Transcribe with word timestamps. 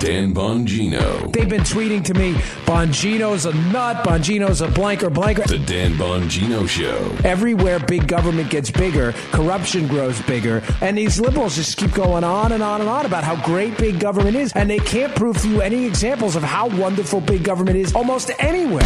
Dan 0.00 0.32
Bongino. 0.32 1.30
They've 1.30 1.46
been 1.46 1.60
tweeting 1.60 2.02
to 2.04 2.14
me, 2.14 2.32
Bongino's 2.64 3.44
a 3.44 3.52
nut, 3.70 4.02
Bongino's 4.02 4.62
a 4.62 4.68
blanker, 4.68 5.10
blanker. 5.10 5.42
The 5.42 5.58
Dan 5.58 5.92
Bongino 5.92 6.66
Show. 6.66 7.14
Everywhere 7.22 7.78
big 7.78 8.08
government 8.08 8.48
gets 8.48 8.70
bigger, 8.70 9.12
corruption 9.30 9.86
grows 9.88 10.18
bigger, 10.22 10.62
and 10.80 10.96
these 10.96 11.20
liberals 11.20 11.56
just 11.56 11.76
keep 11.76 11.92
going 11.92 12.24
on 12.24 12.52
and 12.52 12.62
on 12.62 12.80
and 12.80 12.88
on 12.88 13.04
about 13.04 13.24
how 13.24 13.36
great 13.44 13.76
big 13.76 14.00
government 14.00 14.36
is, 14.36 14.54
and 14.54 14.70
they 14.70 14.78
can't 14.78 15.14
prove 15.14 15.36
to 15.42 15.48
you 15.50 15.60
any 15.60 15.84
examples 15.84 16.34
of 16.34 16.42
how 16.42 16.66
wonderful 16.78 17.20
big 17.20 17.44
government 17.44 17.76
is 17.76 17.94
almost 17.94 18.30
anywhere. 18.38 18.80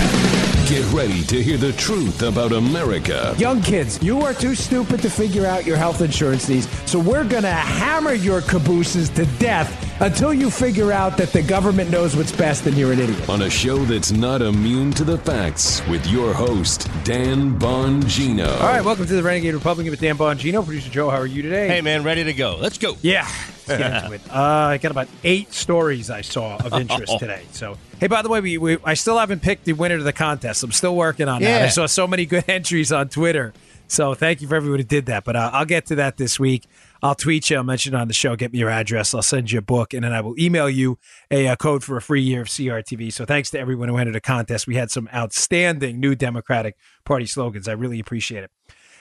Get 0.66 0.84
ready 0.92 1.22
to 1.24 1.40
hear 1.40 1.58
the 1.58 1.74
truth 1.74 2.22
about 2.22 2.50
America. 2.50 3.36
Young 3.38 3.62
kids, 3.62 4.02
you 4.02 4.22
are 4.22 4.34
too 4.34 4.56
stupid 4.56 5.00
to 5.02 5.10
figure 5.10 5.46
out 5.46 5.64
your 5.64 5.76
health 5.76 6.00
insurance 6.00 6.48
needs, 6.48 6.68
so 6.90 6.98
we're 6.98 7.22
going 7.22 7.44
to 7.44 7.52
hammer 7.52 8.14
your 8.14 8.40
cabooses 8.40 9.10
to 9.10 9.26
death 9.38 9.93
until 10.00 10.34
you 10.34 10.50
figure 10.50 10.92
out 10.92 11.16
that 11.16 11.32
the 11.32 11.42
government 11.42 11.90
knows 11.90 12.16
what's 12.16 12.32
best 12.32 12.66
and 12.66 12.76
you're 12.76 12.92
an 12.92 12.98
idiot. 12.98 13.28
On 13.28 13.42
a 13.42 13.50
show 13.50 13.76
that's 13.84 14.12
not 14.12 14.42
immune 14.42 14.90
to 14.92 15.04
the 15.04 15.18
facts 15.18 15.86
with 15.88 16.06
your 16.06 16.34
host, 16.34 16.88
Dan 17.04 17.58
Bongino. 17.58 18.48
All 18.60 18.68
right, 18.68 18.84
welcome 18.84 19.06
to 19.06 19.14
the 19.14 19.22
Renegade 19.22 19.54
Republican 19.54 19.90
with 19.90 20.00
Dan 20.00 20.16
Bongino. 20.16 20.64
Producer 20.64 20.90
Joe, 20.90 21.10
how 21.10 21.18
are 21.18 21.26
you 21.26 21.42
today? 21.42 21.68
Hey, 21.68 21.80
man, 21.80 22.02
ready 22.02 22.24
to 22.24 22.32
go. 22.32 22.56
Let's 22.60 22.78
go. 22.78 22.96
Yeah. 23.02 23.28
Let's 23.66 23.80
get 23.80 24.04
into 24.04 24.14
it. 24.14 24.20
Uh, 24.34 24.70
I 24.72 24.78
got 24.78 24.90
about 24.90 25.06
eight 25.22 25.52
stories 25.52 26.10
I 26.10 26.22
saw 26.22 26.56
of 26.56 26.72
interest 26.80 27.18
today. 27.18 27.44
So, 27.52 27.78
hey, 28.00 28.08
by 28.08 28.22
the 28.22 28.28
way, 28.28 28.40
we, 28.40 28.58
we 28.58 28.78
I 28.84 28.94
still 28.94 29.16
haven't 29.16 29.42
picked 29.42 29.64
the 29.64 29.74
winner 29.74 29.94
of 29.94 30.04
the 30.04 30.12
contest. 30.12 30.62
I'm 30.64 30.72
still 30.72 30.96
working 30.96 31.28
on 31.28 31.40
that. 31.42 31.62
I 31.62 31.68
saw 31.68 31.86
so 31.86 32.06
many 32.06 32.26
good 32.26 32.44
entries 32.48 32.90
on 32.90 33.08
Twitter. 33.10 33.52
So, 33.86 34.14
thank 34.14 34.42
you 34.42 34.48
for 34.48 34.56
everyone 34.56 34.80
who 34.80 34.84
did 34.84 35.06
that. 35.06 35.24
But 35.24 35.36
uh, 35.36 35.50
I'll 35.52 35.66
get 35.66 35.86
to 35.86 35.94
that 35.96 36.16
this 36.16 36.38
week. 36.40 36.64
I'll 37.04 37.14
tweet 37.14 37.50
you. 37.50 37.58
I'll 37.58 37.64
mention 37.64 37.94
it 37.94 37.98
on 37.98 38.08
the 38.08 38.14
show. 38.14 38.34
Get 38.34 38.50
me 38.50 38.60
your 38.60 38.70
address. 38.70 39.12
I'll 39.12 39.20
send 39.20 39.52
you 39.52 39.58
a 39.58 39.62
book, 39.62 39.92
and 39.92 40.02
then 40.02 40.14
I 40.14 40.22
will 40.22 40.34
email 40.40 40.70
you 40.70 40.98
a, 41.30 41.48
uh 41.48 41.54
code 41.56 41.84
for 41.84 41.98
a 41.98 42.02
free 42.02 42.22
year 42.22 42.40
of 42.40 42.48
CRTV. 42.48 43.12
So, 43.12 43.26
thanks 43.26 43.50
to 43.50 43.58
everyone 43.60 43.90
who 43.90 43.98
entered 43.98 44.14
the 44.14 44.22
contest. 44.22 44.66
We 44.66 44.76
had 44.76 44.90
some 44.90 45.10
outstanding 45.14 46.00
new 46.00 46.14
Democratic 46.14 46.76
Party 47.04 47.26
slogans. 47.26 47.68
I 47.68 47.72
really 47.72 48.00
appreciate 48.00 48.44
it. 48.44 48.50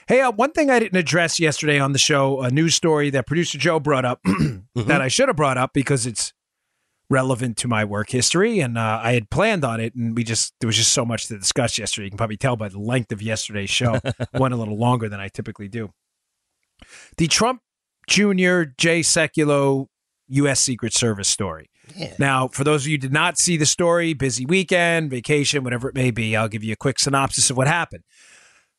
Hey, 0.06 0.20
uh, 0.20 0.30
one 0.30 0.52
thing 0.52 0.68
I 0.68 0.80
didn't 0.80 0.98
address 0.98 1.40
yesterday 1.40 1.78
on 1.78 1.92
the 1.92 1.98
show, 1.98 2.42
a 2.42 2.50
news 2.50 2.74
story 2.74 3.08
that 3.08 3.26
producer 3.26 3.56
Joe 3.56 3.80
brought 3.80 4.04
up 4.04 4.20
that 4.74 5.00
I 5.00 5.08
should 5.08 5.30
have 5.30 5.36
brought 5.36 5.56
up 5.56 5.72
because 5.72 6.04
it's 6.04 6.34
relevant 7.08 7.56
to 7.58 7.68
my 7.68 7.86
work 7.86 8.10
history, 8.10 8.60
and 8.60 8.76
uh, 8.76 9.00
I 9.02 9.14
had 9.14 9.30
planned 9.30 9.64
on 9.64 9.80
it, 9.80 9.94
and 9.94 10.14
we 10.14 10.24
just 10.24 10.52
there 10.60 10.66
was 10.66 10.76
just 10.76 10.92
so 10.92 11.06
much 11.06 11.28
to 11.28 11.38
discuss 11.38 11.78
yesterday. 11.78 12.04
You 12.04 12.10
can 12.10 12.18
probably 12.18 12.36
tell 12.36 12.56
by 12.56 12.68
the 12.68 12.78
length 12.78 13.12
of 13.12 13.22
yesterday's 13.22 13.70
show, 13.70 13.98
went 14.34 14.52
a 14.52 14.58
little 14.58 14.76
longer 14.76 15.08
than 15.08 15.20
I 15.20 15.28
typically 15.28 15.68
do. 15.68 15.90
The 17.16 17.28
Trump 17.28 17.62
Jr. 18.08 18.64
Jay 18.76 19.00
Sekulow 19.00 19.86
U.S. 20.28 20.60
Secret 20.60 20.92
Service 20.94 21.28
story. 21.28 21.70
Now, 22.18 22.48
for 22.48 22.64
those 22.64 22.84
of 22.84 22.88
you 22.88 22.94
who 22.94 22.98
did 22.98 23.12
not 23.12 23.38
see 23.38 23.56
the 23.56 23.66
story, 23.66 24.14
busy 24.14 24.46
weekend, 24.46 25.10
vacation, 25.10 25.62
whatever 25.64 25.88
it 25.88 25.94
may 25.94 26.10
be, 26.10 26.34
I'll 26.34 26.48
give 26.48 26.64
you 26.64 26.72
a 26.72 26.76
quick 26.76 26.98
synopsis 26.98 27.50
of 27.50 27.56
what 27.56 27.66
happened. 27.66 28.04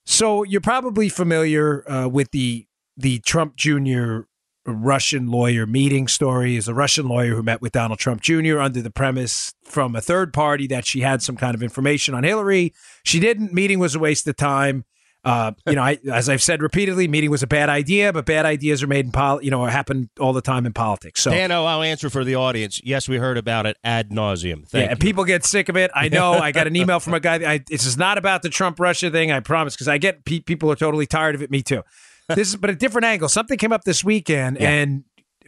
So 0.06 0.44
you're 0.44 0.62
probably 0.62 1.10
familiar 1.10 1.90
uh, 1.90 2.08
with 2.08 2.32
the 2.32 2.68
the 2.98 3.20
Trump 3.20 3.56
Jr. 3.58 4.22
Russian 4.66 5.28
lawyer 5.28 5.66
meeting 5.66 6.08
story. 6.08 6.56
Is 6.56 6.68
a 6.68 6.74
Russian 6.74 7.08
lawyer 7.08 7.36
who 7.36 7.44
met 7.44 7.62
with 7.62 7.74
Donald 7.74 8.00
Trump 8.00 8.22
Jr. 8.22 8.60
under 8.60 8.82
the 8.82 8.92
premise 8.92 9.54
from 9.64 9.96
a 9.96 10.02
third 10.02 10.34
party 10.34 10.68
that 10.68 10.86
she 10.86 11.02
had 11.02 11.22
some 11.22 11.38
kind 11.38 11.56
of 11.56 11.64
information 11.64 12.14
on 12.14 12.24
Hillary. 12.24 12.74
She 13.04 13.20
didn't. 13.20 13.54
Meeting 13.54 13.80
was 13.80 13.96
a 13.96 14.00
waste 14.00 14.28
of 14.28 14.36
time. 14.36 14.86
Uh, 15.26 15.52
you 15.66 15.74
know, 15.74 15.82
I, 15.82 15.98
as 16.12 16.30
I've 16.30 16.42
said 16.44 16.62
repeatedly, 16.62 17.08
meeting 17.08 17.32
was 17.32 17.42
a 17.44 17.48
bad 17.48 17.68
idea, 17.68 18.14
but 18.14 18.26
bad 18.26 18.46
ideas 18.46 18.84
are 18.84 18.88
made 18.88 19.06
in 19.06 19.12
pol- 19.12 19.44
you 19.44 19.50
know, 19.52 19.66
happen 19.66 20.10
all 20.20 20.34
the 20.34 20.42
time 20.42 20.66
in 20.66 20.72
politics. 20.74 21.22
So 21.24 21.32
Dano, 21.32 21.66
I'll 21.66 21.82
answer 21.82 22.10
for 22.10 22.24
the 22.24 22.36
audience. 22.36 22.80
Yes, 22.84 23.10
we 23.10 23.18
heard 23.18 23.38
about 23.38 23.66
it 23.66 23.76
ad 23.84 24.12
nauseum. 24.12 24.68
Thank 24.68 24.86
yeah, 24.86 24.92
and 24.92 25.00
people 25.00 25.24
get 25.26 25.44
sick 25.44 25.68
of 25.68 25.76
it. 25.76 25.90
I 25.96 26.10
know. 26.10 26.34
I 26.34 26.52
got 26.52 26.68
an 26.68 26.76
email 26.76 27.00
from 27.02 27.16
a 27.16 27.20
guy. 27.20 27.36
I, 27.54 27.58
this 27.68 27.86
is 27.86 27.98
not 27.98 28.18
about 28.18 28.44
the 28.44 28.50
Trump 28.50 28.80
Russia 28.80 29.10
thing. 29.10 29.32
I 29.32 29.40
promise, 29.40 29.74
because 29.76 29.88
I 29.88 29.98
get 29.98 30.24
pe- 30.26 30.42
people 30.42 30.72
are 30.72 30.76
totally 30.76 31.08
tired 31.08 31.34
of 31.36 31.42
it. 31.42 31.50
Me 31.50 31.64
too. 31.64 31.82
This 32.30 32.50
is, 32.50 32.56
but 32.56 32.70
a 32.70 32.76
different 32.76 33.06
angle. 33.06 33.28
Something 33.30 33.58
came 33.58 33.72
up 33.74 33.84
this 33.84 34.04
weekend, 34.04 34.58
and 34.60 35.04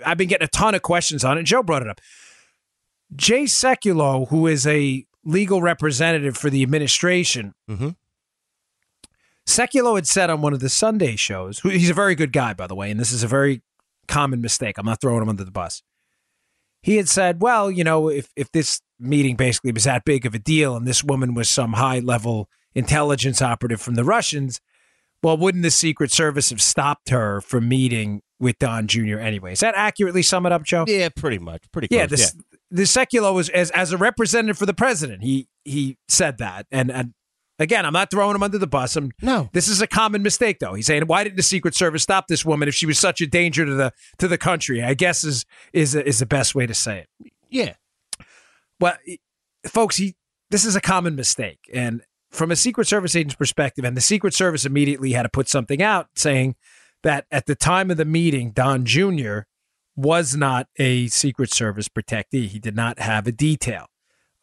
I've 0.05 0.17
been 0.17 0.27
getting 0.27 0.45
a 0.45 0.49
ton 0.49 0.75
of 0.75 0.81
questions 0.81 1.23
on 1.23 1.37
it. 1.37 1.43
Joe 1.43 1.63
brought 1.63 1.81
it 1.81 1.87
up. 1.87 1.99
Jay 3.15 3.43
Sekulow, 3.43 4.27
who 4.29 4.47
is 4.47 4.67
a 4.67 5.05
legal 5.23 5.61
representative 5.61 6.35
for 6.37 6.49
the 6.49 6.61
administration, 6.63 7.53
Mhm. 7.69 7.95
Sekulow 9.47 9.95
had 9.95 10.05
said 10.05 10.29
on 10.29 10.41
one 10.41 10.53
of 10.53 10.59
the 10.59 10.69
Sunday 10.69 11.15
shows. 11.15 11.59
Who, 11.59 11.69
he's 11.69 11.89
a 11.89 11.95
very 11.95 12.13
good 12.15 12.31
guy, 12.31 12.53
by 12.53 12.67
the 12.67 12.75
way, 12.75 12.91
and 12.91 12.99
this 12.99 13.11
is 13.11 13.23
a 13.23 13.27
very 13.27 13.61
common 14.07 14.41
mistake. 14.41 14.77
I'm 14.77 14.85
not 14.85 15.01
throwing 15.01 15.21
him 15.23 15.29
under 15.29 15.43
the 15.43 15.51
bus 15.51 15.81
he 16.87 16.97
had 16.97 17.09
said, 17.09 17.41
well, 17.41 17.69
you 17.69 17.83
know, 17.83 18.07
if, 18.07 18.29
if 18.35 18.51
this 18.51 18.81
meeting 18.99 19.35
basically 19.35 19.71
was 19.71 19.83
that 19.83 20.05
big 20.05 20.25
of 20.25 20.33
a 20.33 20.39
deal 20.39 20.75
and 20.75 20.87
this 20.87 21.03
woman 21.03 21.33
was 21.33 21.49
some 21.49 21.73
high 21.73 21.99
level 21.99 22.49
intelligence 22.75 23.41
operative 23.41 23.81
from 23.81 23.95
the 23.95 24.03
Russians, 24.03 24.61
well, 25.23 25.35
wouldn't 25.35 25.63
the 25.63 25.71
Secret 25.71 26.11
Service 26.11 26.49
have 26.49 26.61
stopped 26.61 27.09
her 27.09 27.41
from 27.41 27.67
meeting 27.67 28.21
with 28.39 28.57
Don 28.59 28.87
Jr. 28.87 29.17
anyway? 29.19 29.53
Is 29.53 29.59
that 29.59 29.73
accurately 29.75 30.21
sum 30.21 30.45
it 30.45 30.51
up, 30.51 30.63
Joe? 30.63 30.85
Yeah, 30.87 31.09
pretty 31.09 31.39
much. 31.39 31.63
Pretty 31.71 31.87
Yeah, 31.91 32.07
close. 32.07 32.33
this, 32.33 32.37
the 32.69 32.83
Sekulow 32.83 33.33
was 33.33 33.49
as 33.49 33.71
as 33.71 33.91
a 33.91 33.97
representative 33.97 34.57
for 34.57 34.65
the 34.65 34.73
president. 34.73 35.23
He 35.23 35.47
he 35.65 35.97
said 36.07 36.37
that, 36.37 36.67
and 36.71 36.91
and 36.91 37.13
again, 37.59 37.85
I'm 37.85 37.93
not 37.93 38.09
throwing 38.11 38.35
him 38.35 38.43
under 38.43 38.57
the 38.57 38.67
bus. 38.67 38.95
I'm, 38.95 39.11
No. 39.21 39.49
this 39.53 39.67
is 39.67 39.81
a 39.81 39.87
common 39.87 40.23
mistake, 40.23 40.59
though. 40.59 40.73
He's 40.73 40.85
saying, 40.87 41.03
why 41.07 41.23
didn't 41.23 41.37
the 41.37 41.43
Secret 41.43 41.75
Service 41.75 42.03
stop 42.03 42.27
this 42.27 42.45
woman 42.45 42.67
if 42.67 42.75
she 42.75 42.85
was 42.85 42.99
such 42.99 43.21
a 43.21 43.27
danger 43.27 43.65
to 43.65 43.73
the 43.73 43.93
to 44.19 44.27
the 44.27 44.37
country? 44.37 44.83
I 44.83 44.93
guess 44.93 45.23
is 45.23 45.45
is 45.73 45.95
is 45.95 46.19
the 46.19 46.25
best 46.25 46.55
way 46.55 46.65
to 46.67 46.73
say 46.73 46.99
it. 47.21 47.31
Yeah. 47.49 47.73
Well, 48.79 48.95
folks, 49.65 49.97
he 49.97 50.15
this 50.49 50.65
is 50.65 50.75
a 50.75 50.81
common 50.81 51.15
mistake, 51.15 51.59
and 51.73 52.01
from 52.31 52.51
a 52.51 52.55
Secret 52.55 52.87
Service 52.87 53.15
agent's 53.15 53.35
perspective, 53.35 53.83
and 53.85 53.97
the 53.97 54.01
Secret 54.01 54.33
Service 54.33 54.65
immediately 54.65 55.13
had 55.13 55.23
to 55.23 55.29
put 55.29 55.49
something 55.49 55.81
out 55.81 56.07
saying 56.15 56.55
that 57.03 57.25
at 57.31 57.45
the 57.45 57.55
time 57.55 57.89
of 57.91 57.97
the 57.97 58.05
meeting, 58.05 58.51
Don 58.51 58.85
Jr. 58.85 59.39
was 59.95 60.35
not 60.35 60.67
a 60.77 61.07
Secret 61.07 61.51
Service 61.53 61.87
protectee. 61.89 62.47
He 62.47 62.59
did 62.59 62.75
not 62.75 62.99
have 62.99 63.27
a 63.27 63.31
detail. 63.31 63.87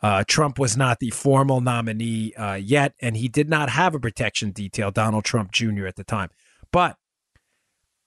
Uh, 0.05 0.23
Trump 0.29 0.59
was 0.59 0.77
not 0.77 0.99
the 1.01 1.09
formal 1.09 1.63
nominee 1.63 2.35
uh, 2.35 2.57
yet, 2.57 2.93
and 3.01 3.17
he 3.17 3.27
did 3.27 3.49
not 3.49 3.71
have 3.71 3.95
a 3.95 3.99
protection 3.99 4.51
detail. 4.51 4.91
Donald 4.91 5.25
Trump 5.25 5.51
Jr. 5.51 5.87
at 5.87 5.97
the 5.97 6.05
time, 6.05 6.29
but 6.71 6.99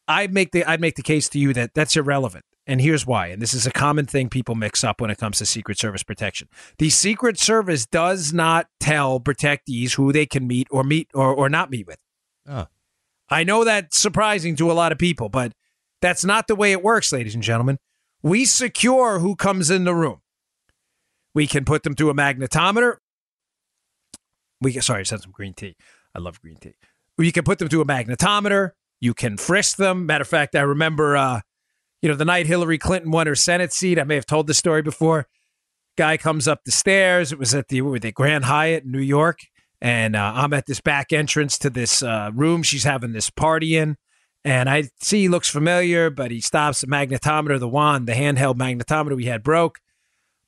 I 0.08 0.28
make 0.28 0.52
the 0.52 0.63
I'd 0.63 0.80
make 0.80 0.96
the 0.96 1.02
case 1.02 1.28
to 1.30 1.40
you 1.40 1.53
that 1.53 1.74
that's 1.74 1.97
irrelevant. 1.97 2.46
And 2.68 2.81
here's 2.81 3.08
why. 3.08 3.28
And 3.28 3.41
this 3.41 3.52
is 3.56 3.66
a 3.66 3.72
common 3.72 4.06
thing 4.06 4.30
people 4.30 4.53
mix 4.53 4.84
up 4.84 5.02
when 5.02 5.09
it 5.09 5.18
comes 5.18 5.40
to 5.40 5.46
Secret 5.47 5.80
Service 5.80 6.03
protection. 6.03 6.50
The 6.78 6.91
Secret 6.91 7.40
Service 7.40 7.88
does 7.88 8.31
not 8.31 8.68
tell 8.79 9.19
protectees 9.19 9.94
who 9.94 10.14
they 10.14 10.28
can 10.28 10.46
meet 10.46 10.68
or 10.69 10.84
meet 10.84 11.09
or, 11.16 11.34
or 11.34 11.50
not 11.50 11.72
meet 11.72 11.88
with. 11.88 11.97
Oh. 12.47 12.68
I 13.28 13.44
know 13.44 13.64
that's 13.64 13.97
surprising 13.97 14.56
to 14.58 14.72
a 14.72 14.74
lot 14.74 14.91
of 14.91 15.00
people, 15.00 15.29
but 15.29 15.53
that's 16.00 16.24
not 16.24 16.47
the 16.47 16.56
way 16.56 16.74
it 16.74 16.84
works, 16.84 17.12
ladies 17.12 17.34
and 17.34 17.44
gentlemen. 17.44 17.79
We 18.22 18.46
secure 18.46 19.18
who 19.18 19.35
comes 19.35 19.72
in 19.72 19.84
the 19.84 19.96
room. 19.96 20.22
We 21.38 21.46
can 21.46 21.66
put 21.66 21.84
them 21.84 21.94
through 21.94 22.09
a 22.09 22.16
magnetometer. 22.16 22.96
We 24.59 24.74
can, 24.74 24.81
sorry, 24.81 25.02
I 25.02 25.03
said 25.03 25.22
some 25.22 25.30
green 25.30 25.53
tea. 25.53 25.75
I 26.16 26.20
love 26.20 26.42
green 26.42 26.56
tea. 26.56 26.74
You 27.20 27.31
can 27.31 27.44
put 27.44 27.59
them 27.59 27.70
through 27.70 27.81
a 27.81 27.86
magnetometer. 27.86 28.72
You 29.00 29.14
can 29.14 29.38
frisk 29.38 29.78
them. 29.78 30.08
Matter 30.08 30.24
of 30.24 30.28
fact, 30.28 30.56
I 30.56 30.62
remember, 30.62 31.16
uh, 31.16 31.42
you 32.02 32.09
know, 32.09 32.16
the 32.16 32.26
night 32.26 32.47
Hillary 32.47 32.80
Clinton 32.80 33.12
won 33.12 33.28
her 33.28 33.36
Senate 33.36 33.72
seat. 33.72 34.00
I 34.00 34.03
may 34.03 34.16
have 34.16 34.26
told 34.26 34.47
this 34.47 34.58
story 34.58 34.81
before. 34.81 35.28
Guy 35.96 36.18
comes 36.18 36.47
up 36.47 36.64
the 36.66 36.72
stairs. 36.72 37.31
It 37.31 37.38
was 37.38 37.53
at 37.53 37.68
the, 37.68 37.81
were 37.81 38.00
Grand 38.00 38.46
Hyatt 38.46 38.86
in 38.86 38.92
New 38.92 38.97
York. 38.97 39.38
And 39.80 40.16
uh, 40.16 40.31
I'm 40.38 40.53
at 40.53 40.66
this 40.66 40.81
back 40.81 41.14
entrance 41.14 41.59
to 41.59 41.70
this 41.70 42.02
uh, 42.02 42.31
room 42.34 42.64
she's 42.64 42.84
having 42.84 43.12
this 43.12 43.30
party 43.30 43.78
in. 43.78 43.97
And 44.44 44.68
I 44.68 44.90
see 45.02 45.22
he 45.22 45.30
looks 45.30 45.52
familiar, 45.52 46.09
but 46.09 46.31
he 46.31 46.42
stops 46.42 46.81
the 46.81 46.88
magnetometer, 46.88 47.59
the 47.59 47.68
wand, 47.68 48.08
the 48.08 48.14
handheld 48.14 48.56
magnetometer 48.56 49.16
we 49.16 49.26
had 49.26 49.44
broke. 49.44 49.78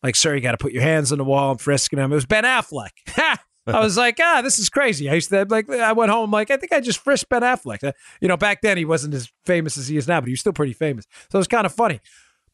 Like, 0.04 0.16
sir, 0.16 0.36
you 0.36 0.42
got 0.42 0.52
to 0.52 0.58
put 0.58 0.72
your 0.72 0.82
hands 0.84 1.12
on 1.12 1.18
the 1.18 1.24
wall. 1.26 1.52
I'm 1.52 1.58
frisking 1.58 2.00
him. 2.00 2.12
It 2.12 2.16
was 2.16 2.26
Ben 2.26 2.44
Affleck. 2.44 2.92
Ha! 3.10 3.38
I 3.68 3.82
was 3.82 3.98
like, 3.98 4.18
ah, 4.20 4.42
this 4.42 4.58
is 4.58 4.68
crazy. 4.68 5.08
I 5.10 5.14
used 5.14 5.30
to 5.30 5.46
like, 5.48 5.70
I 5.70 5.92
went 5.92 6.10
home 6.12 6.32
like, 6.32 6.50
I 6.50 6.58
think 6.58 6.74
I 6.74 6.80
just 6.80 6.98
frisked 7.04 7.30
Ben 7.30 7.44
Affleck. 7.44 7.84
Uh, 7.84 7.92
You 8.20 8.28
know, 8.28 8.38
back 8.38 8.62
then 8.64 8.78
he 8.78 8.86
wasn't 8.86 9.14
as 9.14 9.30
famous 9.46 9.78
as 9.78 9.88
he 9.88 9.96
is 9.96 10.08
now, 10.08 10.20
but 10.20 10.26
he 10.28 10.32
was 10.34 10.40
still 10.40 10.54
pretty 10.54 10.74
famous. 10.74 11.06
So 11.32 11.38
it 11.38 11.40
was 11.40 11.48
kind 11.48 11.68
of 11.68 11.74
funny. 11.74 12.00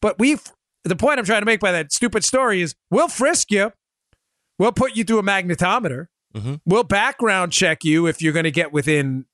But 0.02 0.18
we, 0.18 0.36
the 0.84 0.96
point 0.96 1.18
I'm 1.18 1.24
trying 1.24 1.40
to 1.40 1.46
make 1.46 1.60
by 1.60 1.72
that 1.72 1.90
stupid 1.90 2.22
story 2.22 2.60
is, 2.60 2.74
we'll 2.90 3.08
frisk 3.08 3.50
you. 3.50 3.72
We'll 4.58 4.72
put 4.72 4.94
you 4.94 5.04
through 5.04 5.20
a 5.20 5.22
magnetometer. 5.22 6.08
Mhm. 6.36 6.60
We'll 6.66 6.84
background 6.84 7.52
check 7.52 7.82
you 7.82 8.06
if 8.06 8.20
you're 8.20 8.34
going 8.34 8.44
to 8.44 8.50
get 8.50 8.70
within, 8.72 9.24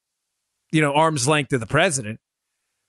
you 0.71 0.81
know, 0.83 0.93
arm's 0.93 1.27
length 1.27 1.53
of 1.53 1.59
the 1.59 1.67
president. 1.67 2.21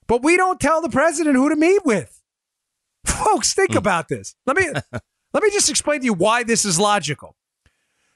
But 0.06 0.22
we 0.22 0.38
don't 0.38 0.60
tell 0.60 0.81
the 0.84 0.90
president 0.90 1.36
who 1.36 1.50
to 1.50 1.56
meet 1.56 1.84
with. 1.84 2.22
Folks, 3.08 3.56
think 3.56 3.74
about 3.74 4.08
this. 4.08 4.36
Let 4.46 4.58
me 4.58 4.68
let 5.34 5.44
me 5.44 5.50
just 5.52 5.70
explain 5.70 6.00
to 6.02 6.06
you 6.06 6.14
why 6.14 6.44
this 6.44 6.66
is 6.66 6.80
logical. 6.80 7.36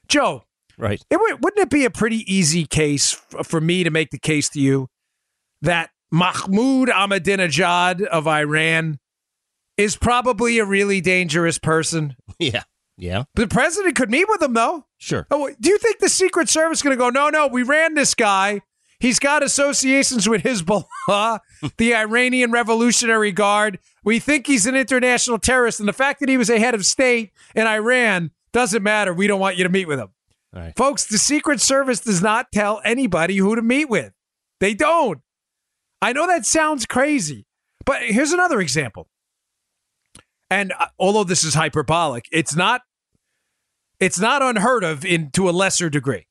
Joe, 0.08 0.44
Right. 0.78 1.02
it 1.10 1.18
would, 1.20 1.42
wouldn't 1.44 1.60
it 1.62 1.70
be 1.70 1.84
a 1.84 1.90
pretty 1.90 2.24
easy 2.32 2.64
case 2.64 3.12
for 3.42 3.60
me 3.60 3.82
to 3.84 3.90
make 3.90 4.10
the 4.10 4.18
case 4.18 4.48
to 4.50 4.60
you 4.60 4.88
that 5.62 5.90
Mahmoud 6.12 6.88
Ahmadinejad 6.88 8.02
of 8.04 8.26
Iran 8.28 8.98
is 9.76 9.96
probably 9.96 10.58
a 10.58 10.64
really 10.64 11.00
dangerous 11.00 11.58
person. 11.58 12.16
Yeah. 12.38 12.62
Yeah. 12.96 13.24
The 13.34 13.46
president 13.46 13.94
could 13.96 14.10
meet 14.10 14.26
with 14.28 14.40
him, 14.42 14.54
though. 14.54 14.84
Sure. 14.98 15.26
Oh, 15.30 15.50
do 15.60 15.70
you 15.70 15.78
think 15.78 15.98
the 16.00 16.08
Secret 16.08 16.48
Service 16.48 16.78
is 16.78 16.82
going 16.82 16.96
to 16.96 16.98
go, 16.98 17.10
no, 17.10 17.28
no, 17.28 17.46
we 17.46 17.62
ran 17.62 17.94
this 17.94 18.14
guy. 18.14 18.60
He's 19.00 19.20
got 19.20 19.44
associations 19.44 20.28
with 20.28 20.42
Hezbollah, 20.42 21.38
the 21.78 21.94
Iranian 21.94 22.50
Revolutionary 22.50 23.30
Guard. 23.30 23.78
We 24.08 24.20
think 24.20 24.46
he's 24.46 24.64
an 24.64 24.74
international 24.74 25.38
terrorist. 25.38 25.80
And 25.80 25.88
the 25.88 25.92
fact 25.92 26.20
that 26.20 26.30
he 26.30 26.38
was 26.38 26.48
a 26.48 26.58
head 26.58 26.74
of 26.74 26.86
state 26.86 27.30
in 27.54 27.66
Iran 27.66 28.30
doesn't 28.54 28.82
matter. 28.82 29.12
We 29.12 29.26
don't 29.26 29.38
want 29.38 29.58
you 29.58 29.64
to 29.64 29.68
meet 29.68 29.86
with 29.86 29.98
him. 29.98 30.08
Right. 30.50 30.72
Folks, 30.74 31.04
the 31.04 31.18
Secret 31.18 31.60
Service 31.60 32.00
does 32.00 32.22
not 32.22 32.50
tell 32.50 32.80
anybody 32.86 33.36
who 33.36 33.54
to 33.54 33.60
meet 33.60 33.90
with. 33.90 34.14
They 34.60 34.72
don't. 34.72 35.20
I 36.00 36.14
know 36.14 36.26
that 36.26 36.46
sounds 36.46 36.86
crazy, 36.86 37.44
but 37.84 38.00
here's 38.00 38.32
another 38.32 38.62
example. 38.62 39.10
And 40.48 40.72
uh, 40.78 40.86
although 40.98 41.24
this 41.24 41.44
is 41.44 41.52
hyperbolic, 41.52 42.24
it's 42.32 42.56
not 42.56 42.80
it's 44.00 44.18
not 44.18 44.40
unheard 44.40 44.84
of 44.84 45.04
in 45.04 45.30
to 45.32 45.50
a 45.50 45.52
lesser 45.52 45.90
degree. 45.90 46.26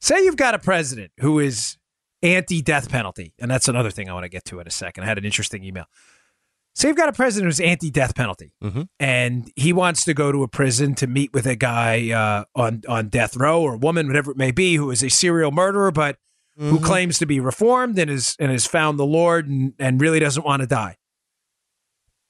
Say 0.00 0.22
you've 0.22 0.36
got 0.36 0.54
a 0.54 0.60
president 0.60 1.10
who 1.18 1.40
is 1.40 1.78
anti-death 2.22 2.88
penalty, 2.88 3.34
and 3.40 3.50
that's 3.50 3.66
another 3.66 3.90
thing 3.90 4.08
I 4.08 4.12
want 4.12 4.22
to 4.22 4.28
get 4.28 4.44
to 4.44 4.60
in 4.60 4.68
a 4.68 4.70
second. 4.70 5.02
I 5.02 5.08
had 5.08 5.18
an 5.18 5.24
interesting 5.24 5.64
email. 5.64 5.86
Say 6.78 6.86
you've 6.88 6.96
got 6.96 7.08
a 7.08 7.12
president 7.12 7.48
who's 7.48 7.58
anti-death 7.58 8.14
penalty, 8.14 8.52
Mhm. 8.62 8.88
and 9.00 9.50
he 9.56 9.72
wants 9.72 10.04
to 10.04 10.14
go 10.14 10.30
to 10.30 10.44
a 10.44 10.48
prison 10.48 10.94
to 10.96 11.08
meet 11.08 11.32
with 11.32 11.44
a 11.44 11.56
guy 11.56 12.10
uh, 12.12 12.44
on 12.54 12.82
on 12.88 13.08
death 13.08 13.36
row 13.36 13.60
or 13.62 13.74
a 13.74 13.78
woman, 13.78 14.06
whatever 14.06 14.30
it 14.30 14.36
may 14.36 14.52
be, 14.52 14.76
who 14.76 14.88
is 14.92 15.02
a 15.02 15.08
serial 15.10 15.50
murderer, 15.50 15.90
but 15.90 16.18
who 16.56 16.80
claims 16.80 17.18
to 17.18 17.26
be 17.26 17.38
reformed 17.40 17.98
and 17.98 18.08
is 18.10 18.36
and 18.38 18.50
has 18.52 18.64
found 18.66 18.98
the 18.98 19.04
Lord 19.06 19.48
and, 19.48 19.74
and 19.78 20.00
really 20.00 20.18
doesn't 20.20 20.44
want 20.44 20.60
to 20.60 20.66
die. 20.66 20.96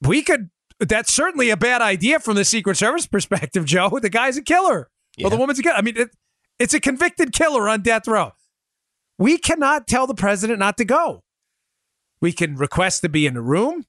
We 0.00 0.22
could. 0.22 0.50
That's 0.80 1.12
certainly 1.12 1.50
a 1.50 1.56
bad 1.56 1.82
idea 1.82 2.20
from 2.20 2.36
the 2.36 2.44
Secret 2.44 2.76
Service 2.76 3.06
perspective, 3.06 3.64
Joe. 3.66 3.98
The 4.00 4.08
guy's 4.10 4.36
a 4.36 4.42
killer. 4.42 4.90
Well, 5.20 5.30
the 5.30 5.36
woman's 5.36 5.58
a 5.58 5.62
killer. 5.62 5.74
I 5.76 5.82
mean, 5.82 5.96
it, 5.96 6.10
it's 6.58 6.72
a 6.74 6.80
convicted 6.80 7.32
killer 7.32 7.68
on 7.68 7.82
death 7.82 8.06
row. 8.06 8.32
We 9.18 9.36
cannot 9.38 9.86
tell 9.88 10.06
the 10.06 10.14
president 10.14 10.58
not 10.60 10.76
to 10.78 10.84
go. 10.84 11.24
We 12.20 12.32
can 12.32 12.54
request 12.56 13.00
to 13.02 13.08
be 13.08 13.26
in 13.26 13.34
the 13.34 13.42
room. 13.42 13.84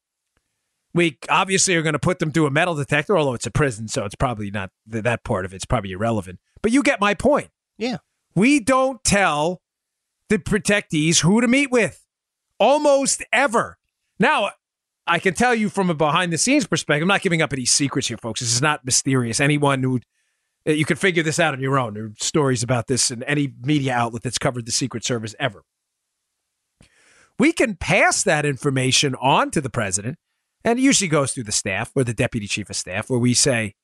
We 0.93 1.19
obviously 1.29 1.75
are 1.75 1.81
going 1.81 1.93
to 1.93 1.99
put 1.99 2.19
them 2.19 2.31
through 2.31 2.47
a 2.47 2.51
metal 2.51 2.75
detector, 2.75 3.17
although 3.17 3.35
it's 3.35 3.45
a 3.45 3.51
prison, 3.51 3.87
so 3.87 4.05
it's 4.05 4.15
probably 4.15 4.49
not 4.49 4.71
th- 4.91 5.03
that 5.03 5.23
part 5.23 5.45
of 5.45 5.53
it's 5.53 5.65
probably 5.65 5.91
irrelevant. 5.91 6.39
But 6.61 6.71
you 6.71 6.81
get 6.81 6.99
my 6.99 7.13
point. 7.13 7.49
Yeah. 7.77 7.97
We 8.35 8.59
don't 8.59 9.03
tell 9.03 9.61
the 10.29 10.39
protectees 10.39 11.21
who 11.21 11.41
to 11.41 11.47
meet 11.47 11.71
with 11.71 12.05
almost 12.59 13.23
ever. 13.31 13.77
Now, 14.19 14.51
I 15.05 15.19
can 15.19 15.33
tell 15.33 15.55
you 15.55 15.69
from 15.69 15.89
a 15.89 15.93
behind 15.93 16.33
the 16.33 16.37
scenes 16.37 16.67
perspective, 16.67 17.03
I'm 17.03 17.07
not 17.07 17.21
giving 17.21 17.41
up 17.41 17.53
any 17.53 17.65
secrets 17.65 18.07
here, 18.07 18.17
folks. 18.17 18.39
This 18.39 18.53
is 18.53 18.61
not 18.61 18.85
mysterious. 18.85 19.39
Anyone 19.39 19.81
who 19.83 19.99
uh, 20.67 20.71
you 20.71 20.85
can 20.85 20.97
figure 20.97 21.23
this 21.23 21.39
out 21.39 21.53
on 21.53 21.59
your 21.59 21.79
own. 21.79 21.93
There 21.93 22.05
are 22.05 22.13
stories 22.19 22.63
about 22.63 22.87
this 22.87 23.11
in 23.11 23.23
any 23.23 23.53
media 23.61 23.93
outlet 23.93 24.23
that's 24.23 24.37
covered 24.37 24.65
the 24.65 24.71
Secret 24.71 25.03
Service 25.03 25.35
ever. 25.39 25.63
We 27.37 27.53
can 27.53 27.75
pass 27.75 28.23
that 28.23 28.45
information 28.45 29.15
on 29.15 29.49
to 29.51 29.61
the 29.61 29.69
president, 29.69 30.17
and 30.63 30.79
it 30.79 30.81
usually 30.81 31.07
goes 31.07 31.33
through 31.33 31.43
the 31.43 31.51
staff 31.51 31.91
or 31.95 32.03
the 32.03 32.13
deputy 32.13 32.47
chief 32.47 32.69
of 32.69 32.75
staff, 32.75 33.09
where 33.09 33.19
we 33.19 33.33
say, 33.33 33.75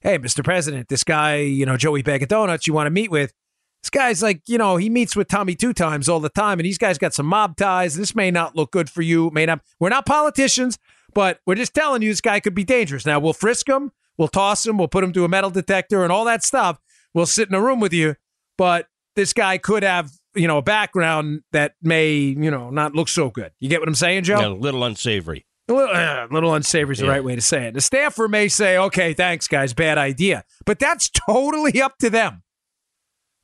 Hey, 0.00 0.18
Mr. 0.18 0.42
President, 0.42 0.88
this 0.88 1.04
guy, 1.04 1.36
you 1.36 1.66
know, 1.66 1.76
Joey 1.76 2.02
Bag 2.02 2.22
of 2.22 2.28
Donuts, 2.28 2.66
you 2.66 2.72
want 2.72 2.86
to 2.86 2.90
meet 2.90 3.10
with, 3.10 3.34
this 3.82 3.90
guy's 3.90 4.22
like, 4.22 4.42
you 4.46 4.58
know, 4.58 4.76
he 4.76 4.90
meets 4.90 5.16
with 5.16 5.28
Tommy 5.28 5.54
two 5.54 5.72
times 5.72 6.08
all 6.08 6.20
the 6.20 6.28
time, 6.28 6.58
and 6.58 6.66
these 6.66 6.78
guys 6.78 6.98
got 6.98 7.14
some 7.14 7.26
mob 7.26 7.56
ties. 7.56 7.96
This 7.96 8.14
may 8.14 8.30
not 8.30 8.54
look 8.54 8.70
good 8.70 8.90
for 8.90 9.02
you. 9.02 9.30
May 9.32 9.46
not. 9.46 9.60
We're 9.78 9.88
not 9.88 10.04
politicians, 10.06 10.78
but 11.14 11.40
we're 11.46 11.54
just 11.54 11.74
telling 11.74 12.02
you 12.02 12.10
this 12.10 12.20
guy 12.20 12.40
could 12.40 12.54
be 12.54 12.64
dangerous. 12.64 13.06
Now 13.06 13.18
we'll 13.20 13.32
frisk 13.32 13.68
him, 13.68 13.90
we'll 14.18 14.28
toss 14.28 14.66
him, 14.66 14.76
we'll 14.76 14.88
put 14.88 15.02
him 15.02 15.12
to 15.14 15.24
a 15.24 15.28
metal 15.28 15.50
detector, 15.50 16.02
and 16.02 16.12
all 16.12 16.24
that 16.26 16.44
stuff. 16.44 16.78
We'll 17.14 17.26
sit 17.26 17.48
in 17.48 17.54
a 17.54 17.60
room 17.60 17.80
with 17.80 17.92
you, 17.92 18.16
but 18.58 18.86
this 19.16 19.32
guy 19.32 19.58
could 19.58 19.82
have, 19.82 20.12
you 20.34 20.46
know, 20.46 20.58
a 20.58 20.62
background 20.62 21.42
that 21.52 21.74
may, 21.82 22.14
you 22.16 22.50
know, 22.50 22.70
not 22.70 22.94
look 22.94 23.08
so 23.08 23.30
good. 23.30 23.52
You 23.60 23.68
get 23.68 23.80
what 23.80 23.88
I'm 23.88 23.94
saying, 23.94 24.24
Joe? 24.24 24.40
Yeah, 24.40 24.48
a 24.48 24.50
little 24.50 24.84
unsavory. 24.84 25.46
A 25.70 25.72
little, 25.74 25.94
uh, 25.94 26.26
little 26.30 26.54
unsavory 26.54 26.92
is 26.94 26.98
the 26.98 27.06
Yeah. 27.06 27.12
right 27.12 27.24
way 27.24 27.34
to 27.36 27.40
say 27.40 27.66
it. 27.68 27.74
The 27.74 27.80
staffer 27.80 28.26
may 28.28 28.48
say, 28.48 28.76
okay, 28.76 29.14
thanks, 29.14 29.46
guys, 29.48 29.72
bad 29.72 29.96
idea. 29.98 30.44
But 30.66 30.78
that's 30.78 31.08
totally 31.28 31.80
up 31.80 31.96
to 31.98 32.10
them. 32.10 32.42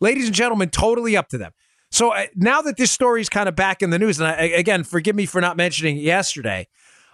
Ladies 0.00 0.26
and 0.26 0.34
gentlemen, 0.34 0.68
totally 0.70 1.16
up 1.16 1.28
to 1.28 1.38
them. 1.38 1.52
So 1.90 2.10
uh, 2.10 2.26
now 2.34 2.60
that 2.62 2.76
this 2.76 2.90
story 2.90 3.20
is 3.20 3.28
kind 3.28 3.48
of 3.48 3.54
back 3.56 3.80
in 3.80 3.90
the 3.90 3.98
news, 3.98 4.18
and 4.20 4.28
I, 4.28 4.32
again, 4.46 4.82
forgive 4.84 5.14
me 5.16 5.24
for 5.24 5.40
not 5.40 5.56
mentioning 5.56 5.96
it 5.96 6.02
yesterday, 6.02 6.66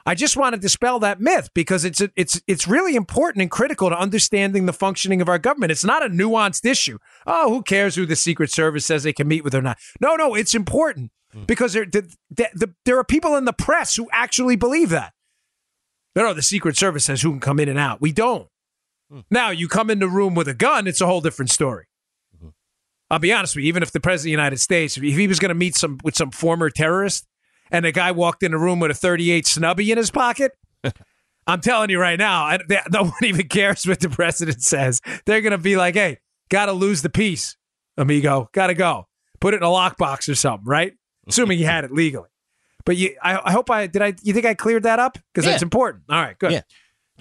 I 0.04 0.16
just 0.16 0.36
want 0.36 0.54
to 0.54 0.60
dispel 0.60 0.98
that 1.00 1.20
myth 1.20 1.50
because 1.54 1.84
it's 1.84 2.02
it's 2.16 2.40
it's 2.48 2.66
really 2.66 2.96
important 2.96 3.42
and 3.42 3.48
critical 3.50 3.88
to 3.88 3.96
understanding 3.96 4.66
the 4.66 4.72
functioning 4.72 5.20
of 5.20 5.28
our 5.28 5.38
government. 5.38 5.70
It's 5.70 5.84
not 5.84 6.04
a 6.04 6.08
nuanced 6.08 6.64
issue. 6.68 6.98
Oh, 7.24 7.50
who 7.50 7.62
cares 7.62 7.94
who 7.94 8.04
the 8.04 8.16
Secret 8.16 8.50
Service 8.50 8.84
says 8.84 9.04
they 9.04 9.12
can 9.12 9.28
meet 9.28 9.44
with 9.44 9.54
or 9.54 9.62
not? 9.62 9.78
No, 10.00 10.16
no, 10.16 10.34
it's 10.34 10.56
important 10.56 11.12
Hmm. 11.32 11.44
because 11.44 11.72
there 11.72 11.86
the, 11.86 12.14
the, 12.30 12.48
the, 12.54 12.74
there 12.84 12.98
are 12.98 13.04
people 13.04 13.36
in 13.36 13.44
the 13.44 13.52
press 13.52 13.96
who 13.96 14.08
actually 14.12 14.56
believe 14.56 14.90
that. 14.90 15.14
No, 16.14 16.24
no, 16.24 16.34
the 16.34 16.42
Secret 16.42 16.76
Service 16.76 17.06
says 17.06 17.22
who 17.22 17.30
can 17.30 17.40
come 17.40 17.58
in 17.58 17.68
and 17.70 17.78
out. 17.78 18.00
We 18.00 18.12
don't. 18.12 18.48
Hmm. 19.10 19.20
Now 19.30 19.50
you 19.50 19.68
come 19.68 19.88
in 19.90 19.98
the 19.98 20.08
room 20.08 20.34
with 20.34 20.48
a 20.48 20.54
gun, 20.54 20.86
it's 20.86 21.00
a 21.00 21.06
whole 21.06 21.20
different 21.20 21.50
story. 21.50 21.86
Mm-hmm. 22.36 22.48
I'll 23.10 23.18
be 23.18 23.32
honest 23.32 23.56
with 23.56 23.64
you. 23.64 23.68
Even 23.68 23.82
if 23.82 23.92
the 23.92 24.00
president 24.00 24.20
of 24.20 24.24
the 24.24 24.42
United 24.42 24.60
States, 24.60 24.96
if 24.96 25.02
he 25.02 25.26
was 25.26 25.38
going 25.38 25.48
to 25.48 25.54
meet 25.54 25.74
some 25.74 25.98
with 26.04 26.16
some 26.16 26.30
former 26.30 26.68
terrorist, 26.68 27.26
and 27.70 27.84
the 27.84 27.92
guy 27.92 28.12
walked 28.12 28.42
in 28.42 28.52
the 28.52 28.58
room 28.58 28.80
with 28.80 28.90
a 28.90 28.94
38 28.94 29.46
snubby 29.46 29.90
in 29.90 29.96
his 29.96 30.10
pocket, 30.10 30.52
I'm 31.46 31.60
telling 31.60 31.90
you 31.90 31.98
right 31.98 32.18
now, 32.18 32.44
I, 32.44 32.58
they, 32.68 32.78
no 32.92 33.04
one 33.04 33.14
even 33.22 33.48
cares 33.48 33.86
what 33.86 34.00
the 34.00 34.10
president 34.10 34.62
says. 34.62 35.00
They're 35.24 35.40
going 35.40 35.52
to 35.52 35.58
be 35.58 35.76
like, 35.76 35.94
"Hey, 35.94 36.18
got 36.50 36.66
to 36.66 36.72
lose 36.72 37.02
the 37.02 37.10
piece, 37.10 37.56
amigo. 37.96 38.48
Got 38.52 38.68
to 38.68 38.74
go. 38.74 39.08
Put 39.40 39.54
it 39.54 39.56
in 39.58 39.62
a 39.62 39.66
lockbox 39.66 40.28
or 40.28 40.34
something, 40.34 40.68
right? 40.68 40.92
Assuming 41.28 41.58
he 41.58 41.64
had 41.64 41.84
it 41.84 41.92
legally. 41.92 42.28
But 42.84 42.96
you, 42.96 43.16
I, 43.22 43.40
I 43.44 43.52
hope 43.52 43.70
I 43.70 43.86
did. 43.86 44.02
I 44.02 44.14
you 44.22 44.32
think 44.32 44.44
I 44.46 44.54
cleared 44.54 44.82
that 44.82 44.98
up 44.98 45.18
because 45.32 45.44
Yeah. 45.44 45.52
that's 45.52 45.62
important. 45.62 46.04
All 46.08 46.20
right, 46.20 46.38
good. 46.38 46.52
Yeah. 46.52 46.62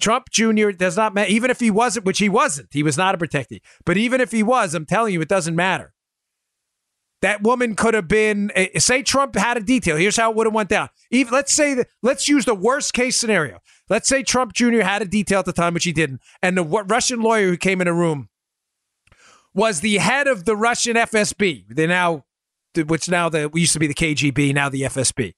Trump 0.00 0.30
Jr. 0.30 0.70
does 0.70 0.96
not 0.96 1.14
matter. 1.14 1.30
Even 1.30 1.50
if 1.50 1.60
he 1.60 1.70
wasn't, 1.70 2.04
which 2.04 2.18
he 2.18 2.28
wasn't, 2.28 2.68
he 2.72 2.82
was 2.82 2.96
not 2.98 3.14
a 3.14 3.18
protectee. 3.18 3.60
But 3.84 3.96
even 3.96 4.20
if 4.20 4.32
he 4.32 4.42
was, 4.42 4.74
I'm 4.74 4.86
telling 4.86 5.14
you, 5.14 5.20
it 5.20 5.28
doesn't 5.28 5.54
matter. 5.54 5.92
That 7.20 7.42
woman 7.44 7.76
could 7.76 7.94
have 7.94 8.08
been. 8.08 8.50
eh, 8.56 8.80
Say 8.80 9.04
Trump 9.04 9.36
had 9.36 9.56
a 9.56 9.60
detail. 9.60 9.96
Here's 9.96 10.16
how 10.16 10.30
it 10.30 10.36
would 10.36 10.46
have 10.48 10.54
went 10.54 10.68
down. 10.70 10.88
Even 11.12 11.32
let's 11.32 11.52
say 11.54 11.74
that. 11.74 11.86
Let's 12.02 12.26
use 12.28 12.44
the 12.44 12.54
worst 12.56 12.94
case 12.94 13.16
scenario. 13.16 13.60
Let's 13.88 14.08
say 14.08 14.24
Trump 14.24 14.54
Jr. 14.54 14.80
had 14.80 15.02
a 15.02 15.04
detail 15.04 15.38
at 15.38 15.44
the 15.44 15.52
time, 15.52 15.74
which 15.74 15.84
he 15.84 15.92
didn't, 15.92 16.20
and 16.42 16.56
the 16.58 16.64
Russian 16.64 17.20
lawyer 17.20 17.48
who 17.50 17.56
came 17.56 17.80
in 17.80 17.84
the 17.86 17.92
room 17.92 18.28
was 19.54 19.80
the 19.80 19.98
head 19.98 20.26
of 20.26 20.46
the 20.46 20.56
Russian 20.56 20.96
FSB. 20.96 21.66
They 21.68 21.86
now, 21.86 22.24
which 22.76 23.08
now 23.08 23.28
the 23.28 23.48
we 23.48 23.60
used 23.60 23.72
to 23.72 23.78
be 23.78 23.86
the 23.86 23.94
KGB, 23.94 24.54
now 24.54 24.68
the 24.68 24.82
FSB. 24.82 25.34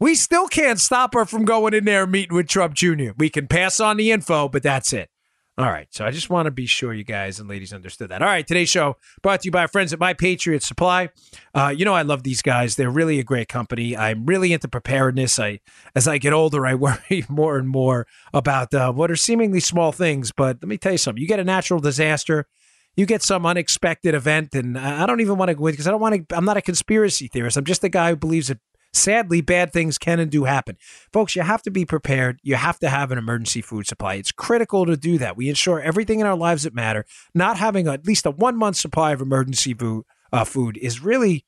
We 0.00 0.14
still 0.16 0.48
can't 0.48 0.80
stop 0.80 1.14
her 1.14 1.24
from 1.24 1.44
going 1.44 1.72
in 1.72 1.84
there 1.84 2.02
and 2.02 2.12
meeting 2.12 2.36
with 2.36 2.48
Trump 2.48 2.74
Jr. 2.74 3.12
We 3.16 3.30
can 3.30 3.46
pass 3.46 3.78
on 3.78 3.96
the 3.96 4.10
info, 4.10 4.48
but 4.48 4.62
that's 4.62 4.92
it. 4.92 5.08
All 5.56 5.66
right. 5.66 5.86
So 5.90 6.04
I 6.04 6.10
just 6.10 6.30
want 6.30 6.46
to 6.46 6.50
be 6.50 6.66
sure 6.66 6.92
you 6.92 7.04
guys 7.04 7.38
and 7.38 7.48
ladies 7.48 7.72
understood 7.72 8.08
that. 8.08 8.22
All 8.22 8.28
right. 8.28 8.44
Today's 8.44 8.68
show 8.68 8.96
brought 9.22 9.42
to 9.42 9.46
you 9.46 9.52
by 9.52 9.60
our 9.60 9.68
friends 9.68 9.92
at 9.92 10.00
My 10.00 10.12
Patriot 10.12 10.64
Supply. 10.64 11.10
Uh, 11.54 11.72
you 11.74 11.84
know, 11.84 11.94
I 11.94 12.02
love 12.02 12.24
these 12.24 12.42
guys. 12.42 12.74
They're 12.74 12.90
really 12.90 13.20
a 13.20 13.24
great 13.24 13.48
company. 13.48 13.96
I'm 13.96 14.26
really 14.26 14.52
into 14.52 14.66
preparedness. 14.66 15.38
I, 15.38 15.60
as 15.94 16.08
I 16.08 16.18
get 16.18 16.32
older, 16.32 16.66
I 16.66 16.74
worry 16.74 17.24
more 17.28 17.56
and 17.56 17.68
more 17.68 18.08
about 18.32 18.74
uh, 18.74 18.92
what 18.92 19.12
are 19.12 19.16
seemingly 19.16 19.60
small 19.60 19.92
things. 19.92 20.32
But 20.32 20.56
let 20.60 20.68
me 20.68 20.76
tell 20.76 20.92
you 20.92 20.98
something. 20.98 21.22
You 21.22 21.28
get 21.28 21.38
a 21.38 21.44
natural 21.44 21.78
disaster, 21.78 22.48
you 22.96 23.06
get 23.06 23.22
some 23.22 23.44
unexpected 23.44 24.14
event, 24.14 24.54
and 24.54 24.78
I 24.78 25.06
don't 25.06 25.20
even 25.20 25.36
want 25.36 25.48
to 25.48 25.54
go 25.54 25.62
with 25.62 25.74
because 25.74 25.88
I 25.88 25.90
don't 25.90 26.00
want 26.00 26.28
to. 26.28 26.36
I'm 26.36 26.44
not 26.44 26.56
a 26.56 26.62
conspiracy 26.62 27.28
theorist. 27.28 27.56
I'm 27.56 27.64
just 27.64 27.84
a 27.84 27.88
guy 27.88 28.10
who 28.10 28.16
believes 28.16 28.48
that 28.48 28.58
sadly 28.92 29.40
bad 29.40 29.72
things 29.72 29.98
can 29.98 30.20
and 30.20 30.30
do 30.30 30.44
happen. 30.44 30.76
Folks, 31.12 31.34
you 31.34 31.42
have 31.42 31.62
to 31.62 31.70
be 31.70 31.84
prepared. 31.84 32.38
You 32.42 32.54
have 32.54 32.78
to 32.78 32.88
have 32.88 33.10
an 33.10 33.18
emergency 33.18 33.60
food 33.60 33.86
supply. 33.86 34.14
It's 34.14 34.32
critical 34.32 34.86
to 34.86 34.96
do 34.96 35.18
that. 35.18 35.36
We 35.36 35.48
ensure 35.48 35.80
everything 35.80 36.20
in 36.20 36.26
our 36.26 36.36
lives 36.36 36.62
that 36.62 36.74
matter. 36.74 37.04
Not 37.34 37.58
having 37.58 37.88
at 37.88 38.06
least 38.06 38.26
a 38.26 38.30
one 38.30 38.56
month 38.56 38.76
supply 38.76 39.12
of 39.12 39.20
emergency 39.20 39.74
food, 39.74 40.04
uh, 40.32 40.44
food 40.44 40.76
is 40.78 41.02
really. 41.02 41.44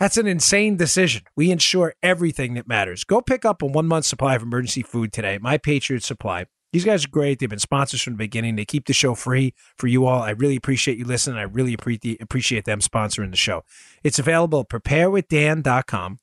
That's 0.00 0.16
an 0.16 0.26
insane 0.26 0.76
decision. 0.76 1.22
We 1.36 1.52
ensure 1.52 1.94
everything 2.02 2.54
that 2.54 2.66
matters. 2.66 3.04
Go 3.04 3.20
pick 3.20 3.44
up 3.44 3.62
a 3.62 3.66
one 3.66 3.86
month 3.86 4.06
supply 4.06 4.34
of 4.34 4.42
emergency 4.42 4.82
food 4.82 5.12
today. 5.12 5.38
My 5.40 5.56
Patriot 5.56 6.02
Supply. 6.02 6.46
These 6.74 6.84
guys 6.84 7.04
are 7.04 7.08
great. 7.08 7.38
They've 7.38 7.48
been 7.48 7.60
sponsors 7.60 8.02
from 8.02 8.14
the 8.14 8.18
beginning. 8.18 8.56
They 8.56 8.64
keep 8.64 8.86
the 8.86 8.92
show 8.92 9.14
free 9.14 9.54
for 9.78 9.86
you 9.86 10.06
all. 10.06 10.20
I 10.20 10.30
really 10.30 10.56
appreciate 10.56 10.98
you 10.98 11.04
listening. 11.04 11.38
I 11.38 11.42
really 11.42 11.72
appreciate 11.72 12.64
them 12.64 12.80
sponsoring 12.80 13.30
the 13.30 13.36
show. 13.36 13.62
It's 14.02 14.18
available 14.18 14.58
at 14.58 14.68
preparewithdan.com. 14.70 16.18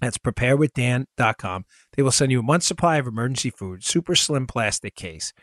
That's 0.00 0.16
preparewithdan.com. 0.16 1.64
They 1.94 2.02
will 2.02 2.10
send 2.10 2.32
you 2.32 2.40
a 2.40 2.42
month's 2.42 2.68
supply 2.68 2.96
of 2.96 3.06
emergency 3.06 3.50
food, 3.50 3.84
super 3.84 4.14
slim 4.14 4.46
plastic 4.46 4.94
case. 4.94 5.34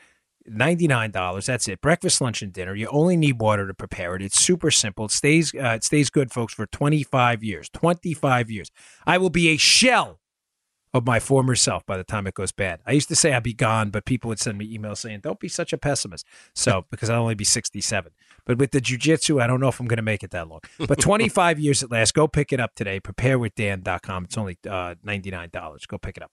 $99. 0.50 1.46
That's 1.46 1.68
it. 1.68 1.80
Breakfast, 1.82 2.20
lunch, 2.20 2.42
and 2.42 2.52
dinner. 2.52 2.74
You 2.74 2.88
only 2.88 3.18
need 3.18 3.40
water 3.40 3.68
to 3.68 3.74
prepare 3.76 4.16
it. 4.16 4.24
It's 4.24 4.42
super 4.42 4.72
simple. 4.72 5.06
It 5.06 5.12
stays 5.12 5.54
uh, 5.54 5.76
it 5.76 5.84
stays 5.84 6.10
good, 6.10 6.32
folks, 6.32 6.56
for 6.56 6.66
25 6.66 7.44
years. 7.44 7.70
25 7.70 8.50
years. 8.50 8.72
I 9.06 9.20
will 9.20 9.30
be 9.30 9.50
a 9.50 9.58
shell 9.58 10.22
of 10.94 11.06
my 11.06 11.20
former 11.20 11.56
self 11.56 11.86
by 11.86 11.98
the 11.98 12.04
time 12.04 12.28
it 12.28 12.34
goes 12.34 12.52
bad. 12.52 12.80
I 12.86 12.94
used 12.94 13.10
to 13.10 13.16
say 13.16 13.34
I'd 13.34 13.44
be 13.44 13.54
gone, 13.54 13.90
but 13.90 14.06
people 14.06 14.30
would 14.30 14.40
send 14.40 14.58
me 14.58 14.78
emails 14.78 14.98
saying, 14.98 15.20
"Don't 15.22 15.40
be 15.40 15.48
such 15.48 15.74
a 15.74 15.78
pessimist." 15.78 16.26
So 16.56 16.86
because 16.92 17.10
I'll 17.10 17.22
only 17.22 17.36
be 17.36 17.44
67. 17.44 18.12
But 18.46 18.58
with 18.58 18.72
the 18.72 18.82
jujitsu, 18.82 19.42
I 19.42 19.48
don't 19.48 19.60
know 19.60 19.68
if 19.68 19.80
I'm 19.80 19.88
going 19.88 19.98
to 19.98 20.04
make 20.04 20.24
it 20.24 20.32
that 20.32 20.48
long. 20.48 20.62
But 20.80 21.00
25 21.00 21.60
years 21.60 21.84
at 21.84 21.92
last. 21.92 22.14
Go 22.14 22.28
pick 22.28 22.54
it 22.54 22.60
up 22.60 22.76
today. 22.76 23.00
Preparewithdan.com. 23.00 24.24
It's 24.24 24.38
only 24.38 24.58
uh, 24.66 24.96
$99. 25.06 25.88
Go 25.88 25.98
pick 25.98 26.18
it 26.18 26.24
up. 26.24 26.32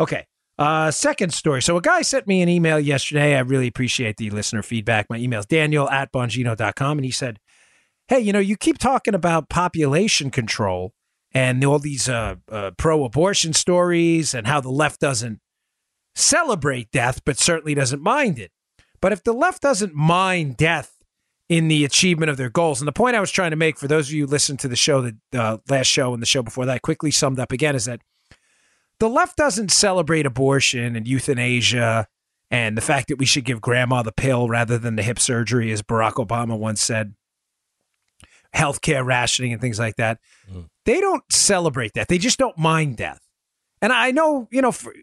Okay. 0.00 0.26
Uh, 0.58 0.90
second 0.90 1.32
story. 1.34 1.60
So 1.60 1.76
a 1.76 1.80
guy 1.80 2.02
sent 2.02 2.26
me 2.26 2.40
an 2.40 2.48
email 2.48 2.80
yesterday. 2.80 3.36
I 3.36 3.40
really 3.40 3.66
appreciate 3.66 4.16
the 4.16 4.30
listener 4.30 4.62
feedback. 4.62 5.10
My 5.10 5.16
email 5.16 5.40
is 5.40 5.46
daniel 5.46 5.88
at 5.90 6.12
bongino.com. 6.12 6.98
And 6.98 7.04
he 7.04 7.10
said, 7.10 7.38
Hey, 8.08 8.20
you 8.20 8.32
know, 8.32 8.38
you 8.38 8.56
keep 8.56 8.78
talking 8.78 9.14
about 9.14 9.48
population 9.48 10.30
control 10.30 10.94
and 11.34 11.64
all 11.64 11.78
these 11.78 12.08
uh, 12.08 12.36
uh, 12.50 12.72
pro 12.76 13.04
abortion 13.04 13.52
stories 13.52 14.34
and 14.34 14.46
how 14.46 14.60
the 14.60 14.70
left 14.70 15.00
doesn't 15.00 15.40
celebrate 16.14 16.90
death, 16.90 17.22
but 17.24 17.38
certainly 17.38 17.74
doesn't 17.74 18.02
mind 18.02 18.38
it. 18.38 18.52
But 19.00 19.12
if 19.12 19.24
the 19.24 19.32
left 19.32 19.62
doesn't 19.62 19.94
mind 19.94 20.56
death 20.56 20.98
in 21.48 21.68
the 21.68 21.84
achievement 21.84 22.30
of 22.30 22.36
their 22.36 22.50
goals, 22.50 22.80
and 22.80 22.88
the 22.88 22.92
point 22.92 23.16
I 23.16 23.20
was 23.20 23.30
trying 23.30 23.50
to 23.50 23.56
make 23.56 23.78
for 23.78 23.88
those 23.88 24.08
of 24.08 24.14
you 24.14 24.26
who 24.26 24.30
listened 24.30 24.60
to 24.60 24.68
the 24.68 24.76
show, 24.76 25.00
the 25.00 25.16
uh, 25.34 25.58
last 25.68 25.86
show 25.86 26.12
and 26.12 26.22
the 26.22 26.26
show 26.26 26.42
before 26.42 26.66
that, 26.66 26.74
I 26.76 26.78
quickly 26.78 27.10
summed 27.10 27.40
up 27.40 27.52
again, 27.52 27.74
is 27.74 27.86
that 27.86 28.00
the 29.00 29.08
left 29.08 29.36
doesn't 29.36 29.72
celebrate 29.72 30.26
abortion 30.26 30.94
and 30.94 31.08
euthanasia 31.08 32.06
and 32.50 32.76
the 32.76 32.82
fact 32.82 33.08
that 33.08 33.16
we 33.16 33.24
should 33.24 33.44
give 33.44 33.60
grandma 33.62 34.02
the 34.02 34.12
pill 34.12 34.46
rather 34.48 34.78
than 34.78 34.96
the 34.96 35.02
hip 35.02 35.18
surgery, 35.18 35.72
as 35.72 35.82
Barack 35.82 36.24
Obama 36.24 36.56
once 36.56 36.82
said, 36.82 37.14
healthcare 38.54 39.04
rationing 39.04 39.52
and 39.52 39.60
things 39.60 39.78
like 39.78 39.96
that. 39.96 40.18
Mm. 40.52 40.68
They 40.84 41.00
don't 41.00 41.22
celebrate 41.30 41.94
that. 41.94 42.08
They 42.08 42.18
just 42.18 42.38
don't 42.38 42.58
mind 42.58 42.96
death. 42.96 43.20
And 43.80 43.92
I 43.92 44.10
know, 44.10 44.48
you 44.50 44.62
know, 44.62 44.72
for, 44.72 44.94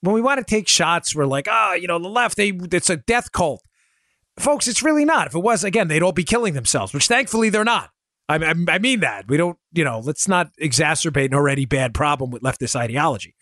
when 0.00 0.14
we 0.14 0.20
want 0.20 0.38
to 0.38 0.44
take 0.44 0.68
shots, 0.68 1.14
we're 1.14 1.26
like, 1.26 1.46
ah, 1.50 1.70
oh, 1.70 1.74
you 1.74 1.88
know, 1.88 1.98
the 1.98 2.08
left, 2.08 2.36
they 2.36 2.50
it's 2.72 2.90
a 2.90 2.96
death 2.96 3.32
cult. 3.32 3.62
Folks, 4.38 4.68
it's 4.68 4.82
really 4.82 5.04
not. 5.04 5.28
If 5.28 5.34
it 5.34 5.40
was, 5.40 5.64
again, 5.64 5.88
they'd 5.88 6.02
all 6.02 6.12
be 6.12 6.24
killing 6.24 6.54
themselves, 6.54 6.92
which 6.92 7.06
thankfully 7.06 7.50
they're 7.50 7.64
not. 7.64 7.90
I, 8.28 8.36
I, 8.36 8.54
I 8.68 8.78
mean 8.78 9.00
that. 9.00 9.28
We 9.28 9.36
don't, 9.36 9.58
you 9.72 9.84
know, 9.84 10.00
let's 10.00 10.26
not 10.26 10.50
exacerbate 10.60 11.26
an 11.26 11.34
already 11.34 11.64
bad 11.64 11.94
problem 11.94 12.30
with 12.30 12.42
leftist 12.42 12.74
ideology. 12.74 13.34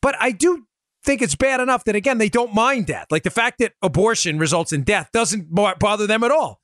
But 0.00 0.14
I 0.20 0.32
do 0.32 0.66
think 1.04 1.20
it's 1.20 1.36
bad 1.36 1.60
enough 1.60 1.84
that, 1.84 1.96
again, 1.96 2.18
they 2.18 2.28
don't 2.28 2.54
mind 2.54 2.86
death. 2.86 3.06
Like 3.10 3.22
the 3.22 3.30
fact 3.30 3.58
that 3.58 3.72
abortion 3.82 4.38
results 4.38 4.72
in 4.72 4.82
death 4.82 5.10
doesn't 5.12 5.54
bother 5.54 6.06
them 6.06 6.24
at 6.24 6.30
all, 6.30 6.60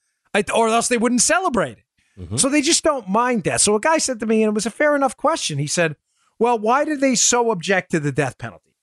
or 0.55 0.69
else 0.69 0.89
they 0.89 0.99
wouldn't 0.99 1.23
celebrate 1.23 1.79
it. 1.79 1.84
Mm-hmm. 2.19 2.37
So 2.37 2.49
they 2.49 2.63
just 2.63 2.85
don't 2.85 3.09
mind 3.09 3.43
death. 3.43 3.63
So 3.63 3.75
a 3.75 3.81
guy 3.81 3.99
said 3.99 4.21
to 4.21 4.27
me, 4.27 4.43
and 4.43 4.51
it 4.51 4.55
was 4.55 4.67
a 4.67 4.71
fair 4.71 4.95
enough 4.95 5.17
question. 5.17 5.59
He 5.59 5.67
said, 5.67 5.97
Well, 6.39 6.59
why 6.59 6.85
do 6.85 6.97
they 6.97 7.15
so 7.15 7.51
object 7.51 7.91
to 7.91 8.01
the 8.01 8.13
death 8.13 8.39
penalty? 8.39 8.75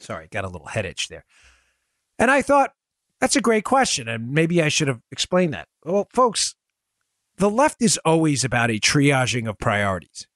Sorry, 0.00 0.28
got 0.30 0.44
a 0.44 0.48
little 0.48 0.66
head 0.66 0.84
itch 0.84 1.08
there. 1.08 1.24
And 2.18 2.30
I 2.30 2.42
thought, 2.42 2.72
that's 3.20 3.36
a 3.36 3.40
great 3.40 3.64
question. 3.64 4.08
And 4.08 4.32
maybe 4.32 4.62
I 4.62 4.68
should 4.68 4.88
have 4.88 5.00
explained 5.10 5.54
that. 5.54 5.68
Well, 5.84 6.08
folks, 6.12 6.56
the 7.36 7.50
left 7.50 7.80
is 7.80 7.98
always 8.04 8.44
about 8.44 8.70
a 8.70 8.80
triaging 8.80 9.48
of 9.48 9.58
priorities. 9.58 10.26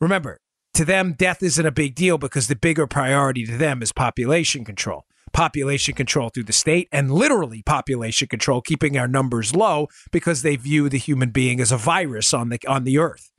Remember, 0.00 0.40
to 0.74 0.84
them, 0.84 1.12
death 1.12 1.42
isn't 1.42 1.66
a 1.66 1.72
big 1.72 1.94
deal 1.94 2.16
because 2.16 2.46
the 2.46 2.56
bigger 2.56 2.86
priority 2.86 3.44
to 3.46 3.56
them 3.56 3.82
is 3.82 3.92
population 3.92 4.64
control 4.64 5.04
population 5.32 5.94
control 5.94 6.28
through 6.28 6.44
the 6.44 6.52
state 6.52 6.88
and 6.92 7.12
literally 7.12 7.62
population 7.62 8.28
control, 8.28 8.60
keeping 8.60 8.98
our 8.98 9.08
numbers 9.08 9.54
low 9.54 9.88
because 10.10 10.42
they 10.42 10.56
view 10.56 10.88
the 10.88 10.98
human 10.98 11.30
being 11.30 11.60
as 11.60 11.72
a 11.72 11.76
virus 11.76 12.34
on 12.34 12.48
the 12.48 12.58
on 12.66 12.84
the 12.84 12.98
earth, 12.98 13.30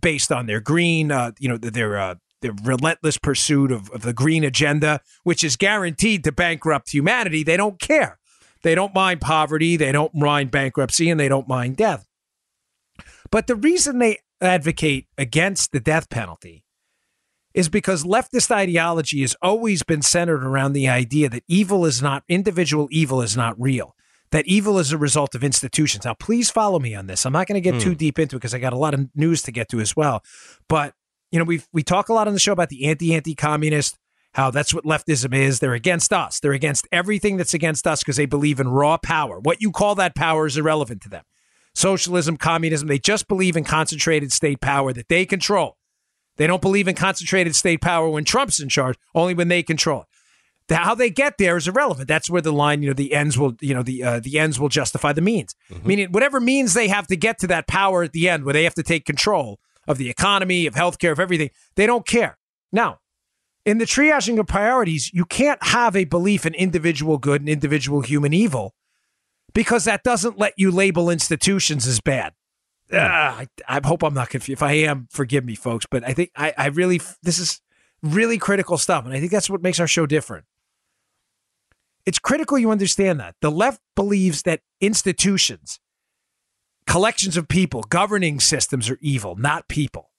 based 0.00 0.32
on 0.32 0.46
their 0.46 0.60
green, 0.60 1.10
uh, 1.10 1.32
you 1.38 1.48
know, 1.48 1.56
their 1.56 1.98
uh, 1.98 2.14
their 2.42 2.54
relentless 2.62 3.18
pursuit 3.18 3.72
of, 3.72 3.90
of 3.90 4.02
the 4.02 4.12
green 4.12 4.44
agenda, 4.44 5.00
which 5.22 5.42
is 5.42 5.56
guaranteed 5.56 6.24
to 6.24 6.32
bankrupt 6.32 6.92
humanity. 6.92 7.42
They 7.42 7.56
don't 7.56 7.80
care. 7.80 8.18
They 8.62 8.74
don't 8.74 8.94
mind 8.94 9.20
poverty. 9.20 9.76
They 9.76 9.92
don't 9.92 10.14
mind 10.14 10.50
bankruptcy, 10.50 11.10
and 11.10 11.20
they 11.20 11.28
don't 11.28 11.48
mind 11.48 11.76
death. 11.76 12.06
But 13.30 13.46
the 13.46 13.56
reason 13.56 13.98
they 13.98 14.18
advocate 14.40 15.06
against 15.16 15.72
the 15.72 15.80
death 15.80 16.10
penalty 16.10 16.63
is 17.54 17.68
because 17.68 18.02
leftist 18.02 18.50
ideology 18.50 19.20
has 19.20 19.36
always 19.40 19.84
been 19.84 20.02
centered 20.02 20.44
around 20.44 20.72
the 20.72 20.88
idea 20.88 21.28
that 21.28 21.44
evil 21.48 21.86
is 21.86 22.02
not, 22.02 22.24
individual 22.28 22.88
evil 22.90 23.22
is 23.22 23.36
not 23.36 23.58
real, 23.60 23.94
that 24.32 24.46
evil 24.46 24.78
is 24.80 24.90
a 24.90 24.98
result 24.98 25.36
of 25.36 25.44
institutions. 25.44 26.04
Now, 26.04 26.14
please 26.14 26.50
follow 26.50 26.80
me 26.80 26.94
on 26.94 27.06
this. 27.06 27.24
I'm 27.24 27.32
not 27.32 27.46
going 27.46 27.54
to 27.54 27.60
get 27.60 27.74
mm. 27.74 27.80
too 27.80 27.90
hmm. 27.90 27.96
deep 27.96 28.18
into 28.18 28.36
it 28.36 28.40
because 28.40 28.54
I 28.54 28.58
got 28.58 28.72
a 28.72 28.78
lot 28.78 28.92
of 28.92 29.08
news 29.14 29.42
to 29.42 29.52
get 29.52 29.68
to 29.68 29.80
as 29.80 29.94
well. 29.94 30.24
But, 30.68 30.94
you 31.30 31.38
know, 31.38 31.44
we 31.44 31.62
we 31.72 31.84
talk 31.84 32.08
a 32.08 32.12
lot 32.12 32.26
on 32.26 32.34
the 32.34 32.40
show 32.40 32.52
about 32.52 32.68
the 32.68 32.86
anti 32.86 33.14
anti 33.14 33.36
communist, 33.36 33.96
how 34.32 34.50
that's 34.50 34.74
what 34.74 34.84
leftism 34.84 35.32
is. 35.32 35.60
They're 35.60 35.74
against 35.74 36.12
us, 36.12 36.40
they're 36.40 36.52
against 36.52 36.88
everything 36.90 37.36
that's 37.36 37.54
against 37.54 37.86
us 37.86 38.02
because 38.02 38.16
they 38.16 38.26
believe 38.26 38.58
in 38.58 38.68
raw 38.68 38.96
power. 38.96 39.38
What 39.38 39.62
you 39.62 39.70
call 39.70 39.94
that 39.94 40.16
power 40.16 40.46
is 40.46 40.56
irrelevant 40.56 41.02
to 41.02 41.08
them. 41.08 41.22
Socialism, 41.76 42.36
communism, 42.36 42.88
they 42.88 42.98
just 42.98 43.28
believe 43.28 43.56
in 43.56 43.64
concentrated 43.64 44.32
state 44.32 44.60
power 44.60 44.92
that 44.92 45.08
they 45.08 45.24
control. 45.26 45.76
They 46.36 46.46
don't 46.46 46.62
believe 46.62 46.88
in 46.88 46.94
concentrated 46.94 47.54
state 47.54 47.80
power 47.80 48.08
when 48.08 48.24
Trump's 48.24 48.60
in 48.60 48.68
charge, 48.68 48.98
only 49.14 49.34
when 49.34 49.48
they 49.48 49.62
control 49.62 50.02
it. 50.02 50.08
The, 50.66 50.76
how 50.76 50.94
they 50.94 51.10
get 51.10 51.36
there 51.38 51.56
is 51.56 51.68
irrelevant. 51.68 52.08
That's 52.08 52.30
where 52.30 52.40
the 52.40 52.52
line, 52.52 52.82
you 52.82 52.88
know, 52.88 52.94
the 52.94 53.12
ends 53.12 53.38
will, 53.38 53.54
you 53.60 53.74
know, 53.74 53.82
the 53.82 54.02
uh, 54.02 54.20
the 54.20 54.38
ends 54.38 54.58
will 54.58 54.70
justify 54.70 55.12
the 55.12 55.20
means. 55.20 55.54
Mm-hmm. 55.70 55.88
Meaning, 55.88 56.12
whatever 56.12 56.40
means 56.40 56.72
they 56.72 56.88
have 56.88 57.06
to 57.08 57.16
get 57.16 57.38
to 57.40 57.46
that 57.48 57.66
power 57.66 58.02
at 58.02 58.12
the 58.12 58.28
end, 58.28 58.44
where 58.44 58.54
they 58.54 58.64
have 58.64 58.74
to 58.74 58.82
take 58.82 59.04
control 59.04 59.60
of 59.86 59.98
the 59.98 60.08
economy, 60.08 60.66
of 60.66 60.74
healthcare, 60.74 61.12
of 61.12 61.20
everything, 61.20 61.50
they 61.74 61.86
don't 61.86 62.06
care. 62.06 62.38
Now, 62.72 63.00
in 63.66 63.76
the 63.76 63.84
triaging 63.84 64.38
of 64.38 64.46
priorities, 64.46 65.12
you 65.12 65.26
can't 65.26 65.62
have 65.62 65.94
a 65.94 66.04
belief 66.04 66.46
in 66.46 66.54
individual 66.54 67.18
good 67.18 67.42
and 67.42 67.48
individual 67.48 68.00
human 68.00 68.32
evil 68.32 68.74
because 69.52 69.84
that 69.84 70.02
doesn't 70.02 70.38
let 70.38 70.54
you 70.56 70.70
label 70.70 71.10
institutions 71.10 71.86
as 71.86 72.00
bad 72.00 72.32
uh, 72.92 72.98
I, 72.98 73.48
I 73.68 73.80
hope 73.84 74.02
I'm 74.02 74.14
not 74.14 74.30
confused. 74.30 74.58
If 74.58 74.62
I 74.62 74.72
am, 74.72 75.08
forgive 75.10 75.44
me, 75.44 75.54
folks. 75.54 75.86
But 75.90 76.04
I 76.04 76.12
think 76.12 76.30
I, 76.36 76.52
I 76.56 76.66
really, 76.66 77.00
this 77.22 77.38
is 77.38 77.60
really 78.02 78.38
critical 78.38 78.78
stuff. 78.78 79.04
And 79.04 79.14
I 79.14 79.20
think 79.20 79.32
that's 79.32 79.50
what 79.50 79.62
makes 79.62 79.80
our 79.80 79.88
show 79.88 80.06
different. 80.06 80.44
It's 82.06 82.18
critical 82.18 82.58
you 82.58 82.70
understand 82.70 83.18
that. 83.20 83.34
The 83.40 83.50
left 83.50 83.80
believes 83.96 84.42
that 84.42 84.60
institutions, 84.80 85.80
collections 86.86 87.36
of 87.38 87.48
people, 87.48 87.82
governing 87.82 88.40
systems 88.40 88.90
are 88.90 88.98
evil, 89.00 89.36
not 89.36 89.68
people. 89.68 90.10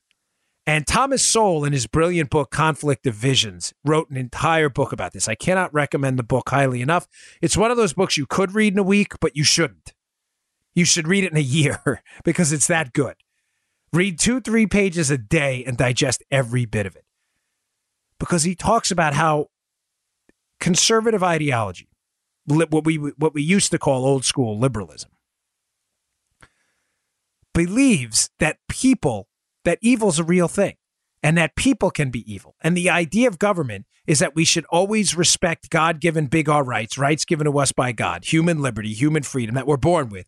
And 0.68 0.88
Thomas 0.88 1.24
Sowell, 1.24 1.64
in 1.64 1.74
his 1.74 1.86
brilliant 1.86 2.32
book, 2.32 2.50
Conflict 2.50 3.06
of 3.06 3.14
Visions, 3.14 3.72
wrote 3.86 4.10
an 4.10 4.18
entire 4.18 4.68
book 4.68 4.92
about 4.92 5.14
this. 5.14 5.30
I 5.30 5.36
cannot 5.36 5.72
recommend 5.72 6.18
the 6.18 6.24
book 6.24 6.50
highly 6.50 6.82
enough. 6.82 7.08
It's 7.40 7.56
one 7.56 7.70
of 7.70 7.78
those 7.78 7.94
books 7.94 8.18
you 8.18 8.26
could 8.26 8.56
read 8.56 8.74
in 8.74 8.80
a 8.80 8.84
week, 8.84 9.14
but 9.22 9.36
you 9.36 9.44
shouldn't 9.44 9.95
you 10.76 10.86
should 10.86 11.08
read 11.08 11.24
it 11.24 11.32
in 11.32 11.38
a 11.38 11.42
year 11.42 12.04
because 12.24 12.52
it's 12.52 12.68
that 12.68 12.94
good. 12.94 13.16
Read 13.92 14.20
two, 14.20 14.42
three 14.42 14.68
pages 14.68 15.10
a 15.10 15.18
day 15.18 15.64
and 15.66 15.78
digest 15.78 16.22
every 16.30 16.66
bit 16.66 16.86
of 16.86 16.96
it. 16.96 17.06
Because 18.20 18.44
he 18.44 18.56
talks 18.56 18.92
about 18.92 19.14
how 19.14 19.48
conservative 20.60 21.24
ideology, 21.24 21.90
what 22.46 22.86
we, 22.86 22.96
what 22.98 23.34
we 23.34 23.42
used 23.42 23.72
to 23.72 23.80
call 23.80 24.06
old 24.06 24.26
school 24.26 24.60
liberalism, 24.60 25.12
believes 27.54 28.30
that 28.40 28.58
people, 28.68 29.30
that 29.64 29.80
evil's 29.82 30.20
a 30.20 30.24
real 30.24 30.48
thing 30.48 30.76
and 31.24 31.38
that 31.38 31.56
people 31.56 31.90
can 31.90 32.12
be 32.12 32.32
evil. 32.32 32.56
And 32.62 32.78
the 32.78 32.90
idea 32.90 33.28
of 33.28 33.40
government 33.40 33.86
is 34.06 34.20
that 34.20 34.36
we 34.36 34.46
should 34.46 34.66
always 34.66 35.16
respect 35.16 35.70
God 35.70 36.00
given 36.00 36.28
big 36.28 36.48
R 36.48 36.64
rights, 36.64 36.98
rights 36.98 37.26
given 37.26 37.46
to 37.46 37.58
us 37.58 37.72
by 37.72 37.94
God, 37.94 38.26
human 38.26 38.62
liberty, 38.62 38.94
human 38.94 39.24
freedom 39.24 39.56
that 39.56 39.66
we're 39.66 39.78
born 39.78 40.10
with, 40.10 40.28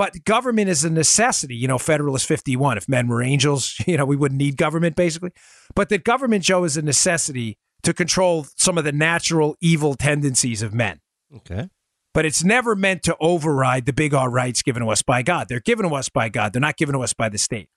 but 0.00 0.24
government 0.24 0.70
is 0.70 0.82
a 0.82 0.88
necessity. 0.88 1.54
You 1.54 1.68
know, 1.68 1.76
Federalist 1.76 2.24
51. 2.24 2.78
If 2.78 2.88
men 2.88 3.06
were 3.06 3.22
angels, 3.22 3.76
you 3.86 3.98
know, 3.98 4.06
we 4.06 4.16
wouldn't 4.16 4.38
need 4.38 4.56
government 4.56 4.96
basically. 4.96 5.32
But 5.74 5.90
that 5.90 6.04
government, 6.04 6.42
Joe, 6.42 6.64
is 6.64 6.78
a 6.78 6.82
necessity 6.82 7.58
to 7.82 7.92
control 7.92 8.46
some 8.56 8.78
of 8.78 8.84
the 8.84 8.92
natural 8.92 9.56
evil 9.60 9.94
tendencies 9.96 10.62
of 10.62 10.72
men. 10.72 11.00
Okay. 11.36 11.68
But 12.14 12.24
it's 12.24 12.42
never 12.42 12.74
meant 12.74 13.02
to 13.02 13.16
override 13.20 13.84
the 13.84 13.92
big 13.92 14.14
R 14.14 14.30
rights 14.30 14.62
given 14.62 14.82
to 14.82 14.88
us 14.88 15.02
by 15.02 15.20
God. 15.20 15.48
They're 15.50 15.60
given 15.60 15.86
to 15.86 15.94
us 15.94 16.08
by 16.08 16.30
God. 16.30 16.54
They're 16.54 16.60
not 16.60 16.78
given 16.78 16.94
to 16.94 17.02
us 17.02 17.12
by 17.12 17.28
the 17.28 17.36
state. 17.36 17.68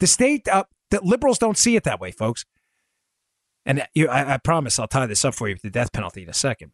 The 0.00 0.08
state, 0.08 0.48
uh, 0.48 0.64
the 0.90 1.00
liberals 1.04 1.38
don't 1.38 1.56
see 1.56 1.76
it 1.76 1.84
that 1.84 2.00
way, 2.00 2.10
folks. 2.10 2.44
And 3.64 3.86
you, 3.94 4.08
I, 4.08 4.34
I 4.34 4.38
promise 4.38 4.80
I'll 4.80 4.88
tie 4.88 5.06
this 5.06 5.24
up 5.24 5.36
for 5.36 5.46
you 5.46 5.54
with 5.54 5.62
the 5.62 5.70
death 5.70 5.92
penalty 5.92 6.24
in 6.24 6.28
a 6.28 6.34
second. 6.34 6.72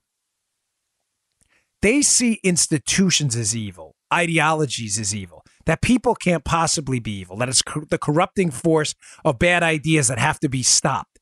They 1.83 2.01
see 2.01 2.41
institutions 2.43 3.37
as 3.37 3.55
evil 3.55 3.96
ideologies 4.13 4.99
is 4.99 5.15
evil, 5.15 5.45
that 5.67 5.83
people 5.83 6.15
can't 6.15 6.45
possibly 6.45 7.01
be 7.01 7.21
evil, 7.21 7.37
that 7.39 7.49
it's 7.49 7.63
co- 7.63 7.85
the 7.89 7.99
corrupting 7.99 8.51
force 8.51 8.95
of 9.25 9.39
bad 9.39 9.63
ideas 9.63 10.09
that 10.09 10.19
have 10.19 10.41
to 10.41 10.49
be 10.49 10.63
stopped. 10.63 11.19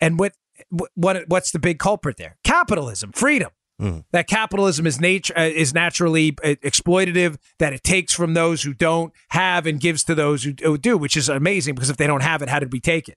And 0.00 0.18
what 0.18 0.32
what 0.94 1.24
what's 1.28 1.50
the 1.50 1.58
big 1.58 1.78
culprit 1.78 2.16
there? 2.16 2.36
Capitalism, 2.44 3.12
freedom. 3.12 3.50
Mm. 3.80 4.04
That 4.10 4.26
capitalism 4.26 4.86
is 4.88 5.00
nature 5.00 5.34
uh, 5.36 5.42
is 5.42 5.72
naturally 5.72 6.36
uh, 6.42 6.56
exploitative. 6.64 7.36
That 7.58 7.72
it 7.72 7.84
takes 7.84 8.12
from 8.12 8.34
those 8.34 8.62
who 8.62 8.74
don't 8.74 9.12
have 9.30 9.66
and 9.66 9.80
gives 9.80 10.02
to 10.04 10.14
those 10.14 10.42
who, 10.42 10.54
who 10.62 10.78
do, 10.78 10.98
which 10.98 11.16
is 11.16 11.28
amazing 11.28 11.74
because 11.76 11.90
if 11.90 11.96
they 11.96 12.06
don't 12.06 12.22
have 12.22 12.42
it, 12.42 12.48
how 12.48 12.58
did 12.58 12.72
we 12.72 12.80
take 12.80 13.08
it? 13.08 13.16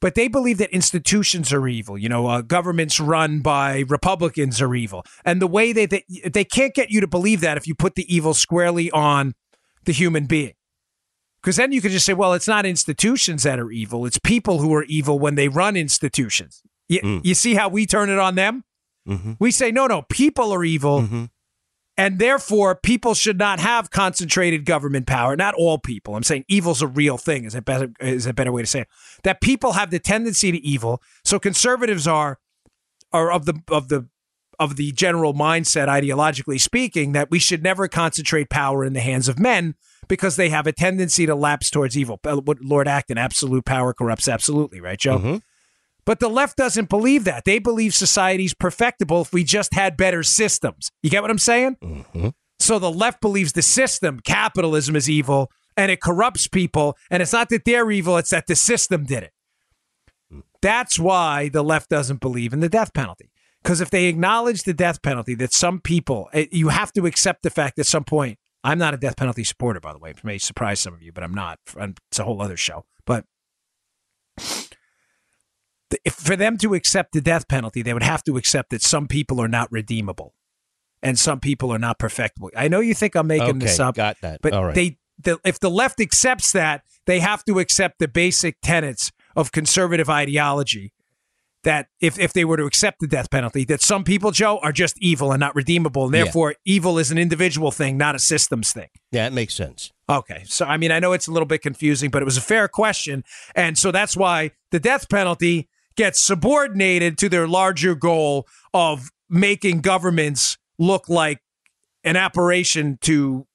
But 0.00 0.14
they 0.14 0.28
believe 0.28 0.58
that 0.58 0.70
institutions 0.70 1.52
are 1.52 1.66
evil. 1.68 1.98
You 1.98 2.08
know, 2.08 2.26
uh, 2.26 2.40
governments 2.42 2.98
run 3.00 3.40
by 3.40 3.80
Republicans 3.88 4.60
are 4.62 4.74
evil, 4.74 5.04
and 5.24 5.40
the 5.40 5.46
way 5.46 5.72
they, 5.72 5.86
they 5.86 6.04
they 6.32 6.44
can't 6.44 6.74
get 6.74 6.90
you 6.90 7.00
to 7.00 7.06
believe 7.06 7.40
that 7.42 7.56
if 7.56 7.66
you 7.66 7.74
put 7.74 7.94
the 7.94 8.12
evil 8.14 8.34
squarely 8.34 8.90
on 8.90 9.34
the 9.84 9.92
human 9.92 10.26
being. 10.26 10.54
Because 11.42 11.56
then 11.56 11.72
you 11.72 11.80
could 11.80 11.90
just 11.90 12.04
say, 12.04 12.12
well, 12.12 12.34
it's 12.34 12.46
not 12.48 12.66
institutions 12.66 13.42
that 13.44 13.58
are 13.58 13.70
evil; 13.70 14.04
it's 14.06 14.18
people 14.18 14.58
who 14.58 14.74
are 14.74 14.84
evil 14.84 15.18
when 15.18 15.36
they 15.36 15.48
run 15.48 15.76
institutions. 15.76 16.62
You, 16.88 17.00
Mm. 17.00 17.20
you 17.24 17.34
see 17.34 17.54
how 17.54 17.68
we 17.68 17.86
turn 17.86 18.10
it 18.10 18.18
on 18.18 18.34
them? 18.34 18.64
Mhm. 19.08 19.36
We 19.38 19.50
say, 19.50 19.70
no, 19.70 19.86
no, 19.86 20.02
people 20.02 20.52
are 20.52 20.64
evil. 20.64 21.02
Mhm. 21.02 21.30
And 22.00 22.18
therefore, 22.18 22.74
people 22.76 23.12
should 23.12 23.36
not 23.36 23.60
have 23.60 23.90
concentrated 23.90 24.64
government 24.64 25.06
power. 25.06 25.36
Not 25.36 25.54
all 25.54 25.78
people. 25.78 26.16
I'm 26.16 26.22
saying 26.22 26.46
evil's 26.48 26.80
a 26.80 26.86
real 26.86 27.18
thing. 27.18 27.44
Is 27.44 27.54
a 27.54 27.60
better 27.60 27.92
is 28.00 28.24
a 28.24 28.32
better 28.32 28.50
way 28.50 28.62
to 28.62 28.66
say 28.66 28.80
it? 28.80 28.88
That 29.22 29.42
people 29.42 29.72
have 29.72 29.90
the 29.90 29.98
tendency 29.98 30.50
to 30.50 30.58
evil. 30.66 31.02
So 31.24 31.38
conservatives 31.38 32.08
are 32.08 32.38
are 33.12 33.30
of 33.30 33.44
the 33.44 33.62
of 33.68 33.88
the 33.88 34.08
of 34.58 34.76
the 34.76 34.92
general 34.92 35.34
mindset, 35.34 35.88
ideologically 35.88 36.58
speaking, 36.58 37.12
that 37.12 37.30
we 37.30 37.38
should 37.38 37.62
never 37.62 37.86
concentrate 37.86 38.48
power 38.48 38.82
in 38.82 38.94
the 38.94 39.00
hands 39.00 39.28
of 39.28 39.38
men 39.38 39.74
because 40.08 40.36
they 40.36 40.48
have 40.48 40.66
a 40.66 40.72
tendency 40.72 41.26
to 41.26 41.34
lapse 41.34 41.68
towards 41.68 41.98
evil. 41.98 42.18
Lord 42.24 42.88
Acton, 42.88 43.18
absolute 43.18 43.66
power 43.66 43.92
corrupts 43.92 44.26
absolutely, 44.26 44.80
right, 44.80 44.98
Joe? 44.98 45.18
Mhm. 45.18 45.42
But 46.04 46.20
the 46.20 46.28
left 46.28 46.56
doesn't 46.56 46.88
believe 46.88 47.24
that. 47.24 47.44
They 47.44 47.58
believe 47.58 47.94
society's 47.94 48.54
perfectible 48.54 49.22
if 49.22 49.32
we 49.32 49.44
just 49.44 49.74
had 49.74 49.96
better 49.96 50.22
systems. 50.22 50.90
You 51.02 51.10
get 51.10 51.22
what 51.22 51.30
I'm 51.30 51.38
saying? 51.38 51.76
Mhm. 51.82 52.32
So 52.58 52.78
the 52.78 52.90
left 52.90 53.20
believes 53.20 53.52
the 53.52 53.62
system, 53.62 54.20
capitalism, 54.20 54.96
is 54.96 55.08
evil 55.08 55.50
and 55.76 55.90
it 55.90 56.00
corrupts 56.00 56.46
people. 56.48 56.96
And 57.10 57.22
it's 57.22 57.32
not 57.32 57.48
that 57.50 57.64
they're 57.64 57.90
evil, 57.90 58.16
it's 58.16 58.30
that 58.30 58.46
the 58.46 58.56
system 58.56 59.04
did 59.04 59.22
it. 59.22 59.32
That's 60.62 60.98
why 60.98 61.48
the 61.48 61.62
left 61.64 61.88
doesn't 61.88 62.20
believe 62.20 62.52
in 62.52 62.60
the 62.60 62.68
death 62.68 62.92
penalty. 62.92 63.30
Because 63.62 63.80
if 63.80 63.90
they 63.90 64.06
acknowledge 64.06 64.62
the 64.64 64.74
death 64.74 65.02
penalty, 65.02 65.34
that 65.36 65.52
some 65.52 65.80
people, 65.80 66.28
eh, 66.32 66.46
you 66.50 66.68
have 66.68 66.92
to 66.94 67.06
accept 67.06 67.42
the 67.42 67.50
fact 67.50 67.78
at 67.78 67.86
some 67.86 68.04
point, 68.04 68.38
I'm 68.62 68.78
not 68.78 68.92
a 68.92 68.98
death 68.98 69.16
penalty 69.16 69.44
supporter, 69.44 69.80
by 69.80 69.92
the 69.92 69.98
way. 69.98 70.10
It 70.10 70.22
may 70.24 70.36
surprise 70.38 70.80
some 70.80 70.92
of 70.92 71.02
you, 71.02 71.12
but 71.12 71.24
I'm 71.24 71.34
not. 71.34 71.58
It's 71.76 72.18
a 72.18 72.24
whole 72.24 72.42
other 72.42 72.56
show. 72.58 72.84
But 73.06 73.24
for 76.30 76.36
them 76.36 76.56
to 76.58 76.74
accept 76.74 77.12
the 77.12 77.20
death 77.20 77.48
penalty, 77.48 77.82
they 77.82 77.92
would 77.92 78.02
have 78.02 78.22
to 78.24 78.36
accept 78.36 78.70
that 78.70 78.82
some 78.82 79.08
people 79.08 79.40
are 79.40 79.48
not 79.48 79.70
redeemable 79.72 80.34
and 81.02 81.18
some 81.18 81.40
people 81.40 81.72
are 81.72 81.78
not 81.78 81.98
perfectible. 81.98 82.50
I 82.56 82.68
know 82.68 82.80
you 82.80 82.94
think 82.94 83.16
I'm 83.16 83.26
making 83.26 83.48
Okay, 83.48 83.58
this 83.58 83.80
up, 83.80 83.96
got 83.96 84.16
that. 84.22 84.40
but 84.42 84.52
All 84.52 84.66
right. 84.66 84.74
they 84.74 84.98
the, 85.22 85.38
if 85.44 85.58
the 85.60 85.70
left 85.70 86.00
accepts 86.00 86.52
that, 86.52 86.82
they 87.06 87.18
have 87.20 87.44
to 87.46 87.58
accept 87.58 87.98
the 87.98 88.08
basic 88.08 88.56
tenets 88.62 89.10
of 89.36 89.50
conservative 89.52 90.08
ideology. 90.08 90.92
That 91.62 91.88
if, 92.00 92.18
if 92.18 92.32
they 92.32 92.46
were 92.46 92.56
to 92.56 92.64
accept 92.64 93.00
the 93.00 93.06
death 93.06 93.30
penalty, 93.30 93.64
that 93.66 93.82
some 93.82 94.02
people, 94.02 94.30
Joe, 94.30 94.58
are 94.62 94.72
just 94.72 94.96
evil 94.98 95.30
and 95.30 95.38
not 95.40 95.54
redeemable, 95.54 96.06
and 96.06 96.14
Yeah. 96.14 96.24
therefore 96.24 96.54
evil 96.64 96.98
is 96.98 97.10
an 97.10 97.18
individual 97.18 97.70
thing, 97.70 97.98
not 97.98 98.14
a 98.14 98.18
systems 98.18 98.72
thing. 98.72 98.88
yeah, 99.12 99.26
it 99.26 99.34
makes 99.34 99.54
sense. 99.54 99.90
Okay. 100.08 100.42
So, 100.46 100.64
I 100.64 100.78
mean, 100.78 100.90
I 100.90 101.00
know 101.00 101.12
it's 101.12 101.26
a 101.28 101.32
little 101.32 101.44
bit 101.44 101.60
confusing, 101.60 102.08
but 102.08 102.22
it 102.22 102.24
was 102.24 102.38
a 102.38 102.40
fair 102.40 102.66
question. 102.66 103.24
And 103.54 103.76
so 103.76 103.90
that's 103.92 104.16
why 104.16 104.52
the 104.70 104.80
death 104.80 105.10
penalty 105.10 105.68
gets 105.96 106.20
subordinated 106.20 107.18
to 107.18 107.28
their 107.28 107.46
larger 107.46 107.94
goal 107.94 108.46
of 108.72 109.10
making 109.28 109.80
governments 109.80 110.58
look 110.78 111.08
like 111.08 111.40
an 112.04 112.16
apparition 112.16 112.98
to 113.02 113.46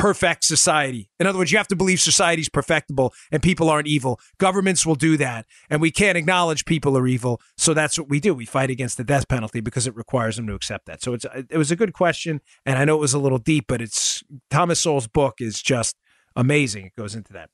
perfect 0.00 0.44
society. 0.44 1.10
In 1.18 1.26
other 1.26 1.38
words, 1.38 1.52
you 1.52 1.58
have 1.58 1.68
to 1.68 1.76
believe 1.76 2.00
society's 2.00 2.48
perfectible 2.48 3.12
and 3.30 3.42
people 3.42 3.68
aren't 3.68 3.86
evil. 3.86 4.18
Governments 4.38 4.86
will 4.86 4.94
do 4.94 5.18
that. 5.18 5.44
And 5.68 5.78
we 5.82 5.90
can't 5.90 6.16
acknowledge 6.16 6.64
people 6.64 6.96
are 6.96 7.06
evil. 7.06 7.38
So 7.58 7.74
that's 7.74 7.98
what 7.98 8.08
we 8.08 8.18
do. 8.18 8.32
We 8.32 8.46
fight 8.46 8.70
against 8.70 8.96
the 8.96 9.04
death 9.04 9.28
penalty 9.28 9.60
because 9.60 9.86
it 9.86 9.94
requires 9.94 10.36
them 10.36 10.46
to 10.46 10.54
accept 10.54 10.86
that. 10.86 11.02
So 11.02 11.12
it's 11.12 11.26
it 11.34 11.58
was 11.58 11.70
a 11.70 11.76
good 11.76 11.92
question. 11.92 12.40
And 12.64 12.78
I 12.78 12.86
know 12.86 12.96
it 12.96 13.00
was 13.00 13.12
a 13.12 13.18
little 13.18 13.38
deep, 13.38 13.66
but 13.68 13.82
it's 13.82 14.24
Thomas 14.48 14.80
Sowell's 14.80 15.06
book 15.06 15.34
is 15.38 15.60
just 15.60 15.96
amazing. 16.34 16.86
It 16.86 16.96
goes 16.96 17.14
into 17.14 17.34
that. 17.34 17.50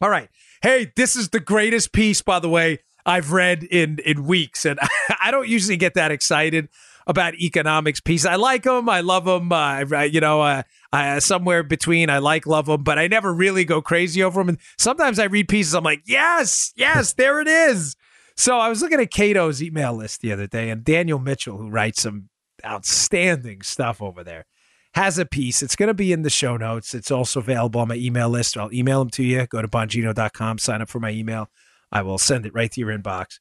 All 0.00 0.10
right. 0.10 0.28
Hey, 0.60 0.92
this 0.96 1.14
is 1.14 1.28
the 1.28 1.38
greatest 1.38 1.92
piece, 1.92 2.20
by 2.20 2.40
the 2.40 2.48
way, 2.48 2.80
I've 3.06 3.32
read 3.32 3.64
in 3.64 3.98
in 4.04 4.24
weeks, 4.24 4.64
and 4.64 4.78
I 5.22 5.30
don't 5.30 5.48
usually 5.48 5.76
get 5.76 5.94
that 5.94 6.10
excited 6.10 6.68
about 7.06 7.34
economics 7.34 8.00
piece. 8.00 8.24
I 8.24 8.36
like 8.36 8.62
them, 8.62 8.88
I 8.88 9.00
love 9.00 9.26
them. 9.26 9.52
Uh, 9.52 9.84
I- 9.92 10.08
you 10.10 10.20
know, 10.20 10.40
uh, 10.40 10.62
I, 10.92 11.18
somewhere 11.18 11.62
between 11.62 12.08
I 12.08 12.16
like, 12.18 12.46
love 12.46 12.64
them, 12.66 12.82
but 12.82 12.98
I 12.98 13.08
never 13.08 13.32
really 13.34 13.64
go 13.66 13.82
crazy 13.82 14.22
over 14.22 14.40
them. 14.40 14.48
And 14.48 14.58
sometimes 14.78 15.18
I 15.18 15.24
read 15.24 15.48
pieces, 15.48 15.74
I'm 15.74 15.84
like, 15.84 16.02
yes, 16.06 16.72
yes, 16.76 17.12
there 17.18 17.40
it 17.40 17.48
is. 17.48 17.94
So 18.36 18.58
I 18.58 18.68
was 18.70 18.80
looking 18.80 19.00
at 19.00 19.10
Cato's 19.10 19.62
email 19.62 19.92
list 19.92 20.22
the 20.22 20.32
other 20.32 20.46
day, 20.46 20.70
and 20.70 20.82
Daniel 20.82 21.18
Mitchell, 21.18 21.58
who 21.58 21.68
writes 21.68 22.02
some 22.02 22.30
outstanding 22.64 23.62
stuff 23.62 24.00
over 24.02 24.24
there, 24.24 24.46
has 24.94 25.18
a 25.18 25.26
piece. 25.26 25.62
It's 25.62 25.76
going 25.76 25.88
to 25.88 25.94
be 25.94 26.12
in 26.12 26.22
the 26.22 26.30
show 26.30 26.56
notes. 26.56 26.94
It's 26.94 27.10
also 27.10 27.40
available 27.40 27.80
on 27.80 27.88
my 27.88 27.96
email 27.96 28.28
list. 28.28 28.56
I'll 28.56 28.72
email 28.72 29.00
them 29.00 29.10
to 29.10 29.22
you. 29.24 29.46
Go 29.46 29.60
to 29.62 29.68
bongino.com, 29.68 30.58
sign 30.58 30.80
up 30.82 30.88
for 30.88 31.00
my 31.00 31.10
email. 31.10 31.48
I 31.94 32.02
will 32.02 32.18
send 32.18 32.44
it 32.44 32.52
right 32.54 32.70
to 32.72 32.80
your 32.80 32.90
inbox. 32.90 33.38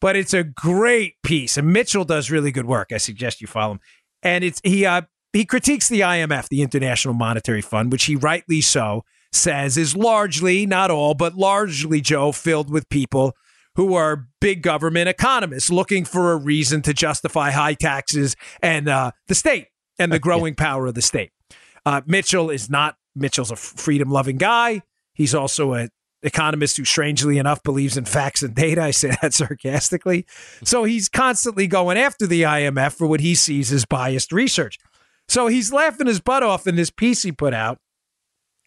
But 0.00 0.16
it's 0.16 0.34
a 0.34 0.42
great 0.42 1.14
piece, 1.22 1.56
and 1.56 1.72
Mitchell 1.72 2.04
does 2.04 2.30
really 2.30 2.50
good 2.50 2.66
work. 2.66 2.90
I 2.92 2.98
suggest 2.98 3.40
you 3.40 3.46
follow 3.46 3.74
him. 3.74 3.80
And 4.22 4.42
it's 4.42 4.60
he 4.64 4.84
uh, 4.84 5.02
he 5.32 5.44
critiques 5.44 5.88
the 5.88 6.00
IMF, 6.00 6.48
the 6.48 6.60
International 6.60 7.14
Monetary 7.14 7.62
Fund, 7.62 7.92
which 7.92 8.04
he 8.04 8.16
rightly 8.16 8.60
so 8.60 9.04
says 9.32 9.76
is 9.76 9.96
largely, 9.96 10.66
not 10.66 10.90
all, 10.90 11.14
but 11.14 11.34
largely, 11.34 12.00
Joe, 12.00 12.32
filled 12.32 12.70
with 12.70 12.88
people 12.88 13.34
who 13.76 13.94
are 13.94 14.26
big 14.40 14.62
government 14.62 15.08
economists 15.08 15.70
looking 15.70 16.04
for 16.04 16.32
a 16.32 16.36
reason 16.36 16.82
to 16.82 16.92
justify 16.92 17.50
high 17.50 17.74
taxes 17.74 18.36
and 18.62 18.88
uh, 18.88 19.12
the 19.28 19.34
state 19.34 19.68
and 19.98 20.12
the 20.12 20.18
growing 20.18 20.54
power 20.54 20.86
of 20.86 20.94
the 20.94 21.02
state. 21.02 21.30
Uh, 21.86 22.02
Mitchell 22.06 22.50
is 22.50 22.68
not. 22.68 22.96
Mitchell's 23.14 23.50
a 23.50 23.56
freedom 23.56 24.10
loving 24.10 24.36
guy. 24.36 24.82
He's 25.14 25.34
also 25.34 25.74
a 25.74 25.88
economist 26.22 26.76
who 26.76 26.84
strangely 26.84 27.38
enough 27.38 27.62
believes 27.62 27.96
in 27.96 28.04
facts 28.04 28.42
and 28.42 28.54
data. 28.54 28.82
I 28.82 28.90
say 28.90 29.16
that 29.22 29.34
sarcastically. 29.34 30.26
So 30.64 30.84
he's 30.84 31.08
constantly 31.08 31.66
going 31.66 31.98
after 31.98 32.26
the 32.26 32.42
IMF 32.42 32.92
for 32.92 33.06
what 33.06 33.20
he 33.20 33.34
sees 33.34 33.72
as 33.72 33.84
biased 33.84 34.32
research. 34.32 34.78
So 35.28 35.46
he's 35.46 35.72
laughing 35.72 36.06
his 36.06 36.20
butt 36.20 36.42
off 36.42 36.66
in 36.66 36.76
this 36.76 36.90
piece 36.90 37.22
he 37.22 37.32
put 37.32 37.54
out 37.54 37.78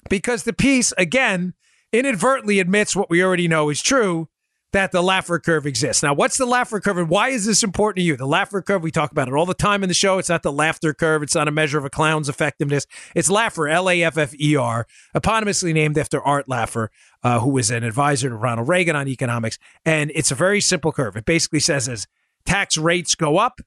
because 0.10 0.44
the 0.44 0.54
piece, 0.54 0.94
again, 0.98 1.54
inadvertently 1.92 2.60
admits 2.60 2.96
what 2.96 3.10
we 3.10 3.24
already 3.24 3.48
know 3.48 3.70
is 3.70 3.82
true 3.82 4.30
that 4.76 4.92
the 4.92 5.02
Laffer 5.02 5.42
curve 5.42 5.66
exists. 5.66 6.04
Now, 6.04 6.14
what's 6.14 6.36
the 6.36 6.46
Laffer 6.46 6.84
curve 6.84 6.98
and 6.98 7.10
why 7.10 7.30
is 7.30 7.46
this 7.46 7.64
important 7.64 8.02
to 8.02 8.04
you? 8.04 8.18
The 8.18 8.28
Laffer 8.28 8.64
curve, 8.64 8.84
we 8.84 8.92
talk 8.92 9.10
about 9.10 9.30
it 9.30 9.34
all 9.34 9.46
the 9.46 9.54
time 9.54 9.84
in 9.84 9.88
the 9.88 9.96
show. 9.96 10.18
It's 10.18 10.28
not 10.28 10.44
the 10.44 10.52
laughter 10.52 10.94
curve, 10.94 11.24
it's 11.24 11.34
not 11.34 11.48
a 11.48 11.52
measure 11.52 11.78
of 11.78 11.86
a 11.86 11.90
clown's 11.90 12.28
effectiveness. 12.28 12.86
It's 13.16 13.30
Laffer, 13.30 13.72
L 13.72 13.90
A 13.90 14.04
F 14.04 14.18
F 14.18 14.38
E 14.38 14.58
R, 14.58 14.86
eponymously 15.16 15.74
named 15.74 15.98
after 15.98 16.22
Art 16.22 16.50
Laffer, 16.50 16.90
uh, 17.24 17.40
who 17.40 17.52
was 17.52 17.72
an 17.72 17.86
advisor 17.86 18.28
to 18.28 18.36
Ronald 18.36 18.68
Reagan 18.68 18.98
on 18.98 19.08
economics. 19.08 19.58
And 19.86 20.12
it's 20.14 20.32
a 20.32 20.36
very 20.36 20.60
simple 20.60 20.92
curve. 20.92 21.16
It 21.16 21.24
basically 21.24 21.62
says 21.62 21.88
as 21.88 22.06
tax 22.46 22.78
rates 22.78 23.16
go 23.16 23.38
up, 23.38 23.62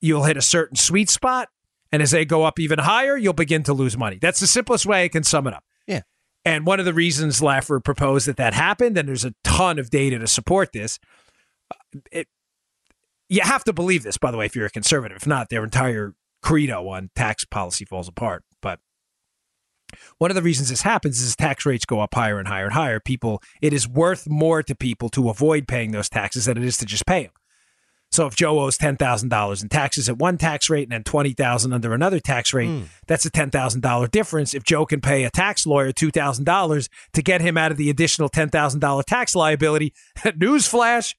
you'll 0.00 0.22
hit 0.22 0.36
a 0.36 0.42
certain 0.42 0.76
sweet 0.76 1.10
spot. 1.10 1.48
And 1.90 2.00
as 2.00 2.12
they 2.12 2.24
go 2.24 2.44
up 2.44 2.60
even 2.60 2.78
higher, 2.78 3.16
you'll 3.16 3.32
begin 3.32 3.64
to 3.64 3.72
lose 3.72 3.98
money. 3.98 4.18
That's 4.20 4.38
the 4.38 4.46
simplest 4.46 4.86
way 4.86 5.02
I 5.02 5.08
can 5.08 5.24
sum 5.24 5.48
it 5.48 5.54
up. 5.54 5.64
And 6.44 6.66
one 6.66 6.78
of 6.78 6.84
the 6.84 6.94
reasons 6.94 7.40
Laffer 7.40 7.82
proposed 7.82 8.26
that 8.26 8.36
that 8.36 8.54
happened, 8.54 8.98
and 8.98 9.08
there's 9.08 9.24
a 9.24 9.34
ton 9.44 9.78
of 9.78 9.90
data 9.90 10.18
to 10.18 10.26
support 10.26 10.72
this, 10.72 10.98
uh, 11.70 12.00
it, 12.12 12.28
you 13.28 13.40
have 13.40 13.64
to 13.64 13.72
believe 13.72 14.02
this, 14.02 14.18
by 14.18 14.30
the 14.30 14.36
way, 14.36 14.46
if 14.46 14.54
you're 14.54 14.66
a 14.66 14.70
conservative. 14.70 15.16
If 15.16 15.26
not, 15.26 15.48
their 15.48 15.64
entire 15.64 16.14
credo 16.42 16.86
on 16.88 17.10
tax 17.16 17.44
policy 17.46 17.86
falls 17.86 18.08
apart. 18.08 18.44
But 18.60 18.80
one 20.18 20.30
of 20.30 20.34
the 20.34 20.42
reasons 20.42 20.68
this 20.68 20.82
happens 20.82 21.20
is 21.20 21.34
tax 21.34 21.64
rates 21.64 21.86
go 21.86 22.00
up 22.00 22.14
higher 22.14 22.38
and 22.38 22.46
higher 22.46 22.66
and 22.66 22.74
higher. 22.74 23.00
People, 23.00 23.42
it 23.62 23.72
is 23.72 23.88
worth 23.88 24.28
more 24.28 24.62
to 24.62 24.74
people 24.74 25.08
to 25.10 25.30
avoid 25.30 25.66
paying 25.66 25.92
those 25.92 26.10
taxes 26.10 26.44
than 26.44 26.58
it 26.58 26.64
is 26.64 26.76
to 26.78 26.84
just 26.84 27.06
pay 27.06 27.24
them. 27.24 27.32
So 28.14 28.26
if 28.26 28.36
Joe 28.36 28.60
owes 28.60 28.78
ten 28.78 28.96
thousand 28.96 29.30
dollars 29.30 29.60
in 29.60 29.68
taxes 29.68 30.08
at 30.08 30.18
one 30.18 30.38
tax 30.38 30.70
rate 30.70 30.84
and 30.84 30.92
then 30.92 31.02
twenty 31.02 31.32
thousand 31.32 31.72
under 31.72 31.92
another 31.92 32.20
tax 32.20 32.54
rate, 32.54 32.68
hmm. 32.68 32.82
that's 33.08 33.24
a 33.24 33.30
ten 33.30 33.50
thousand 33.50 33.80
dollar 33.80 34.06
difference. 34.06 34.54
If 34.54 34.62
Joe 34.62 34.86
can 34.86 35.00
pay 35.00 35.24
a 35.24 35.30
tax 35.30 35.66
lawyer 35.66 35.90
two 35.90 36.12
thousand 36.12 36.44
dollars 36.44 36.88
to 37.14 37.22
get 37.22 37.40
him 37.40 37.58
out 37.58 37.72
of 37.72 37.76
the 37.76 37.90
additional 37.90 38.28
ten 38.28 38.50
thousand 38.50 38.78
dollar 38.78 39.02
tax 39.02 39.34
liability, 39.34 39.92
newsflash, 40.24 41.16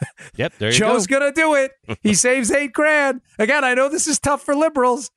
Yep, 0.36 0.52
there 0.58 0.70
you 0.70 0.78
Joe's 0.78 1.08
go. 1.08 1.18
gonna 1.18 1.32
do 1.32 1.54
it. 1.54 1.72
He 2.02 2.14
saves 2.14 2.52
eight 2.52 2.72
grand. 2.72 3.22
Again, 3.40 3.64
I 3.64 3.74
know 3.74 3.88
this 3.88 4.06
is 4.06 4.20
tough 4.20 4.42
for 4.42 4.54
liberals. 4.54 5.10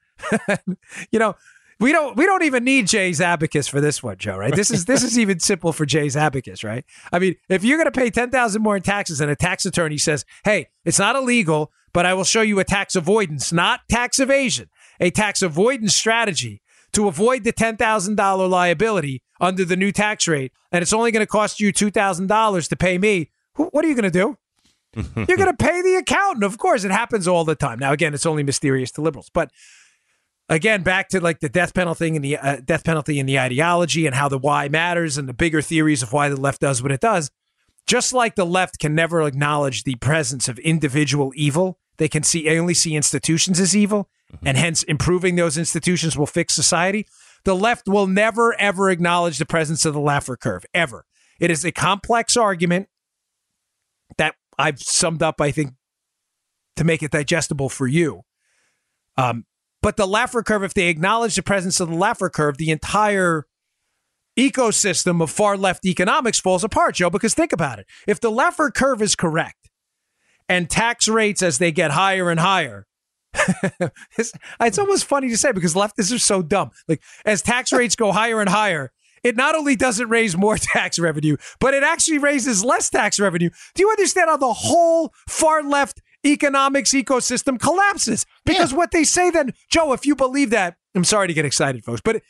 you 1.11 1.19
know, 1.19 1.35
we 1.79 1.91
don't 1.91 2.15
we 2.15 2.25
don't 2.25 2.43
even 2.43 2.63
need 2.63 2.87
Jay's 2.87 3.21
abacus 3.21 3.67
for 3.67 3.79
this 3.79 4.03
one, 4.03 4.17
Joe. 4.17 4.37
Right? 4.37 4.55
This 4.55 4.71
is 4.71 4.85
this 4.85 5.03
is 5.03 5.17
even 5.17 5.39
simple 5.39 5.73
for 5.73 5.85
Jay's 5.85 6.17
abacus, 6.17 6.63
right? 6.63 6.85
I 7.11 7.19
mean, 7.19 7.35
if 7.47 7.63
you're 7.63 7.77
gonna 7.77 7.91
pay 7.91 8.09
ten 8.09 8.29
thousand 8.29 8.61
more 8.61 8.75
in 8.75 8.81
taxes, 8.81 9.21
and 9.21 9.31
a 9.31 9.35
tax 9.35 9.65
attorney 9.65 9.97
says, 9.97 10.25
"Hey, 10.43 10.67
it's 10.85 10.99
not 10.99 11.15
illegal, 11.15 11.71
but 11.93 12.05
I 12.05 12.13
will 12.13 12.23
show 12.23 12.41
you 12.41 12.59
a 12.59 12.63
tax 12.63 12.95
avoidance, 12.95 13.53
not 13.53 13.81
tax 13.89 14.19
evasion, 14.19 14.69
a 14.99 15.09
tax 15.11 15.41
avoidance 15.41 15.95
strategy." 15.95 16.61
to 16.91 17.07
avoid 17.07 17.43
the 17.43 17.53
$10,000 17.53 18.49
liability 18.49 19.21
under 19.39 19.63
the 19.63 19.75
new 19.75 19.91
tax 19.91 20.27
rate, 20.27 20.51
and 20.71 20.81
it's 20.81 20.91
only 20.91 21.11
going 21.11 21.23
to 21.23 21.27
cost 21.27 21.59
you 21.59 21.71
$2,000 21.71 22.67
to 22.67 22.75
pay 22.75 22.97
me, 22.97 23.29
what 23.55 23.85
are 23.85 23.87
you 23.87 23.95
going 23.95 24.09
to 24.09 24.11
do? 24.11 24.37
You're 25.27 25.37
going 25.37 25.55
to 25.55 25.57
pay 25.57 25.81
the 25.81 25.95
accountant. 25.95 26.43
Of 26.43 26.57
course, 26.57 26.83
it 26.83 26.91
happens 26.91 27.27
all 27.27 27.45
the 27.45 27.55
time. 27.55 27.77
Now, 27.77 27.91
again, 27.91 28.13
it's 28.13 28.25
only 28.25 28.41
mysterious 28.41 28.91
to 28.93 29.01
liberals, 29.01 29.29
but 29.31 29.51
again, 30.49 30.81
back 30.83 31.09
to 31.09 31.21
like 31.21 31.39
the 31.39 31.49
death 31.49 31.73
penalty 31.73 32.15
and 32.15 32.25
the 32.25 32.37
uh, 32.37 32.57
death 32.63 32.83
penalty 32.83 33.19
and 33.19 33.29
the 33.29 33.39
ideology 33.39 34.05
and 34.05 34.15
how 34.15 34.27
the 34.27 34.37
why 34.37 34.67
matters 34.67 35.17
and 35.17 35.29
the 35.29 35.33
bigger 35.33 35.61
theories 35.61 36.03
of 36.03 36.11
why 36.11 36.29
the 36.29 36.39
left 36.39 36.61
does 36.61 36.81
what 36.81 36.91
it 36.91 36.99
does. 36.99 37.31
Just 37.87 38.13
like 38.13 38.35
the 38.35 38.45
left 38.45 38.79
can 38.79 38.93
never 38.93 39.21
acknowledge 39.21 39.83
the 39.83 39.95
presence 39.95 40.47
of 40.47 40.59
individual 40.59 41.31
evil, 41.35 41.79
they 41.97 42.07
can 42.07 42.23
see 42.23 42.49
only 42.49 42.73
see 42.73 42.95
institutions 42.95 43.59
as 43.59 43.75
evil, 43.75 44.09
and 44.43 44.57
hence 44.57 44.83
improving 44.83 45.35
those 45.35 45.57
institutions 45.57 46.17
will 46.17 46.27
fix 46.27 46.53
society. 46.53 47.07
The 47.45 47.55
left 47.55 47.87
will 47.87 48.07
never 48.07 48.59
ever 48.59 48.89
acknowledge 48.89 49.37
the 49.37 49.45
presence 49.45 49.85
of 49.85 49.93
the 49.93 49.99
Laffer 49.99 50.37
curve 50.37 50.65
ever. 50.73 51.05
It 51.39 51.49
is 51.49 51.63
a 51.63 51.71
complex 51.71 52.35
argument 52.35 52.89
that 54.17 54.35
I've 54.57 54.79
summed 54.79 55.23
up, 55.23 55.39
I 55.39 55.51
think, 55.51 55.73
to 56.75 56.83
make 56.83 57.01
it 57.01 57.11
digestible 57.11 57.69
for 57.69 57.87
you. 57.87 58.21
Um, 59.17 59.45
but 59.81 59.97
the 59.97 60.07
Laffer 60.07 60.43
curve, 60.43 60.63
if 60.63 60.73
they 60.73 60.87
acknowledge 60.87 61.35
the 61.35 61.43
presence 61.43 61.79
of 61.79 61.89
the 61.89 61.95
Laffer 61.95 62.31
curve, 62.31 62.57
the 62.57 62.71
entire 62.71 63.45
ecosystem 64.37 65.21
of 65.21 65.29
far 65.29 65.57
left 65.57 65.85
economics 65.85 66.39
falls 66.39 66.63
apart, 66.63 66.95
Joe. 66.95 67.09
Because 67.09 67.33
think 67.33 67.53
about 67.53 67.79
it. 67.79 67.87
If 68.07 68.19
the 68.19 68.31
Laffer 68.31 68.73
curve 68.73 69.01
is 69.01 69.15
correct 69.15 69.69
and 70.47 70.69
tax 70.69 71.07
rates 71.07 71.41
as 71.41 71.57
they 71.57 71.71
get 71.71 71.91
higher 71.91 72.29
and 72.29 72.39
higher, 72.39 72.87
it's, 74.17 74.33
it's 74.59 74.79
almost 74.79 75.05
funny 75.05 75.29
to 75.29 75.37
say 75.37 75.51
because 75.51 75.75
leftists 75.75 76.13
are 76.13 76.19
so 76.19 76.41
dumb. 76.41 76.71
Like 76.87 77.01
as 77.25 77.41
tax 77.41 77.71
rates 77.73 77.95
go 77.95 78.11
higher 78.11 78.39
and 78.39 78.49
higher, 78.49 78.91
it 79.23 79.35
not 79.35 79.55
only 79.55 79.75
doesn't 79.75 80.09
raise 80.09 80.37
more 80.37 80.57
tax 80.59 80.99
revenue, 80.99 81.37
but 81.59 81.73
it 81.73 81.83
actually 81.83 82.17
raises 82.17 82.63
less 82.63 82.89
tax 82.89 83.19
revenue. 83.19 83.49
Do 83.75 83.83
you 83.83 83.89
understand 83.89 84.29
how 84.29 84.37
the 84.37 84.53
whole 84.53 85.13
far 85.27 85.63
left 85.63 86.01
economics 86.25 86.91
ecosystem 86.91 87.59
collapses? 87.59 88.25
Because 88.45 88.71
yeah. 88.71 88.77
what 88.77 88.91
they 88.91 89.03
say 89.03 89.29
then, 89.29 89.53
Joe, 89.69 89.93
if 89.93 90.05
you 90.05 90.15
believe 90.15 90.49
that, 90.51 90.75
I'm 90.95 91.03
sorry 91.03 91.27
to 91.27 91.33
get 91.33 91.45
excited, 91.45 91.83
folks, 91.83 92.01
but 92.03 92.21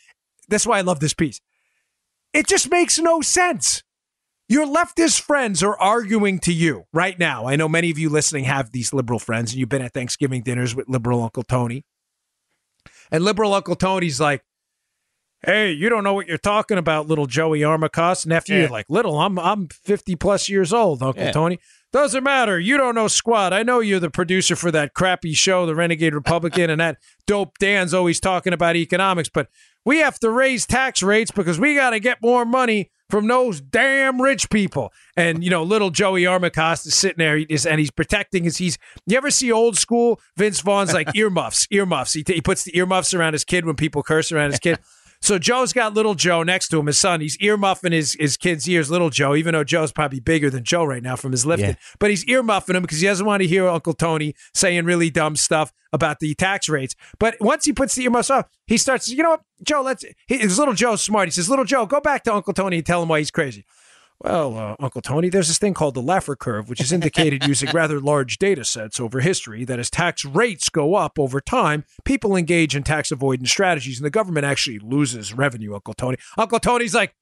that's 0.47 0.65
why 0.65 0.77
I 0.77 0.81
love 0.81 0.99
this 0.99 1.13
piece. 1.13 1.41
It 2.33 2.47
just 2.47 2.69
makes 2.69 2.99
no 2.99 3.21
sense. 3.21 3.83
Your 4.47 4.65
leftist 4.65 5.21
friends 5.21 5.61
are 5.61 5.79
arguing 5.79 6.39
to 6.39 6.53
you 6.53 6.85
right 6.91 7.17
now. 7.19 7.45
I 7.45 7.55
know 7.55 7.69
many 7.69 7.91
of 7.91 7.99
you 7.99 8.09
listening 8.09 8.45
have 8.45 8.71
these 8.71 8.93
liberal 8.93 9.19
friends, 9.19 9.51
and 9.51 9.59
you've 9.59 9.69
been 9.69 9.83
at 9.83 9.93
Thanksgiving 9.93 10.41
dinners 10.41 10.75
with 10.75 10.89
liberal 10.89 11.21
Uncle 11.21 11.43
Tony. 11.43 11.85
And 13.11 13.23
liberal 13.23 13.53
Uncle 13.53 13.75
Tony's 13.75 14.19
like, 14.19 14.43
Hey, 15.41 15.71
you 15.71 15.87
don't 15.87 16.03
know 16.03 16.13
what 16.13 16.27
you're 16.27 16.37
talking 16.37 16.77
about, 16.77 17.07
little 17.07 17.25
Joey 17.25 17.61
Armacost 17.61 18.25
nephew. 18.25 18.55
Yeah. 18.55 18.61
You're 18.63 18.71
like, 18.71 18.89
little, 18.89 19.17
I'm 19.19 19.39
I'm 19.39 19.69
50 19.69 20.15
plus 20.17 20.49
years 20.49 20.73
old, 20.73 21.01
Uncle 21.01 21.23
yeah. 21.23 21.31
Tony. 21.31 21.59
Doesn't 21.91 22.23
matter. 22.23 22.59
You 22.59 22.77
don't 22.77 22.93
know 22.93 23.07
squat. 23.07 23.51
I 23.51 23.63
know 23.63 23.79
you're 23.79 23.99
the 23.99 24.11
producer 24.11 24.55
for 24.55 24.71
that 24.71 24.93
crappy 24.93 25.33
show, 25.33 25.65
The 25.65 25.73
Renegade 25.73 26.13
Republican, 26.13 26.69
and 26.69 26.79
that 26.79 26.97
dope 27.25 27.57
Dan's 27.57 27.95
always 27.95 28.19
talking 28.19 28.53
about 28.53 28.75
economics. 28.75 29.29
But 29.29 29.47
we 29.85 29.97
have 29.97 30.19
to 30.19 30.29
raise 30.29 30.67
tax 30.67 31.01
rates 31.01 31.31
because 31.31 31.59
we 31.59 31.73
got 31.73 31.91
to 31.91 31.99
get 31.99 32.19
more 32.21 32.45
money 32.45 32.91
from 33.09 33.27
those 33.27 33.59
damn 33.59 34.21
rich 34.21 34.51
people. 34.51 34.93
And 35.17 35.43
you 35.43 35.49
know, 35.49 35.63
little 35.63 35.89
Joey 35.89 36.23
Armacost 36.23 36.85
is 36.85 36.93
sitting 36.93 37.17
there, 37.17 37.37
and 37.37 37.79
he's 37.79 37.89
protecting 37.89 38.43
his. 38.43 38.57
He's 38.57 38.77
you 39.07 39.17
ever 39.17 39.31
see 39.31 39.51
old 39.51 39.77
school 39.77 40.21
Vince 40.37 40.61
Vaughn's 40.61 40.93
like 40.93 41.09
earmuffs, 41.15 41.67
earmuffs. 41.71 42.13
He, 42.13 42.23
t- 42.23 42.35
he 42.35 42.41
puts 42.41 42.63
the 42.63 42.77
earmuffs 42.77 43.15
around 43.15 43.33
his 43.33 43.43
kid 43.43 43.65
when 43.65 43.75
people 43.75 44.03
curse 44.03 44.31
around 44.31 44.51
his 44.51 44.59
kid. 44.59 44.77
So 45.21 45.37
Joe's 45.37 45.73
got 45.73 45.93
little 45.93 46.15
Joe 46.15 46.43
next 46.43 46.69
to 46.69 46.79
him, 46.79 46.87
his 46.87 46.97
son. 46.97 47.19
He's 47.19 47.37
earmuffing 47.41 47.91
his, 47.91 48.13
his 48.19 48.37
kid's 48.37 48.67
ears, 48.69 48.89
little 48.89 49.09
Joe, 49.09 49.35
even 49.35 49.53
though 49.53 49.63
Joe's 49.63 49.91
probably 49.91 50.19
bigger 50.19 50.49
than 50.49 50.63
Joe 50.63 50.85
right 50.85 51.03
now 51.03 51.15
from 51.15 51.31
his 51.31 51.45
lifting. 51.45 51.71
Yeah. 51.71 51.75
But 51.99 52.09
he's 52.09 52.23
earmuffing 52.25 52.75
him 52.75 52.81
because 52.81 53.01
he 53.01 53.07
doesn't 53.07 53.25
want 53.25 53.41
to 53.41 53.47
hear 53.47 53.67
Uncle 53.67 53.93
Tony 53.93 54.33
saying 54.53 54.85
really 54.85 55.09
dumb 55.09 55.35
stuff 55.35 55.73
about 55.91 56.19
the 56.19 56.33
tax 56.35 56.69
rates. 56.69 56.95
But 57.19 57.35
once 57.41 57.65
he 57.65 57.73
puts 57.73 57.95
the 57.95 58.03
earmuffs 58.03 58.29
off, 58.29 58.47
he 58.65 58.77
starts, 58.77 59.09
you 59.09 59.21
know 59.21 59.31
what, 59.31 59.41
Joe, 59.63 59.81
let's, 59.81 60.05
his 60.27 60.57
little 60.57 60.73
Joe's 60.73 61.03
smart. 61.03 61.27
He 61.27 61.31
says, 61.31 61.49
little 61.49 61.65
Joe, 61.65 61.85
go 61.85 61.99
back 61.99 62.23
to 62.23 62.33
Uncle 62.33 62.53
Tony 62.53 62.77
and 62.77 62.85
tell 62.85 63.03
him 63.03 63.09
why 63.09 63.19
he's 63.19 63.31
crazy. 63.31 63.65
Well, 64.21 64.57
uh, 64.57 64.75
Uncle 64.79 65.01
Tony, 65.01 65.29
there's 65.29 65.47
this 65.47 65.57
thing 65.57 65.73
called 65.73 65.93
the 65.93 66.01
Laffer 66.01 66.37
curve, 66.37 66.69
which 66.69 66.81
is 66.81 66.91
indicated 66.91 67.47
using 67.47 67.69
rather 67.73 68.01
large 68.01 68.37
data 68.37 68.65
sets 68.65 68.99
over 68.99 69.21
history 69.21 69.63
that 69.63 69.79
as 69.79 69.89
tax 69.89 70.25
rates 70.25 70.67
go 70.67 70.95
up 70.95 71.17
over 71.17 71.39
time, 71.39 71.85
people 72.03 72.35
engage 72.35 72.75
in 72.75 72.83
tax 72.83 73.11
avoidance 73.11 73.49
strategies 73.49 73.97
and 73.97 74.05
the 74.05 74.09
government 74.09 74.45
actually 74.45 74.79
loses 74.79 75.33
revenue, 75.33 75.73
Uncle 75.73 75.93
Tony. 75.93 76.17
Uncle 76.37 76.59
Tony's 76.59 76.93
like, 76.93 77.15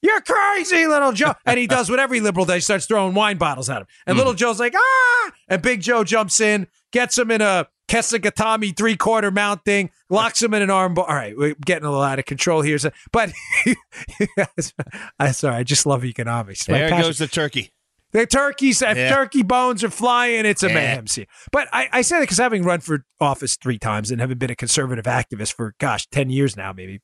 You're 0.00 0.20
crazy, 0.20 0.86
little 0.86 1.10
Joe. 1.10 1.34
And 1.44 1.58
he 1.58 1.66
does 1.66 1.90
what 1.90 1.98
every 1.98 2.20
liberal 2.20 2.46
does. 2.46 2.54
He 2.54 2.60
starts 2.60 2.86
throwing 2.86 3.14
wine 3.14 3.36
bottles 3.36 3.68
at 3.68 3.82
him. 3.82 3.88
And 4.06 4.14
mm. 4.14 4.18
little 4.18 4.34
Joe's 4.34 4.60
like, 4.60 4.74
Ah! 4.76 5.32
And 5.48 5.60
Big 5.60 5.80
Joe 5.80 6.04
jumps 6.04 6.40
in, 6.40 6.68
gets 6.92 7.18
him 7.18 7.32
in 7.32 7.40
a 7.40 7.66
Kesagatame 7.88 8.76
three 8.76 8.96
quarter 8.96 9.30
mount 9.30 9.64
thing, 9.64 9.90
locks 10.10 10.42
him 10.42 10.54
in 10.54 10.62
an 10.62 10.68
armbar. 10.68 11.08
All 11.08 11.14
right, 11.14 11.36
we're 11.36 11.54
getting 11.64 11.84
a 11.84 11.90
little 11.90 12.04
out 12.04 12.18
of 12.18 12.24
control 12.24 12.62
here. 12.62 12.78
But 13.12 13.32
I'm 15.18 15.32
sorry, 15.32 15.56
I 15.56 15.62
just 15.62 15.86
love 15.86 16.04
economics. 16.04 16.66
There 16.66 16.90
goes 16.90 17.18
the 17.18 17.26
turkey. 17.26 17.70
The 18.12 18.26
turkeys, 18.26 18.80
yeah. 18.80 19.10
turkey 19.10 19.42
bones 19.42 19.84
are 19.84 19.90
flying. 19.90 20.46
It's 20.46 20.62
a 20.62 20.68
yeah. 20.68 20.74
mayhem 20.74 21.06
scene. 21.06 21.26
But 21.52 21.68
I, 21.72 21.88
I 21.92 22.02
say 22.02 22.16
that 22.16 22.22
because 22.22 22.38
having 22.38 22.62
run 22.62 22.80
for 22.80 23.04
office 23.20 23.56
three 23.56 23.78
times 23.78 24.10
and 24.10 24.20
having 24.20 24.38
been 24.38 24.50
a 24.50 24.56
conservative 24.56 25.04
activist 25.04 25.54
for 25.54 25.74
gosh 25.78 26.06
ten 26.08 26.30
years 26.30 26.56
now, 26.56 26.72
maybe. 26.72 27.02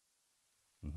Mm-hmm. 0.85 0.97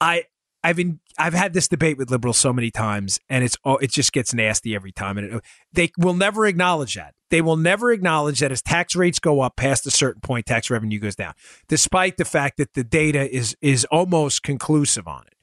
I 0.00 0.24
I've 0.66 0.74
been 0.74 0.98
I've 1.16 1.32
had 1.32 1.52
this 1.52 1.68
debate 1.68 1.96
with 1.96 2.10
liberals 2.10 2.38
so 2.38 2.52
many 2.52 2.72
times, 2.72 3.20
and 3.30 3.44
it's 3.44 3.56
oh, 3.64 3.76
it 3.76 3.92
just 3.92 4.12
gets 4.12 4.34
nasty 4.34 4.74
every 4.74 4.90
time. 4.90 5.16
And 5.16 5.34
it, 5.34 5.44
they 5.72 5.92
will 5.96 6.12
never 6.12 6.44
acknowledge 6.44 6.94
that. 6.94 7.14
They 7.30 7.40
will 7.40 7.56
never 7.56 7.92
acknowledge 7.92 8.40
that 8.40 8.50
as 8.50 8.62
tax 8.62 8.96
rates 8.96 9.20
go 9.20 9.42
up 9.42 9.54
past 9.54 9.86
a 9.86 9.92
certain 9.92 10.20
point, 10.22 10.44
tax 10.44 10.68
revenue 10.68 10.98
goes 10.98 11.14
down, 11.14 11.34
despite 11.68 12.16
the 12.16 12.24
fact 12.24 12.56
that 12.56 12.74
the 12.74 12.82
data 12.82 13.32
is 13.32 13.56
is 13.62 13.84
almost 13.92 14.42
conclusive 14.42 15.06
on 15.06 15.22
it. 15.28 15.34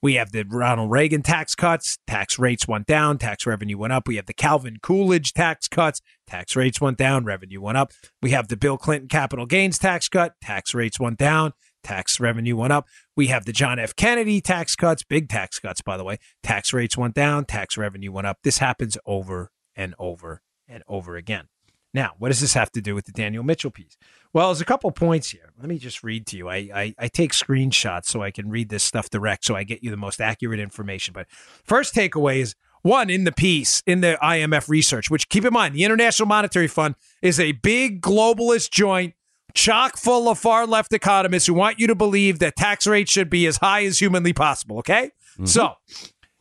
We 0.00 0.14
have 0.14 0.30
the 0.30 0.44
Ronald 0.44 0.92
Reagan 0.92 1.22
tax 1.22 1.56
cuts, 1.56 1.98
tax 2.06 2.38
rates 2.38 2.68
went 2.68 2.86
down, 2.86 3.18
tax 3.18 3.46
revenue 3.46 3.78
went 3.78 3.92
up. 3.92 4.06
We 4.06 4.14
have 4.14 4.26
the 4.26 4.32
Calvin 4.32 4.76
Coolidge 4.80 5.32
tax 5.32 5.66
cuts, 5.66 6.02
tax 6.28 6.54
rates 6.54 6.80
went 6.80 6.98
down, 6.98 7.24
revenue 7.24 7.60
went 7.60 7.78
up. 7.78 7.90
We 8.22 8.30
have 8.30 8.46
the 8.46 8.56
Bill 8.56 8.78
Clinton 8.78 9.08
capital 9.08 9.44
gains 9.44 9.76
tax 9.76 10.08
cut, 10.08 10.34
tax 10.40 10.72
rates 10.72 11.00
went 11.00 11.18
down, 11.18 11.52
tax 11.82 12.20
revenue 12.20 12.56
went 12.56 12.72
up. 12.72 12.86
We 13.16 13.28
have 13.28 13.44
the 13.44 13.52
John 13.52 13.78
F. 13.78 13.94
Kennedy 13.96 14.40
tax 14.40 14.76
cuts, 14.76 15.02
big 15.02 15.28
tax 15.28 15.58
cuts, 15.58 15.80
by 15.80 15.96
the 15.96 16.04
way. 16.04 16.18
Tax 16.42 16.72
rates 16.72 16.96
went 16.96 17.14
down, 17.14 17.44
tax 17.44 17.76
revenue 17.76 18.12
went 18.12 18.26
up. 18.26 18.38
This 18.42 18.58
happens 18.58 18.96
over 19.06 19.50
and 19.76 19.94
over 19.98 20.42
and 20.66 20.82
over 20.88 21.16
again. 21.16 21.48
Now, 21.94 22.12
what 22.18 22.28
does 22.28 22.40
this 22.40 22.54
have 22.54 22.70
to 22.72 22.82
do 22.82 22.94
with 22.94 23.06
the 23.06 23.12
Daniel 23.12 23.42
Mitchell 23.42 23.70
piece? 23.70 23.96
Well, 24.32 24.48
there's 24.48 24.60
a 24.60 24.66
couple 24.66 24.90
points 24.90 25.30
here. 25.30 25.52
Let 25.58 25.68
me 25.68 25.78
just 25.78 26.04
read 26.04 26.26
to 26.28 26.36
you. 26.36 26.48
I, 26.48 26.56
I, 26.74 26.94
I, 26.98 27.08
take 27.08 27.32
screenshots 27.32 28.06
so 28.06 28.22
I 28.22 28.30
can 28.30 28.50
read 28.50 28.68
this 28.68 28.82
stuff 28.82 29.08
direct 29.08 29.44
so 29.44 29.56
I 29.56 29.64
get 29.64 29.82
you 29.82 29.90
the 29.90 29.96
most 29.96 30.20
accurate 30.20 30.60
information. 30.60 31.14
But 31.14 31.28
first 31.30 31.94
takeaway 31.94 32.40
is 32.40 32.54
one 32.82 33.10
in 33.10 33.24
the 33.24 33.32
piece, 33.32 33.82
in 33.86 34.02
the 34.02 34.18
IMF 34.22 34.68
research, 34.68 35.10
which 35.10 35.28
keep 35.28 35.44
in 35.44 35.52
mind, 35.52 35.74
the 35.74 35.84
International 35.84 36.26
Monetary 36.26 36.68
Fund 36.68 36.94
is 37.22 37.40
a 37.40 37.52
big 37.52 38.02
globalist 38.02 38.70
joint 38.70 39.14
chock 39.54 39.96
full 39.96 40.28
of 40.28 40.38
far 40.38 40.66
left 40.66 40.92
economists 40.92 41.46
who 41.46 41.54
want 41.54 41.78
you 41.78 41.86
to 41.86 41.94
believe 41.94 42.38
that 42.38 42.56
tax 42.56 42.86
rates 42.86 43.10
should 43.10 43.30
be 43.30 43.46
as 43.46 43.58
high 43.58 43.84
as 43.84 43.98
humanly 43.98 44.32
possible. 44.32 44.78
Okay. 44.78 45.10
Mm-hmm. 45.34 45.46
So 45.46 45.74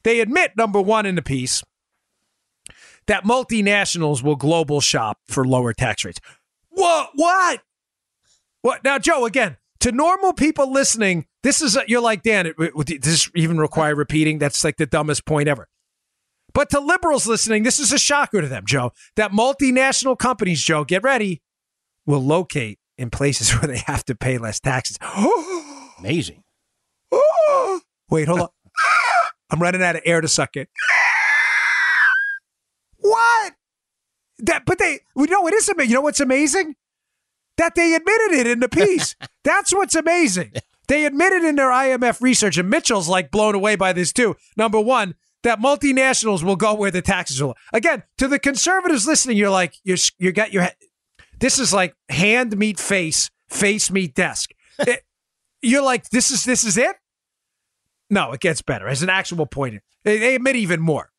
they 0.03 0.19
admit, 0.19 0.51
number 0.57 0.81
one, 0.81 1.05
in 1.05 1.15
the 1.15 1.21
piece, 1.21 1.63
that 3.07 3.23
multinationals 3.23 4.21
will 4.21 4.35
global 4.35 4.81
shop 4.81 5.19
for 5.27 5.45
lower 5.45 5.73
tax 5.73 6.05
rates. 6.05 6.19
What? 6.69 7.09
What? 7.15 7.61
What? 8.61 8.83
Now, 8.83 8.99
Joe, 8.99 9.25
again, 9.25 9.57
to 9.79 9.91
normal 9.91 10.33
people 10.33 10.71
listening, 10.71 11.25
this 11.43 11.61
is, 11.61 11.75
a, 11.75 11.83
you're 11.87 12.01
like, 12.01 12.23
Dan, 12.23 12.47
it, 12.47 12.55
it, 12.59 13.01
does 13.01 13.11
this 13.11 13.31
even 13.35 13.57
require 13.57 13.95
repeating? 13.95 14.39
That's 14.39 14.63
like 14.63 14.77
the 14.77 14.85
dumbest 14.85 15.25
point 15.25 15.47
ever. 15.47 15.67
But 16.53 16.69
to 16.71 16.79
liberals 16.79 17.27
listening, 17.27 17.63
this 17.63 17.79
is 17.79 17.93
a 17.93 17.99
shocker 17.99 18.41
to 18.41 18.47
them, 18.47 18.63
Joe, 18.65 18.91
that 19.15 19.31
multinational 19.31 20.17
companies, 20.17 20.61
Joe, 20.61 20.83
get 20.83 21.03
ready, 21.03 21.41
will 22.05 22.23
locate 22.23 22.79
in 22.97 23.09
places 23.09 23.51
where 23.51 23.67
they 23.67 23.81
have 23.85 24.03
to 24.05 24.15
pay 24.15 24.37
less 24.37 24.59
taxes. 24.59 24.97
Amazing. 25.99 26.43
Wait, 28.09 28.27
hold 28.27 28.41
on. 28.41 28.49
I'm 29.49 29.61
running 29.61 29.81
out 29.81 29.95
of 29.95 30.01
air 30.05 30.21
to 30.21 30.27
suck 30.27 30.55
it. 30.55 30.69
what? 32.97 33.53
That, 34.39 34.65
but 34.65 34.79
they, 34.79 34.99
you 35.15 35.27
know, 35.27 35.47
it 35.47 35.53
is 35.53 35.69
amazing. 35.69 35.89
You 35.89 35.95
know 35.95 36.01
what's 36.01 36.19
amazing? 36.19 36.75
That 37.57 37.73
they 37.73 37.95
admitted 37.95 38.33
it 38.33 38.47
in 38.47 38.59
the 38.59 38.69
piece. 38.69 39.15
That's 39.43 39.73
what's 39.73 39.95
amazing. 39.95 40.53
They 40.87 41.05
admitted 41.05 41.43
in 41.43 41.55
their 41.55 41.71
IMF 41.71 42.21
research, 42.21 42.57
and 42.57 42.69
Mitchell's 42.69 43.09
like 43.09 43.31
blown 43.31 43.55
away 43.55 43.75
by 43.75 43.93
this 43.93 44.13
too. 44.13 44.35
Number 44.55 44.79
one, 44.79 45.15
that 45.43 45.59
multinationals 45.59 46.43
will 46.43 46.55
go 46.55 46.73
where 46.73 46.91
the 46.91 47.01
taxes 47.01 47.41
are. 47.41 47.55
Again, 47.73 48.03
to 48.19 48.27
the 48.27 48.39
conservatives 48.39 49.07
listening, 49.07 49.37
you're 49.37 49.49
like, 49.49 49.73
you're 49.83 49.97
you 50.17 50.31
got 50.31 50.53
your 50.53 50.69
this 51.39 51.59
is 51.59 51.73
like 51.73 51.93
hand 52.09 52.57
meet 52.57 52.79
face, 52.79 53.29
face 53.49 53.91
meet 53.91 54.13
desk. 54.15 54.51
it, 54.79 55.03
you're 55.61 55.83
like, 55.83 56.09
this 56.09 56.31
is 56.31 56.43
this 56.45 56.63
is 56.63 56.77
it. 56.77 56.95
No, 58.09 58.31
it 58.31 58.39
gets 58.39 58.61
better. 58.61 58.87
As 58.87 59.03
an 59.03 59.09
actual 59.09 59.45
point, 59.45 59.81
they, 60.03 60.17
they 60.17 60.35
admit 60.35 60.55
even 60.55 60.79
more. 60.79 61.09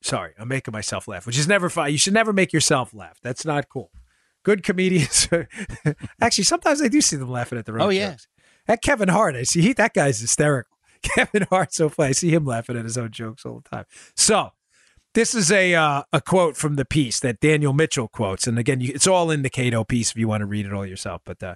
Sorry, 0.00 0.32
I'm 0.38 0.46
making 0.48 0.70
myself 0.72 1.08
laugh, 1.08 1.26
which 1.26 1.38
is 1.38 1.48
never 1.48 1.68
fun. 1.68 1.90
You 1.90 1.98
should 1.98 2.14
never 2.14 2.32
make 2.32 2.52
yourself 2.52 2.94
laugh. 2.94 3.18
That's 3.22 3.44
not 3.44 3.68
cool. 3.68 3.90
Good 4.44 4.62
comedians. 4.62 5.28
Actually, 6.20 6.44
sometimes 6.44 6.80
I 6.80 6.86
do 6.86 7.00
see 7.00 7.16
them 7.16 7.30
laughing 7.30 7.58
at 7.58 7.66
their 7.66 7.80
own 7.80 7.86
Oh, 7.86 7.90
yeah. 7.90 8.10
jokes. 8.10 8.28
That 8.68 8.80
Kevin 8.82 9.08
Hart, 9.08 9.34
I 9.34 9.42
see 9.42 9.62
he, 9.62 9.72
that 9.72 9.92
guy's 9.92 10.20
hysterical. 10.20 10.76
Kevin 11.02 11.46
Hart 11.50 11.72
so 11.74 11.88
funny. 11.88 12.10
I 12.10 12.12
see 12.12 12.30
him 12.32 12.44
laughing 12.44 12.76
at 12.76 12.84
his 12.84 12.96
own 12.96 13.10
jokes 13.10 13.44
all 13.44 13.60
the 13.60 13.68
time. 13.68 13.86
So 14.14 14.50
this 15.16 15.34
is 15.34 15.50
a 15.50 15.74
uh, 15.74 16.02
a 16.12 16.20
quote 16.20 16.58
from 16.58 16.76
the 16.76 16.84
piece 16.84 17.18
that 17.20 17.40
Daniel 17.40 17.72
Mitchell 17.72 18.06
quotes, 18.06 18.46
and 18.46 18.58
again, 18.58 18.82
you, 18.82 18.92
it's 18.94 19.06
all 19.06 19.30
in 19.30 19.40
the 19.40 19.48
Cato 19.48 19.82
piece 19.82 20.10
if 20.10 20.18
you 20.18 20.28
want 20.28 20.42
to 20.42 20.46
read 20.46 20.66
it 20.66 20.74
all 20.74 20.84
yourself. 20.84 21.22
But 21.24 21.42
uh, 21.42 21.54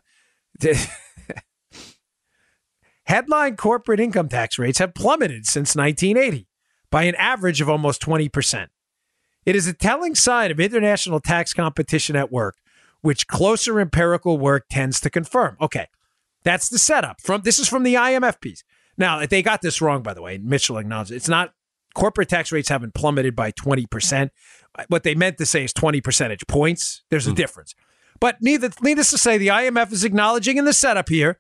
headline 3.05 3.57
corporate 3.57 4.01
income 4.01 4.31
tax 4.31 4.59
rates 4.59 4.79
have 4.79 4.95
plummeted 4.95 5.45
since 5.45 5.77
1980 5.77 6.49
by 6.91 7.03
an 7.03 7.15
average 7.17 7.61
of 7.61 7.69
almost 7.69 8.01
20 8.01 8.31
percent. 8.31 8.71
It 9.45 9.55
is 9.55 9.67
a 9.67 9.75
telling 9.75 10.15
sign 10.15 10.51
of 10.51 10.59
international 10.59 11.21
tax 11.21 11.53
competition 11.53 12.17
at 12.17 12.33
work, 12.33 12.57
which 13.03 13.27
closer 13.27 13.79
empirical 13.79 14.39
work 14.39 14.69
tends 14.71 15.01
to 15.01 15.11
confirm. 15.11 15.59
Okay, 15.61 15.89
that's 16.45 16.71
the 16.71 16.79
setup. 16.79 17.21
From 17.21 17.43
this 17.43 17.59
is 17.59 17.69
from 17.69 17.83
the 17.83 17.95
IMF 17.95 18.41
piece. 18.41 18.65
Now 18.97 19.27
they 19.27 19.43
got 19.43 19.61
this 19.61 19.83
wrong, 19.83 20.03
by 20.03 20.15
the 20.15 20.23
way. 20.23 20.39
Mitchell 20.39 20.79
acknowledged 20.79 21.13
it. 21.13 21.17
it's 21.17 21.29
not 21.29 21.53
corporate 21.95 22.29
tax 22.29 22.53
rates 22.53 22.69
haven't 22.69 22.95
plummeted 22.95 23.35
by 23.37 23.53
20%. 23.53 24.31
What 24.89 25.03
they 25.03 25.15
meant 25.15 25.39
to 25.39 25.47
say 25.47 25.65
is 25.65 25.73
20 25.73 26.01
percentage 26.01 26.47
points. 26.47 27.03
There's 27.11 27.27
a 27.27 27.31
hmm. 27.31 27.37
difference. 27.37 27.75
But 28.21 28.37
neither, 28.41 28.71
needless 28.83 29.11
to 29.11 29.19
say, 29.19 29.39
the 29.39 29.49
IMF 29.49 29.93
is 29.93 30.05
acknowledging 30.05 30.59
in 30.59 30.67
the 30.67 30.73
setup 30.73 31.09
here 31.09 31.39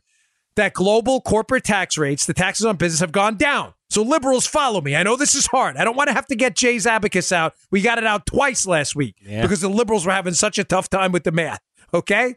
that 0.57 0.73
global 0.73 1.21
corporate 1.21 1.65
tax 1.65 1.97
rates, 1.97 2.27
the 2.27 2.35
taxes 2.35 2.67
on 2.67 2.77
business, 2.77 3.01
have 3.01 3.13
gone 3.13 3.37
down. 3.37 3.75
So 3.91 4.03
liberals 4.03 4.47
follow 4.47 4.81
me. 4.81 4.95
I 4.95 5.03
know 5.03 5.17
this 5.17 5.35
is 5.35 5.47
hard. 5.47 5.77
I 5.77 5.85
don't 5.85 5.97
want 5.97 6.09
to 6.09 6.15
have 6.15 6.27
to 6.27 6.37
get 6.37 6.55
Jay's 6.55 6.87
abacus 6.87 7.33
out. 7.33 7.55
We 7.71 7.81
got 7.81 7.99
it 7.99 8.07
out 8.07 8.25
twice 8.25 8.67
last 8.67 8.95
week 8.95 9.17
Yeah. 9.21 9.43
because 9.43 9.61
the 9.61 9.69
liberals 9.69 10.07
were 10.07 10.13
having 10.13 10.35
such 10.35 10.59
a 10.59 10.65
tough 10.65 10.89
time 10.89 11.13
with 11.13 11.25
the 11.25 11.33
math. 11.33 11.61
Okay? 11.93 12.37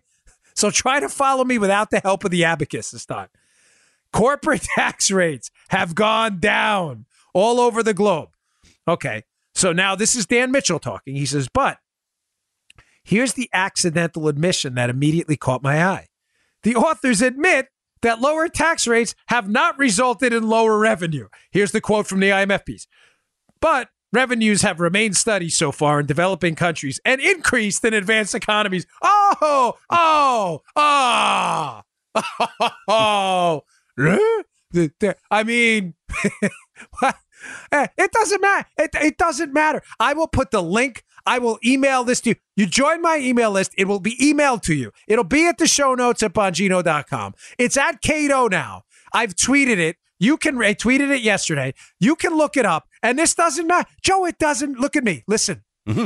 So 0.56 0.72
try 0.72 1.00
to 1.00 1.10
follow 1.10 1.44
me 1.44 1.58
without 1.58 1.92
the 1.92 2.00
help 2.00 2.24
of 2.24 2.32
the 2.32 2.44
abacus 2.44 2.92
this 2.92 3.06
time. 3.06 3.28
Corporate 4.12 4.68
tax 4.76 5.12
rates 5.12 5.52
have 5.70 5.96
gone 5.96 6.40
down 6.40 7.06
all 7.34 7.60
over 7.60 7.84
the 7.84 7.94
globe. 7.94 8.30
Okay. 8.88 9.24
So 9.56 9.72
now 9.72 9.96
this 9.96 10.16
is 10.16 10.26
Dan 10.26 10.52
Mitchell 10.52 10.80
talking. 10.80 11.16
He 11.16 11.26
says, 11.26 11.48
but 11.54 11.78
here's 13.04 13.34
the 13.34 13.50
accidental 13.54 14.28
admission 14.28 14.76
that 14.76 14.90
immediately 14.90 15.38
caught 15.38 15.62
my 15.64 15.84
eye. 15.86 16.08
The 16.64 16.76
authors 16.76 17.22
admit 17.22 17.68
that 18.02 18.20
lower 18.22 18.48
tax 18.50 18.88
rates 18.88 19.16
have 19.28 19.50
not 19.50 19.78
resulted 19.78 20.34
in 20.34 20.48
lower 20.48 20.78
revenue. 20.78 21.28
Here's 21.52 21.72
the 21.72 21.82
quote 21.82 22.08
from 22.08 22.20
the 22.20 22.30
IMF 22.30 22.66
piece. 22.66 22.88
But 23.62 23.90
revenues 24.12 24.62
have 24.62 24.80
remained 24.80 25.16
steady 25.18 25.50
so 25.50 25.72
far 25.72 26.00
in 26.00 26.06
developing 26.06 26.56
countries 26.56 27.00
and 27.06 27.22
increased 27.22 27.84
in 27.86 27.94
advanced 27.94 28.36
economies. 28.36 28.86
Oh, 29.02 29.74
oh, 29.90 30.62
ah. 30.76 31.84
oh, 32.16 32.70
oh. 32.88 33.62
The- 33.96 34.92
the- 35.00 35.18
I 35.30 35.44
mean, 35.44 35.94
Eh, 37.74 37.88
it 37.98 38.12
doesn't 38.14 38.42
matter. 38.42 38.68
It, 38.78 38.92
it 38.96 39.18
doesn't 39.18 39.52
matter. 39.52 39.82
I 40.00 40.14
will 40.14 40.28
put 40.28 40.52
the 40.52 40.64
link. 40.64 41.04
I 41.26 41.40
will 41.40 41.60
email 41.66 42.06
this 42.06 42.22
to 42.22 42.30
you. 42.30 42.36
You 42.56 42.68
join 42.68 43.02
my 43.02 43.18
email 43.18 43.52
list. 43.52 43.74
It 43.78 43.86
will 43.86 44.00
be 44.00 44.16
emailed 44.18 44.62
to 44.64 44.74
you. 44.74 44.92
It'll 45.08 45.26
be 45.26 45.48
at 45.48 45.58
the 45.58 45.68
show 45.68 45.94
notes 45.94 46.24
at 46.24 46.34
bongino.com. 46.34 47.34
It's 47.58 47.76
at 47.76 48.02
Cato 48.02 48.48
now. 48.48 48.84
I've 49.14 49.36
tweeted 49.36 49.78
it. 49.78 49.98
You 50.20 50.38
can, 50.38 50.58
I 50.62 50.74
tweeted 50.74 51.12
it 51.12 51.22
yesterday. 51.22 51.74
You 52.00 52.16
can 52.16 52.38
look 52.38 52.56
it 52.56 52.66
up. 52.66 52.88
And 53.02 53.20
this 53.20 53.36
doesn't 53.36 53.68
matter. 53.68 53.90
Joe, 54.02 54.26
it 54.26 54.38
doesn't. 54.38 54.80
Look 54.80 54.96
at 54.96 55.04
me. 55.04 55.24
Listen. 55.28 55.64
Mm-hmm. 55.88 56.06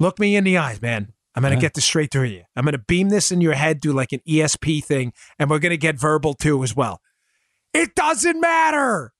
Look 0.00 0.18
me 0.18 0.34
in 0.34 0.44
the 0.44 0.58
eyes, 0.58 0.82
man. 0.82 1.12
I'm 1.36 1.42
going 1.42 1.54
to 1.54 1.60
get 1.60 1.74
this 1.74 1.84
straight 1.84 2.12
through 2.12 2.28
you. 2.28 2.42
I'm 2.54 2.64
going 2.64 2.72
to 2.72 2.78
beam 2.78 3.08
this 3.08 3.32
in 3.32 3.40
your 3.40 3.54
head, 3.54 3.80
do 3.80 3.92
like 3.92 4.12
an 4.12 4.20
ESP 4.26 4.84
thing, 4.84 5.12
and 5.38 5.50
we're 5.50 5.58
going 5.58 5.70
to 5.70 5.76
get 5.76 5.98
verbal 5.98 6.34
too 6.34 6.62
as 6.62 6.76
well. 6.76 7.00
It 7.72 7.96
doesn't 7.96 8.40
matter. 8.40 9.13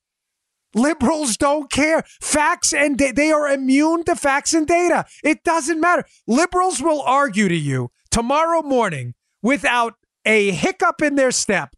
Liberals 0.74 1.36
don't 1.36 1.70
care. 1.70 2.04
Facts 2.20 2.72
and 2.72 2.96
da- 2.98 3.12
they 3.12 3.30
are 3.30 3.48
immune 3.48 4.04
to 4.04 4.16
facts 4.16 4.54
and 4.54 4.66
data. 4.66 5.06
It 5.22 5.44
doesn't 5.44 5.80
matter. 5.80 6.04
Liberals 6.26 6.82
will 6.82 7.02
argue 7.02 7.48
to 7.48 7.56
you 7.56 7.90
tomorrow 8.10 8.62
morning 8.62 9.14
without 9.42 9.94
a 10.24 10.50
hiccup 10.50 11.02
in 11.02 11.16
their 11.16 11.30
step 11.30 11.74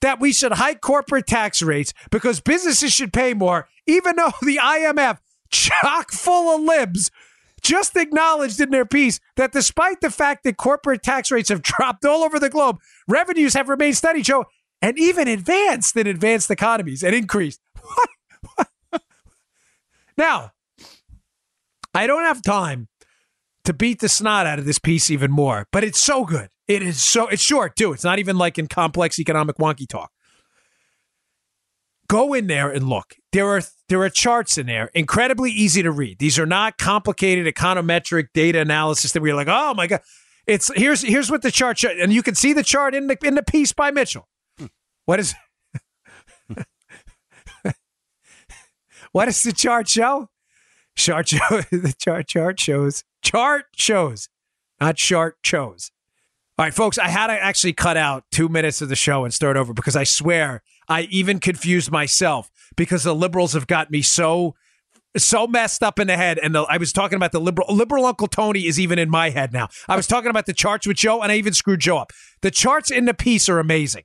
that 0.00 0.20
we 0.20 0.32
should 0.32 0.52
hike 0.52 0.80
corporate 0.80 1.26
tax 1.26 1.62
rates 1.62 1.94
because 2.10 2.40
businesses 2.40 2.92
should 2.92 3.12
pay 3.12 3.34
more, 3.34 3.68
even 3.86 4.16
though 4.16 4.32
the 4.42 4.58
IMF, 4.62 5.18
chock 5.50 6.10
full 6.12 6.54
of 6.54 6.60
libs, 6.62 7.10
just 7.62 7.96
acknowledged 7.96 8.60
in 8.60 8.70
their 8.70 8.84
piece 8.84 9.18
that 9.36 9.52
despite 9.52 10.00
the 10.00 10.10
fact 10.10 10.44
that 10.44 10.56
corporate 10.58 11.02
tax 11.02 11.30
rates 11.30 11.48
have 11.48 11.62
dropped 11.62 12.04
all 12.04 12.22
over 12.22 12.38
the 12.38 12.50
globe, 12.50 12.78
revenues 13.08 13.54
have 13.54 13.68
remained 13.68 13.96
steady, 13.96 14.22
Joe, 14.22 14.44
and 14.82 14.98
even 14.98 15.28
advanced 15.28 15.96
in 15.96 16.06
advanced 16.06 16.50
economies 16.50 17.02
and 17.02 17.14
increased. 17.14 17.60
What? 17.80 18.08
Now, 20.16 20.52
I 21.94 22.06
don't 22.06 22.22
have 22.22 22.42
time 22.42 22.88
to 23.64 23.72
beat 23.72 24.00
the 24.00 24.08
snot 24.08 24.46
out 24.46 24.58
of 24.58 24.64
this 24.64 24.78
piece 24.78 25.10
even 25.10 25.30
more, 25.30 25.66
but 25.72 25.84
it's 25.84 26.00
so 26.00 26.24
good. 26.24 26.48
It 26.66 26.82
is 26.82 27.00
so 27.00 27.28
it's 27.28 27.42
short 27.42 27.76
too. 27.76 27.92
It's 27.92 28.04
not 28.04 28.18
even 28.18 28.38
like 28.38 28.58
in 28.58 28.68
complex 28.68 29.18
economic 29.18 29.56
wonky 29.56 29.88
talk. 29.88 30.10
Go 32.08 32.34
in 32.34 32.46
there 32.46 32.70
and 32.70 32.88
look. 32.88 33.14
There 33.32 33.48
are 33.48 33.62
there 33.88 34.02
are 34.02 34.10
charts 34.10 34.56
in 34.56 34.66
there, 34.66 34.90
incredibly 34.94 35.50
easy 35.50 35.82
to 35.82 35.90
read. 35.90 36.18
These 36.18 36.38
are 36.38 36.46
not 36.46 36.78
complicated 36.78 37.52
econometric 37.52 38.28
data 38.32 38.60
analysis 38.60 39.12
that 39.12 39.22
we're 39.22 39.34
like, 39.34 39.48
oh 39.48 39.74
my 39.74 39.86
god. 39.86 40.00
It's 40.46 40.70
here's 40.74 41.02
here's 41.02 41.30
what 41.30 41.42
the 41.42 41.50
chart 41.50 41.78
shows, 41.78 41.96
and 42.00 42.12
you 42.12 42.22
can 42.22 42.34
see 42.34 42.52
the 42.52 42.62
chart 42.62 42.94
in 42.94 43.06
the 43.06 43.16
in 43.22 43.34
the 43.34 43.42
piece 43.42 43.72
by 43.72 43.90
Mitchell. 43.90 44.28
Hmm. 44.58 44.66
What 45.06 45.18
is 45.18 45.34
what 49.14 49.26
does 49.26 49.44
the 49.44 49.52
chart 49.52 49.88
show? 49.88 50.28
Chart 50.96 51.28
show 51.28 51.38
the 51.70 51.94
chart 51.96 52.26
chart 52.26 52.58
shows 52.58 53.04
chart 53.22 53.66
shows, 53.76 54.28
not 54.80 54.96
chart 54.96 55.36
shows. 55.42 55.92
All 56.58 56.64
right, 56.64 56.74
folks, 56.74 56.98
I 56.98 57.08
had 57.08 57.28
to 57.28 57.32
actually 57.32 57.74
cut 57.74 57.96
out 57.96 58.24
two 58.32 58.48
minutes 58.48 58.82
of 58.82 58.88
the 58.88 58.96
show 58.96 59.24
and 59.24 59.32
start 59.32 59.56
over 59.56 59.72
because 59.72 59.94
I 59.94 60.02
swear 60.02 60.62
I 60.88 61.02
even 61.02 61.38
confused 61.38 61.92
myself 61.92 62.50
because 62.76 63.04
the 63.04 63.14
liberals 63.14 63.52
have 63.52 63.68
got 63.68 63.90
me 63.90 64.02
so 64.02 64.56
so 65.16 65.46
messed 65.46 65.84
up 65.84 66.00
in 66.00 66.08
the 66.08 66.16
head. 66.16 66.40
And 66.42 66.52
the, 66.52 66.62
I 66.62 66.76
was 66.76 66.92
talking 66.92 67.14
about 67.14 67.30
the 67.30 67.40
liberal 67.40 67.72
liberal 67.72 68.06
Uncle 68.06 68.26
Tony 68.26 68.66
is 68.66 68.80
even 68.80 68.98
in 68.98 69.10
my 69.10 69.30
head 69.30 69.52
now. 69.52 69.68
I 69.88 69.94
was 69.94 70.08
talking 70.08 70.30
about 70.30 70.46
the 70.46 70.52
charts 70.52 70.88
with 70.88 70.96
Joe, 70.96 71.22
and 71.22 71.30
I 71.30 71.36
even 71.36 71.52
screwed 71.52 71.80
Joe 71.80 71.98
up. 71.98 72.10
The 72.42 72.50
charts 72.50 72.90
in 72.90 73.04
the 73.04 73.14
piece 73.14 73.48
are 73.48 73.60
amazing 73.60 74.02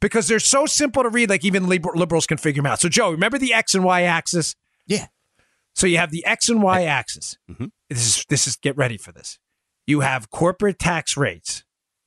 because 0.00 0.28
they're 0.28 0.40
so 0.40 0.66
simple 0.66 1.02
to 1.02 1.08
read, 1.08 1.30
like 1.30 1.44
even 1.44 1.68
liber- 1.68 1.92
liberals 1.94 2.26
can 2.26 2.38
figure 2.38 2.62
them 2.62 2.70
out. 2.70 2.80
So, 2.80 2.88
Joe, 2.88 3.10
remember 3.10 3.38
the 3.38 3.52
X 3.54 3.74
and 3.74 3.84
Y 3.84 4.02
axis? 4.02 4.54
Yeah. 4.86 5.06
So 5.74 5.86
you 5.86 5.98
have 5.98 6.10
the 6.10 6.24
X 6.24 6.48
and 6.48 6.62
Y 6.62 6.84
axis. 6.84 7.36
This 7.88 8.06
is 8.18 8.24
this 8.28 8.46
is 8.46 8.56
get 8.56 8.76
ready 8.76 8.96
for 8.98 9.12
this. 9.12 9.38
You 9.86 10.00
have 10.00 10.30
corporate 10.30 10.78
tax 10.78 11.16
rates 11.16 11.62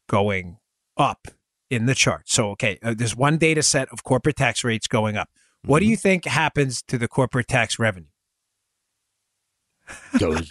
going 0.09 0.57
up 0.97 1.27
in 1.69 1.85
the 1.85 1.95
chart. 1.95 2.23
So 2.29 2.49
okay, 2.51 2.77
uh, 2.83 2.93
there's 2.97 3.15
one 3.15 3.37
data 3.37 3.63
set 3.63 3.87
of 3.89 4.03
corporate 4.03 4.35
tax 4.35 4.63
rates 4.63 4.87
going 4.87 5.15
up. 5.15 5.29
What 5.63 5.79
do 5.79 5.85
you 5.85 5.95
think 5.95 6.25
happens 6.25 6.81
to 6.83 6.97
the 6.97 7.07
corporate 7.07 7.47
tax 7.47 7.79
revenue? 7.79 8.07
Goes 10.17 10.49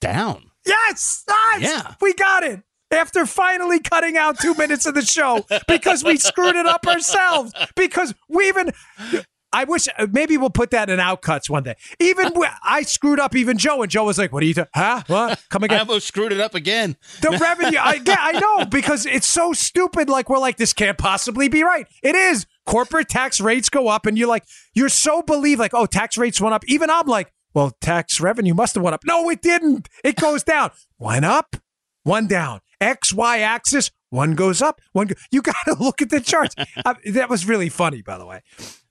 down. 0.00 0.44
Yes, 0.66 1.22
yes, 1.28 1.62
Yeah. 1.62 1.94
we 2.00 2.12
got 2.14 2.42
it. 2.42 2.60
After 2.90 3.26
finally 3.26 3.80
cutting 3.80 4.16
out 4.16 4.38
two 4.38 4.54
minutes 4.54 4.86
of 4.86 4.94
the 4.94 5.02
show 5.02 5.44
because 5.66 6.04
we 6.04 6.16
screwed 6.16 6.56
it 6.56 6.66
up 6.66 6.86
ourselves. 6.86 7.52
Because 7.74 8.14
we 8.28 8.48
even, 8.48 8.72
I 9.52 9.64
wish 9.64 9.88
maybe 10.12 10.36
we'll 10.36 10.50
put 10.50 10.70
that 10.70 10.88
in 10.88 10.98
outcuts 10.98 11.50
one 11.50 11.62
day. 11.62 11.74
Even 11.98 12.32
I 12.62 12.82
screwed 12.82 13.18
up. 13.18 13.34
Even 13.34 13.58
Joe 13.58 13.82
and 13.82 13.90
Joe 13.90 14.04
was 14.04 14.18
like, 14.18 14.32
"What 14.32 14.42
are 14.42 14.46
you 14.46 14.54
doing? 14.54 14.68
Huh? 14.74 15.02
What? 15.06 15.42
Come 15.50 15.64
I 15.64 15.66
again?" 15.66 15.80
almost 15.80 16.06
screwed 16.06 16.30
it 16.30 16.40
up 16.40 16.54
again. 16.54 16.96
The 17.22 17.30
revenue, 17.30 17.78
I, 17.78 18.00
yeah, 18.04 18.16
I 18.18 18.38
know 18.38 18.66
because 18.66 19.06
it's 19.06 19.26
so 19.26 19.52
stupid. 19.52 20.08
Like 20.08 20.28
we're 20.28 20.38
like, 20.38 20.56
this 20.56 20.72
can't 20.72 20.98
possibly 20.98 21.48
be 21.48 21.62
right. 21.62 21.86
It 22.02 22.14
is. 22.14 22.46
Corporate 22.66 23.08
tax 23.08 23.40
rates 23.40 23.68
go 23.68 23.88
up, 23.88 24.06
and 24.06 24.18
you're 24.18 24.28
like, 24.28 24.44
you're 24.74 24.88
so 24.88 25.22
believe 25.22 25.58
like, 25.58 25.74
oh, 25.74 25.86
tax 25.86 26.16
rates 26.16 26.40
went 26.40 26.54
up. 26.54 26.64
Even 26.66 26.90
I'm 26.90 27.06
like, 27.06 27.32
well, 27.54 27.72
tax 27.80 28.20
revenue 28.20 28.54
must 28.54 28.74
have 28.74 28.84
went 28.84 28.94
up. 28.94 29.02
No, 29.04 29.28
it 29.30 29.40
didn't. 29.40 29.88
It 30.04 30.16
goes 30.16 30.42
down. 30.42 30.70
One 30.98 31.24
up, 31.24 31.56
one 32.02 32.26
down. 32.26 32.60
X 32.80 33.12
Y 33.12 33.38
axis, 33.40 33.90
One 34.10 34.34
goes 34.34 34.60
up. 34.60 34.80
One. 34.92 35.06
Go- 35.08 35.14
you 35.30 35.42
got 35.50 35.56
to 35.66 35.74
look 35.74 36.02
at 36.02 36.10
the 36.10 36.20
charts. 36.20 36.54
I, 36.58 36.66
uh, 36.84 36.94
that 37.12 37.30
was 37.30 37.46
really 37.46 37.68
funny, 37.68 38.02
by 38.02 38.18
the 38.18 38.26
way. 38.26 38.42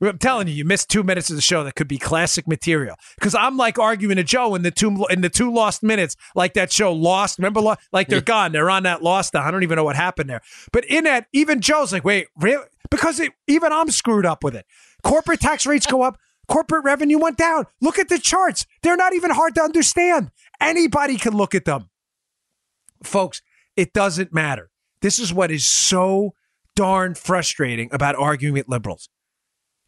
I'm 0.01 0.17
telling 0.17 0.47
you, 0.47 0.53
you 0.53 0.65
missed 0.65 0.89
two 0.89 1.03
minutes 1.03 1.29
of 1.29 1.35
the 1.35 1.41
show 1.41 1.63
that 1.63 1.75
could 1.75 1.87
be 1.87 1.97
classic 1.97 2.47
material. 2.47 2.95
Because 3.15 3.35
I'm 3.35 3.57
like 3.57 3.79
arguing 3.79 4.17
to 4.17 4.23
Joe 4.23 4.55
in 4.55 4.63
the 4.63 4.71
two 4.71 5.05
in 5.09 5.21
the 5.21 5.29
two 5.29 5.53
lost 5.53 5.83
minutes, 5.83 6.15
like 6.35 6.53
that 6.55 6.71
show 6.71 6.91
Lost. 6.93 7.37
Remember, 7.37 7.61
Lo- 7.61 7.75
like 7.91 8.07
they're 8.07 8.21
gone. 8.21 8.51
They're 8.51 8.69
on 8.69 8.83
that 8.83 9.01
Lost. 9.03 9.35
I 9.35 9.51
don't 9.51 9.63
even 9.63 9.75
know 9.75 9.83
what 9.83 9.95
happened 9.95 10.29
there. 10.29 10.41
But 10.71 10.85
in 10.85 11.03
that, 11.05 11.27
even 11.33 11.61
Joe's 11.61 11.93
like, 11.93 12.03
wait, 12.03 12.27
really? 12.37 12.65
Because 12.89 13.19
it, 13.19 13.33
even 13.47 13.71
I'm 13.71 13.89
screwed 13.89 14.25
up 14.25 14.43
with 14.43 14.55
it. 14.55 14.65
Corporate 15.03 15.39
tax 15.39 15.65
rates 15.65 15.85
go 15.85 16.01
up. 16.01 16.17
Corporate 16.47 16.83
revenue 16.83 17.17
went 17.17 17.37
down. 17.37 17.65
Look 17.81 17.97
at 17.97 18.09
the 18.09 18.19
charts. 18.19 18.65
They're 18.83 18.95
not 18.95 19.13
even 19.13 19.31
hard 19.31 19.55
to 19.55 19.61
understand. 19.63 20.29
Anybody 20.61 21.17
can 21.17 21.35
look 21.35 21.55
at 21.55 21.65
them. 21.65 21.89
Folks, 23.03 23.41
it 23.75 23.93
doesn't 23.93 24.33
matter. 24.33 24.69
This 25.01 25.19
is 25.19 25.33
what 25.33 25.51
is 25.51 25.67
so 25.67 26.33
darn 26.75 27.15
frustrating 27.15 27.89
about 27.91 28.15
arguing 28.15 28.53
with 28.53 28.67
liberals. 28.67 29.09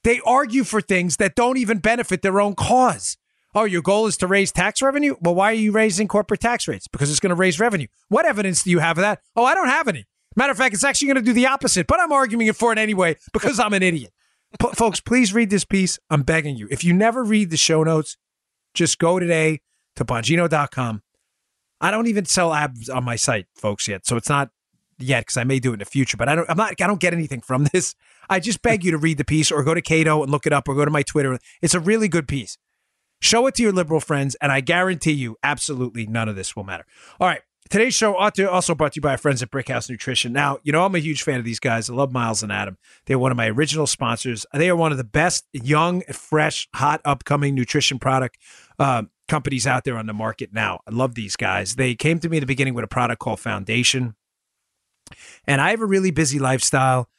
They 0.03 0.21
argue 0.25 0.63
for 0.63 0.79
things 0.79 1.17
that 1.17 1.35
don't 1.35 1.57
even 1.57 1.79
benefit 1.79 2.21
their 2.21 2.39
own 2.39 2.55
cause. 2.55 3.17
Oh, 3.55 3.63
your 3.63 3.81
goal 3.81 4.07
is 4.07 4.17
to 4.17 4.27
raise 4.27 4.51
tax 4.51 4.81
revenue? 4.81 5.15
Well, 5.19 5.35
why 5.35 5.51
are 5.51 5.55
you 5.55 5.71
raising 5.71 6.07
corporate 6.07 6.39
tax 6.39 6.67
rates? 6.67 6.87
Because 6.87 7.09
it's 7.09 7.19
going 7.19 7.31
to 7.31 7.35
raise 7.35 7.59
revenue. 7.59 7.87
What 8.07 8.25
evidence 8.25 8.63
do 8.63 8.69
you 8.69 8.79
have 8.79 8.97
of 8.97 9.01
that? 9.01 9.21
Oh, 9.35 9.43
I 9.43 9.55
don't 9.55 9.67
have 9.67 9.87
any. 9.87 10.05
Matter 10.35 10.51
of 10.51 10.57
fact, 10.57 10.75
it's 10.75 10.83
actually 10.83 11.07
going 11.07 11.15
to 11.15 11.23
do 11.23 11.33
the 11.33 11.47
opposite, 11.47 11.87
but 11.87 11.99
I'm 11.99 12.11
arguing 12.11 12.45
it 12.47 12.55
for 12.55 12.71
it 12.71 12.77
anyway 12.77 13.15
because 13.33 13.59
I'm 13.59 13.73
an 13.73 13.81
idiot. 13.81 14.13
P- 14.59 14.69
folks, 14.73 14.99
please 14.99 15.33
read 15.33 15.49
this 15.49 15.65
piece. 15.65 15.97
I'm 16.09 16.21
begging 16.21 16.55
you. 16.55 16.67
If 16.69 16.83
you 16.83 16.93
never 16.93 17.23
read 17.23 17.49
the 17.49 17.57
show 17.57 17.83
notes, 17.83 18.17
just 18.75 18.99
go 18.99 19.17
today 19.17 19.61
to 19.95 20.05
bongino.com. 20.05 21.01
I 21.79 21.91
don't 21.91 22.07
even 22.07 22.25
sell 22.25 22.53
ads 22.53 22.89
on 22.89 23.03
my 23.03 23.15
site, 23.15 23.47
folks, 23.55 23.87
yet. 23.87 24.05
So 24.05 24.17
it's 24.17 24.29
not 24.29 24.49
yet 24.99 25.21
because 25.21 25.37
I 25.37 25.43
may 25.43 25.59
do 25.59 25.71
it 25.71 25.73
in 25.73 25.79
the 25.79 25.85
future, 25.85 26.17
but 26.17 26.27
I 26.27 26.35
don't 26.35 26.49
I'm 26.49 26.57
not 26.57 26.73
I 26.81 26.87
don't 26.87 26.99
get 26.99 27.13
anything 27.13 27.41
from 27.41 27.67
this. 27.73 27.95
I 28.29 28.39
just 28.39 28.61
beg 28.61 28.83
you 28.83 28.91
to 28.91 28.97
read 28.97 29.17
the 29.17 29.25
piece 29.25 29.51
or 29.51 29.63
go 29.63 29.73
to 29.73 29.81
Cato 29.81 30.23
and 30.23 30.31
look 30.31 30.45
it 30.45 30.53
up 30.53 30.67
or 30.67 30.75
go 30.75 30.85
to 30.85 30.91
my 30.91 31.03
Twitter. 31.03 31.37
It's 31.61 31.73
a 31.73 31.79
really 31.79 32.07
good 32.07 32.27
piece. 32.27 32.57
Show 33.19 33.47
it 33.47 33.55
to 33.55 33.63
your 33.63 33.71
liberal 33.71 33.99
friends, 33.99 34.35
and 34.41 34.51
I 34.51 34.61
guarantee 34.61 35.13
you, 35.13 35.37
absolutely 35.41 36.05
none 36.05 36.29
of 36.29 36.35
this 36.35 36.55
will 36.55 36.63
matter. 36.63 36.85
All 37.19 37.27
right. 37.27 37.41
Today's 37.69 37.95
show 37.95 38.15
also 38.15 38.75
brought 38.75 38.93
to 38.93 38.97
you 38.97 39.01
by 39.01 39.11
our 39.11 39.17
friends 39.17 39.43
at 39.43 39.51
Brickhouse 39.51 39.89
Nutrition. 39.89 40.31
Now, 40.31 40.59
you 40.63 40.71
know, 40.71 40.85
I'm 40.85 40.95
a 40.95 40.99
huge 40.99 41.23
fan 41.23 41.37
of 41.37 41.43
these 41.43 41.59
guys. 41.59 41.89
I 41.89 41.93
love 41.93 42.13
Miles 42.13 42.41
and 42.41 42.49
Adam. 42.49 42.77
They're 43.05 43.19
one 43.19 43.31
of 43.31 43.35
my 43.35 43.49
original 43.49 43.87
sponsors. 43.87 44.45
They 44.53 44.69
are 44.69 44.75
one 44.75 44.93
of 44.93 44.97
the 44.97 45.03
best 45.03 45.45
young, 45.51 46.01
fresh, 46.03 46.69
hot, 46.73 47.01
upcoming 47.03 47.55
nutrition 47.55 47.99
product 47.99 48.37
uh, 48.79 49.03
companies 49.27 49.67
out 49.67 49.83
there 49.83 49.97
on 49.97 50.05
the 50.07 50.13
market 50.13 50.53
now. 50.53 50.79
I 50.87 50.91
love 50.91 51.15
these 51.15 51.35
guys. 51.35 51.75
They 51.75 51.95
came 51.95 52.19
to 52.19 52.29
me 52.29 52.37
in 52.37 52.41
the 52.41 52.47
beginning 52.47 52.73
with 52.73 52.83
a 52.83 52.87
product 52.87 53.19
called 53.19 53.39
Foundation. 53.39 54.15
And 55.45 55.61
I 55.61 55.69
have 55.71 55.81
a 55.81 55.85
really 55.85 56.11
busy 56.11 56.39
lifestyle. 56.39 57.09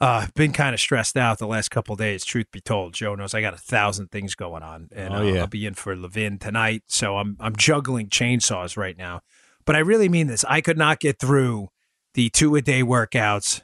Uh, 0.00 0.26
been 0.34 0.52
kind 0.52 0.74
of 0.74 0.80
stressed 0.80 1.16
out 1.16 1.38
the 1.38 1.46
last 1.46 1.70
couple 1.70 1.94
days. 1.94 2.24
Truth 2.24 2.50
be 2.50 2.60
told, 2.60 2.92
Joe 2.94 3.14
knows 3.14 3.32
I 3.32 3.40
got 3.40 3.54
a 3.54 3.58
thousand 3.58 4.10
things 4.10 4.34
going 4.34 4.62
on, 4.62 4.88
and 4.94 5.14
Oh, 5.14 5.22
yeah. 5.22 5.40
I'll 5.42 5.46
be 5.46 5.64
in 5.64 5.74
for 5.74 5.94
Levin 5.94 6.38
tonight. 6.38 6.82
So 6.88 7.16
I'm 7.16 7.36
I'm 7.38 7.54
juggling 7.56 8.08
chainsaws 8.08 8.76
right 8.76 8.98
now. 8.98 9.20
But 9.64 9.76
I 9.76 9.78
really 9.78 10.08
mean 10.08 10.26
this. 10.26 10.44
I 10.48 10.60
could 10.60 10.76
not 10.76 10.98
get 10.98 11.18
through 11.20 11.68
the 12.14 12.28
two 12.28 12.56
a 12.56 12.60
day 12.60 12.82
workouts, 12.82 13.62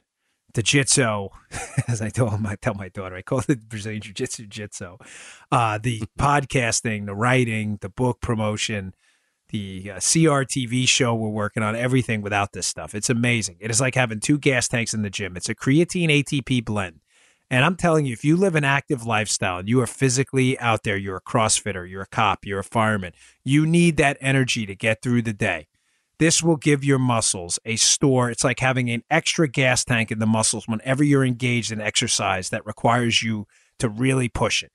the 0.55 0.63
jitsu, 0.63 1.29
as 1.89 2.03
I 2.03 2.09
told 2.09 2.41
my 2.41 2.57
tell 2.57 2.75
my 2.75 2.89
daughter, 2.89 3.17
I 3.17 3.23
call 3.23 3.43
it 3.49 3.69
Brazilian 3.69 4.03
Jiu 4.03 4.13
Jitsu 4.13 4.47
jitsu, 4.47 4.97
uh, 5.51 5.79
the 5.79 6.01
podcasting, 6.19 7.07
the 7.07 7.15
writing, 7.15 7.79
the 7.81 7.89
book 7.89 8.21
promotion, 8.21 8.95
the 9.51 9.93
uh, 9.93 9.97
CRTV 9.97 10.87
show 10.89 11.15
we're 11.15 11.29
working 11.29 11.63
on, 11.63 11.77
everything 11.77 12.23
without 12.23 12.53
this 12.53 12.67
stuff. 12.67 12.95
It's 12.95 13.11
amazing. 13.11 13.57
It 13.61 13.71
is 13.71 13.81
like 13.81 13.95
having 13.95 14.21
two 14.21 14.39
gas 14.39 14.69
tanks 14.69 14.95
in 14.95 15.03
the 15.03 15.11
gym. 15.11 15.37
It's 15.37 15.49
a 15.49 15.55
creatine 15.55 16.09
ATP 16.09 16.65
blend. 16.65 17.01
And 17.53 17.65
I'm 17.65 17.75
telling 17.75 18.07
you, 18.07 18.13
if 18.13 18.25
you 18.25 18.37
live 18.37 18.55
an 18.55 18.63
active 18.63 19.05
lifestyle 19.05 19.59
and 19.59 19.69
you 19.69 19.81
are 19.81 19.87
physically 19.87 20.57
out 20.61 20.85
there, 20.85 20.97
you're 20.97 21.17
a 21.17 21.21
CrossFitter, 21.21 21.89
you're 21.89 22.03
a 22.03 22.07
cop, 22.07 22.47
you're 22.47 22.61
a 22.61 22.65
fireman, 22.65 23.13
you 23.43 23.67
need 23.67 23.97
that 23.97 24.17
energy 24.21 24.67
to 24.67 24.77
get 24.77 25.03
through 25.03 25.23
the 25.23 25.33
day. 25.33 25.67
This 26.21 26.43
will 26.43 26.59
give 26.59 26.85
your 26.85 26.99
muscles 26.99 27.59
a 27.65 27.77
store. 27.77 28.31
It's 28.31 28.45
like 28.45 28.61
having 28.61 28.91
an 28.91 29.03
extra 29.11 29.49
gas 29.49 29.87
tank 29.87 30.11
in 30.11 30.19
the 30.19 30.27
muscles 30.27 30.69
whenever 30.69 31.03
you're 31.03 31.25
engaged 31.25 31.73
in 31.73 31.81
exercise 31.81 32.51
that 32.51 32.67
requires 32.67 33.23
you 33.23 33.47
to 33.79 33.89
really 33.89 34.29
push 34.29 34.63
it. 34.63 34.71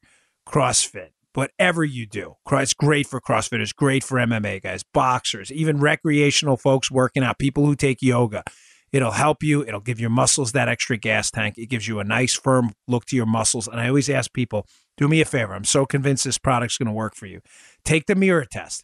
CrossFit, 0.49 1.09
whatever 1.35 1.83
you 1.83 2.07
do. 2.07 2.37
It's 2.51 2.73
great 2.73 3.05
for 3.05 3.21
CrossFitters, 3.21 3.75
great 3.75 4.03
for 4.03 4.17
MMA 4.17 4.63
guys, 4.63 4.81
boxers, 4.91 5.51
even 5.51 5.79
recreational 5.79 6.57
folks 6.57 6.89
working 6.89 7.21
out, 7.23 7.37
people 7.37 7.67
who 7.67 7.75
take 7.75 8.01
yoga. 8.01 8.43
It'll 8.91 9.11
help 9.11 9.43
you. 9.43 9.63
It'll 9.63 9.81
give 9.81 9.99
your 9.99 10.09
muscles 10.09 10.51
that 10.53 10.67
extra 10.67 10.97
gas 10.97 11.29
tank. 11.29 11.59
It 11.59 11.67
gives 11.67 11.87
you 11.87 11.99
a 11.99 12.03
nice, 12.03 12.33
firm 12.33 12.73
look 12.87 13.05
to 13.05 13.15
your 13.15 13.27
muscles. 13.27 13.67
And 13.67 13.79
I 13.79 13.87
always 13.87 14.09
ask 14.09 14.33
people, 14.33 14.65
do 14.97 15.07
me 15.07 15.21
a 15.21 15.25
favor. 15.25 15.53
I'm 15.53 15.63
so 15.63 15.85
convinced 15.85 16.23
this 16.23 16.39
product's 16.39 16.79
going 16.79 16.87
to 16.87 16.91
work 16.91 17.13
for 17.13 17.27
you. 17.27 17.41
Take 17.83 18.07
the 18.07 18.15
mirror 18.15 18.45
test. 18.49 18.83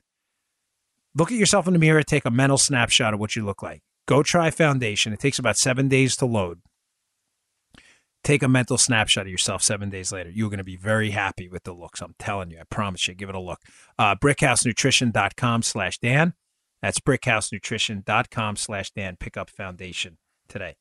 Look 1.15 1.32
at 1.32 1.38
yourself 1.38 1.67
in 1.67 1.74
the 1.74 1.80
mirror, 1.80 2.04
take 2.04 2.26
a 2.26 2.32
mental 2.32 2.58
snapshot 2.58 3.13
of 3.13 3.19
what 3.19 3.36
you 3.36 3.45
look 3.45 3.62
like. 3.62 3.82
Go 4.08 4.24
try 4.24 4.50
Foundation. 4.50 5.13
It 5.13 5.19
takes 5.19 5.39
about 5.39 5.58
seven 5.58 5.88
days 5.88 6.15
to 6.17 6.26
load. 6.26 6.62
Take 8.24 8.43
a 8.43 8.47
mental 8.47 8.78
snapshot 8.78 9.26
of 9.26 9.32
yourself 9.32 9.63
seven 9.63 9.89
days 9.89 10.12
later. 10.12 10.30
You're 10.30 10.50
going 10.50 10.60
to 10.60 10.63
be 10.63 10.76
very 10.76 11.10
happy 11.10 11.50
with 11.50 11.63
the 11.63 11.74
looks. 11.74 12.02
I'm 12.02 12.13
telling 12.19 12.52
you. 12.52 12.60
I 12.60 12.63
promise 12.69 13.08
you. 13.08 13.15
Give 13.15 13.30
it 13.30 13.36
a 13.36 13.39
look. 13.39 13.60
Uh, 13.97 14.15
brickhousenutrition.com 14.15 15.63
slash 15.63 15.97
Dan. 15.97 16.34
That's 16.82 17.00
brickhousenutrition.com 17.00 18.56
slash 18.58 18.91
Dan. 18.91 19.17
Pick 19.19 19.38
up 19.38 19.50
Foundation 19.50 20.17
today. 20.47 20.76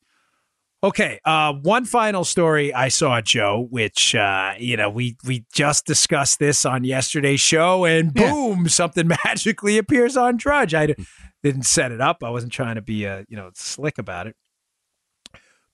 Okay, 0.83 1.19
uh, 1.25 1.53
one 1.53 1.85
final 1.85 2.23
story 2.23 2.73
I 2.73 2.87
saw, 2.87 3.21
Joe, 3.21 3.67
which 3.69 4.15
uh, 4.15 4.53
you 4.57 4.75
know 4.77 4.89
we 4.89 5.15
we 5.25 5.45
just 5.53 5.85
discussed 5.85 6.39
this 6.39 6.65
on 6.65 6.83
yesterday's 6.83 7.39
show, 7.39 7.85
and 7.85 8.11
Yeah. 8.15 8.31
boom, 8.31 8.67
something 8.67 9.07
magically 9.25 9.77
appears 9.77 10.17
on 10.17 10.37
Drudge. 10.37 10.73
I 10.73 10.87
d- 10.87 10.95
didn't 11.43 11.63
set 11.67 11.91
it 11.91 12.01
up. 12.01 12.23
I 12.23 12.31
wasn't 12.31 12.51
trying 12.51 12.75
to 12.75 12.81
be 12.81 13.05
uh, 13.05 13.23
you 13.29 13.37
know 13.37 13.51
slick 13.53 13.99
about 13.99 14.25
it. 14.25 14.35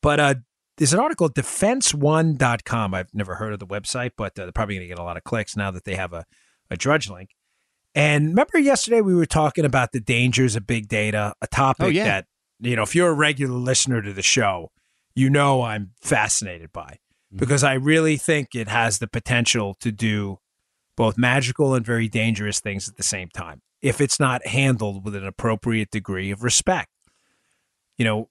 But 0.02 0.20
uh, 0.20 0.36
there's 0.78 0.94
an 0.94 1.00
article, 1.00 1.30
defenseone.com. 1.30 2.94
I've 2.94 3.14
never 3.14 3.36
heard 3.36 3.54
of 3.54 3.60
the 3.60 3.66
website, 3.68 4.12
but 4.18 4.38
uh, 4.38 4.44
they're 4.44 4.52
probably 4.52 4.76
going 4.76 4.84
to 4.90 4.94
get 4.94 5.00
a 5.00 5.04
lot 5.04 5.16
of 5.18 5.24
clicks 5.24 5.56
now 5.56 5.72
that 5.72 5.86
they 5.86 5.96
have 5.96 6.12
a, 6.12 6.26
a 6.70 6.76
Drudge 6.76 7.10
link. 7.10 7.30
And 7.96 8.30
remember 8.30 8.60
yesterday 8.60 9.02
we 9.02 9.16
were 9.16 9.26
talking 9.26 9.64
about 9.66 9.92
the 9.94 10.00
dangers 10.02 10.56
of 10.58 10.68
big 10.68 10.88
data, 10.90 11.34
a 11.42 11.48
topic 11.48 11.86
Oh, 11.86 11.90
yeah. 11.90 12.04
that 12.04 12.26
you 12.60 12.76
know 12.76 12.84
if 12.84 12.94
you're 12.94 13.10
a 13.10 13.14
regular 13.14 13.56
listener 13.58 14.02
to 14.02 14.12
the 14.12 14.22
show 14.22 14.70
you 15.18 15.32
know 15.32 15.64
I'm 15.64 15.92
fascinated 16.00 16.72
by 16.72 17.00
mm-hmm. 17.32 17.38
because 17.38 17.64
I 17.64 17.74
really 17.74 18.18
think 18.18 18.54
it 18.54 18.68
has 18.68 19.00
the 19.00 19.08
potential 19.08 19.74
to 19.80 19.92
do 19.92 20.40
both 20.96 21.18
magical 21.18 21.74
and 21.74 21.86
very 21.86 22.08
dangerous 22.08 22.60
things 22.60 22.88
at 22.88 22.98
the 22.98 23.04
same 23.04 23.30
time 23.30 23.62
if 23.82 24.00
it's 24.00 24.20
not 24.20 24.46
handled 24.46 25.04
with 25.04 25.16
an 25.16 25.26
appropriate 25.26 25.92
degree 25.92 26.32
of 26.32 26.44
respect. 26.44 26.92
You 27.98 28.06
know, 28.06 28.30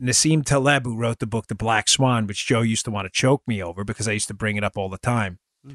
Nassim 0.00 0.44
Taleb, 0.44 0.84
who 0.84 0.96
wrote 0.96 1.20
the 1.20 1.26
book 1.26 1.46
The 1.46 1.54
Black 1.54 1.88
Swan, 1.88 2.26
which 2.26 2.46
Joe 2.46 2.62
used 2.62 2.84
to 2.86 2.90
want 2.90 3.06
to 3.06 3.10
choke 3.10 3.42
me 3.46 3.62
over 3.62 3.84
because 3.84 4.08
I 4.08 4.12
used 4.12 4.28
to 4.28 4.34
bring 4.34 4.56
it 4.56 4.64
up 4.64 4.76
all 4.76 4.88
the 4.88 4.98
time. 4.98 5.38
Hmm. 5.64 5.74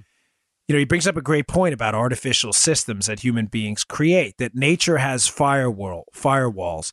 You 0.67 0.75
know, 0.75 0.79
he 0.79 0.85
brings 0.85 1.07
up 1.07 1.17
a 1.17 1.21
great 1.21 1.47
point 1.47 1.73
about 1.73 1.95
artificial 1.95 2.51
systems 2.51 3.07
that 3.07 3.21
human 3.21 3.45
beings 3.45 3.85
create, 3.85 4.35
that 4.39 4.55
nature 4.55 4.97
has 4.97 5.27
firewall, 5.27 6.05
firewalls 6.13 6.91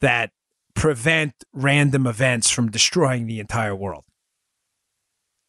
that 0.00 0.30
prevent 0.74 1.34
random 1.52 2.06
events 2.06 2.50
from 2.50 2.70
destroying 2.70 3.26
the 3.26 3.40
entire 3.40 3.74
world. 3.74 4.04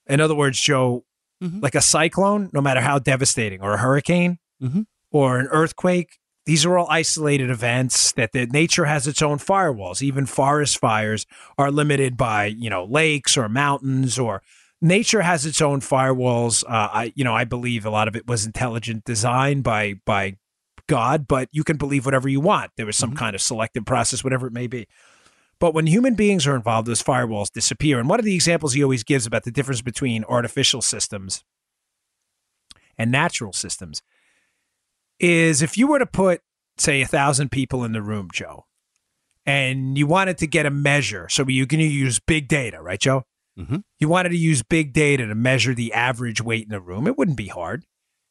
In 0.08 0.20
other 0.20 0.36
words, 0.36 0.60
Joe, 0.60 1.04
Mhm. 1.44 1.62
like 1.62 1.76
a 1.76 1.82
cyclone, 1.82 2.50
no 2.54 2.62
matter 2.62 2.82
how 2.82 3.00
devastating, 3.00 3.62
or 3.62 3.74
a 3.74 3.78
hurricane, 3.78 4.38
Mhm. 4.62 4.86
or 5.12 5.40
an 5.40 5.48
earthquake, 5.48 6.20
these 6.46 6.66
are 6.66 6.78
all 6.78 6.88
isolated 6.90 7.50
events 7.50 8.12
that 8.14 8.32
the 8.32 8.46
nature 8.46 8.86
has 8.86 9.08
its 9.08 9.22
own 9.22 9.40
firewalls. 9.40 10.02
Even 10.04 10.26
forest 10.28 10.78
fires 10.80 11.26
are 11.58 11.72
limited 11.72 12.16
by, 12.18 12.46
you 12.46 12.70
know, 12.70 12.86
lakes 12.86 13.36
or 13.36 13.50
mountains 13.50 14.20
or 14.20 14.44
nature 14.82 15.24
has 15.24 15.46
its 15.46 15.60
own 15.62 15.82
firewalls. 15.82 16.64
Uh, 16.66 16.90
I, 16.94 17.14
you 17.16 17.24
know, 17.24 17.34
I 17.34 17.44
believe 17.46 17.86
a 17.86 17.90
lot 17.90 18.08
of 18.08 18.16
it 18.16 18.28
was 18.28 18.46
intelligent 18.46 19.04
design 19.06 19.62
by 19.62 19.96
by 20.06 20.38
God, 20.88 21.28
but 21.28 21.50
you 21.52 21.64
can 21.64 21.78
believe 21.78 22.06
whatever 22.06 22.30
you 22.30 22.40
want. 22.40 22.70
There 22.78 22.86
was 22.86 22.96
some 22.96 23.16
kind 23.16 23.36
of 23.36 23.42
selective 23.42 23.86
process, 23.86 24.24
whatever 24.24 24.46
it 24.46 24.54
may 24.54 24.68
be. 24.68 24.88
But 25.60 25.74
when 25.74 25.88
human 25.88 26.15
beings 26.15 26.46
are 26.46 26.56
involved, 26.56 26.88
those 26.88 27.02
firewalls 27.02 27.52
disappear. 27.52 28.00
And 28.00 28.10
one 28.10 28.20
of 28.20 28.26
the 28.26 28.36
examples 28.36 28.73
he 28.73 28.84
always 28.84 29.04
gives 29.04 29.25
about 29.25 29.44
the 29.44 29.52
difference 29.52 29.82
between 29.82 30.23
artificial 30.25 30.82
systems 30.82 31.44
and 32.98 33.12
natural 33.12 33.54
systems 33.54 34.02
is 35.19 35.62
if 35.62 35.77
you 35.77 35.88
were 35.88 36.00
to 36.00 36.06
put, 36.06 36.42
say, 36.77 37.02
a 37.02 37.08
thousand 37.08 37.52
people 37.52 37.84
in 37.86 37.94
the 37.94 38.02
room, 38.02 38.29
Joe, 38.34 38.65
and 39.46 39.98
you 39.98 40.08
wanted 40.08 40.38
to 40.40 40.48
get 40.48 40.65
a 40.65 40.71
measure. 40.71 41.29
So 41.29 41.46
you're 41.48 41.65
going 41.65 41.79
to 41.79 41.86
use 41.86 42.19
big 42.19 42.48
data, 42.48 42.82
right, 42.82 43.00
Joe? 43.00 43.23
Mhm. 43.58 43.84
You 44.00 44.10
wanted 44.10 44.29
to 44.29 44.38
use 44.38 44.62
big 44.63 44.92
data 44.92 45.25
to 45.25 45.36
measure 45.36 45.73
the 45.73 45.94
average 45.94 46.42
weight 46.42 46.63
in 46.63 46.69
the 46.69 46.82
room. 46.82 47.08
It 47.08 47.17
wouldn't 47.17 47.38
be 47.38 47.48
hard. 47.48 47.86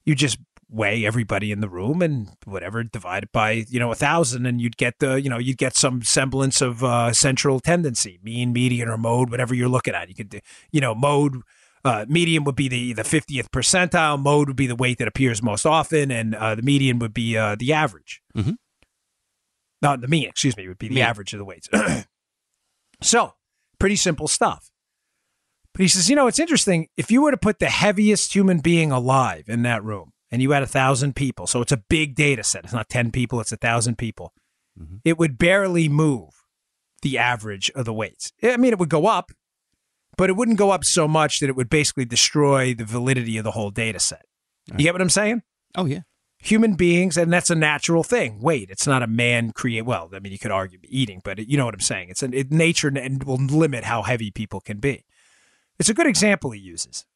You 0.05 0.15
just 0.15 0.39
weigh 0.69 1.05
everybody 1.05 1.53
in 1.53 1.61
the 1.61 1.69
room 1.69 2.03
and 2.03 2.31
whatever 2.45 2.83
divided 2.83 3.31
by 3.33 3.65
you 3.69 3.79
know 3.79 3.93
a 3.93 3.95
thousand, 3.95 4.47
and 4.47 4.61
you'd 4.61 4.77
get 4.77 4.99
the 4.99 5.21
you 5.21 5.31
know 5.31 5.39
you'd 5.39 5.59
get 5.59 5.77
some 5.77 6.03
semblance 6.03 6.61
of 6.61 6.83
uh, 6.83 7.13
central 7.13 7.61
tendency, 7.61 8.19
mean, 8.23 8.53
median, 8.53 8.89
or 8.89 8.99
mode, 8.99 9.31
whatever 9.31 9.55
you're 9.55 9.69
looking 9.69 9.95
at. 9.95 10.09
You 10.09 10.15
could 10.15 10.41
you 10.73 10.81
know 10.81 10.95
mode. 10.95 11.41
Uh, 11.85 12.07
median 12.09 12.45
would 12.45 12.57
be 12.57 12.69
the 12.69 12.95
the 12.95 13.03
50th 13.03 13.51
percentile. 13.51 14.19
Mode 14.19 14.49
would 14.49 14.57
be 14.57 14.67
the 14.67 14.77
weight 14.77 14.99
that 14.99 15.09
appears 15.09 15.43
most 15.43 15.67
often, 15.67 16.11
and 16.11 16.35
uh, 16.35 16.55
the 16.55 16.63
median 16.63 16.99
would 16.99 17.13
be 17.13 17.37
uh, 17.37 17.57
the 17.59 17.73
average. 17.73 18.23
mm-hmm. 18.35 18.53
Not 19.83 20.01
the 20.01 20.09
mean, 20.09 20.29
excuse 20.29 20.57
me, 20.57 20.67
would 20.67 20.79
be 20.79 20.89
the 20.89 21.03
average 21.03 21.35
of 21.35 21.39
the 21.39 21.45
weights. 21.45 21.69
so, 23.03 23.35
pretty 23.79 23.97
simple 23.97 24.29
stuff. 24.29 24.71
But 25.75 25.83
he 25.83 25.89
says, 25.89 26.09
you 26.09 26.17
know, 26.17 26.27
it's 26.27 26.39
interesting. 26.39 26.89
If 26.97 27.11
you 27.11 27.21
were 27.21 27.33
to 27.33 27.37
put 27.37 27.59
the 27.59 27.69
heaviest 27.69 28.35
human 28.35 28.61
being 28.61 28.91
alive 28.91 29.45
in 29.47 29.63
that 29.65 29.85
room 29.85 30.14
and 30.35 30.43
you 30.43 30.51
had 30.51 30.63
a 30.65 30.67
thousand 30.67 31.15
people, 31.15 31.47
so 31.47 31.61
it's 31.63 31.71
a 31.73 31.77
big 31.77 32.17
data 32.17 32.43
set, 32.43 32.65
it's 32.65 32.73
not 32.73 32.89
10 32.89 33.13
people, 33.13 33.41
it's 33.41 33.53
a 33.53 33.57
thousand 33.57 33.97
people, 33.97 34.33
Mhm. 34.77 35.01
it 35.05 35.17
would 35.19 35.39
barely 35.39 35.89
move 35.89 36.31
the 37.03 37.17
average 37.19 37.71
of 37.77 37.85
the 37.85 37.93
weights. 37.93 38.33
I 38.43 38.57
mean, 38.57 38.73
it 38.73 38.79
would 38.79 38.89
go 38.91 39.07
up, 39.07 39.31
but 40.17 40.29
it 40.31 40.35
wouldn't 40.37 40.59
go 40.59 40.71
up 40.73 40.85
so 40.85 41.07
much 41.07 41.39
that 41.39 41.49
it 41.49 41.55
would 41.57 41.69
basically 41.71 42.05
destroy 42.05 42.75
the 42.75 42.85
validity 42.85 43.37
of 43.39 43.45
the 43.45 43.53
whole 43.53 43.71
data 43.71 44.01
set. 44.01 44.25
You 44.67 44.79
get 44.79 44.95
what 44.95 45.03
I'm 45.03 45.11
saying? 45.11 45.43
Oh 45.77 45.85
yeah. 45.87 46.01
human 46.39 46.75
beings, 46.75 47.17
and 47.17 47.33
that's 47.33 47.49
a 47.49 47.55
natural 47.55 48.03
thing. 48.03 48.39
Wait, 48.41 48.69
it's 48.69 48.87
not 48.87 49.03
a 49.03 49.07
man 49.07 49.51
create. 49.53 49.83
Well, 49.87 50.11
I 50.13 50.19
mean, 50.19 50.31
you 50.31 50.39
could 50.39 50.51
argue 50.51 50.79
eating, 50.85 51.23
but 51.25 51.39
it, 51.39 51.49
you 51.49 51.57
know 51.57 51.65
what 51.65 51.73
I'm 51.73 51.81
saying. 51.81 52.11
It's 52.11 52.23
an 52.23 52.35
it, 52.35 52.53
nature 52.53 52.89
and 52.89 53.25
will 53.25 53.39
limit 53.39 53.85
how 53.85 54.03
heavy 54.03 54.31
people 54.31 54.61
can 54.61 54.79
be. 54.79 55.07
It's 55.79 55.89
a 55.89 55.95
good 55.95 56.07
example 56.07 56.51
he 56.51 56.61
uses, 56.61 57.07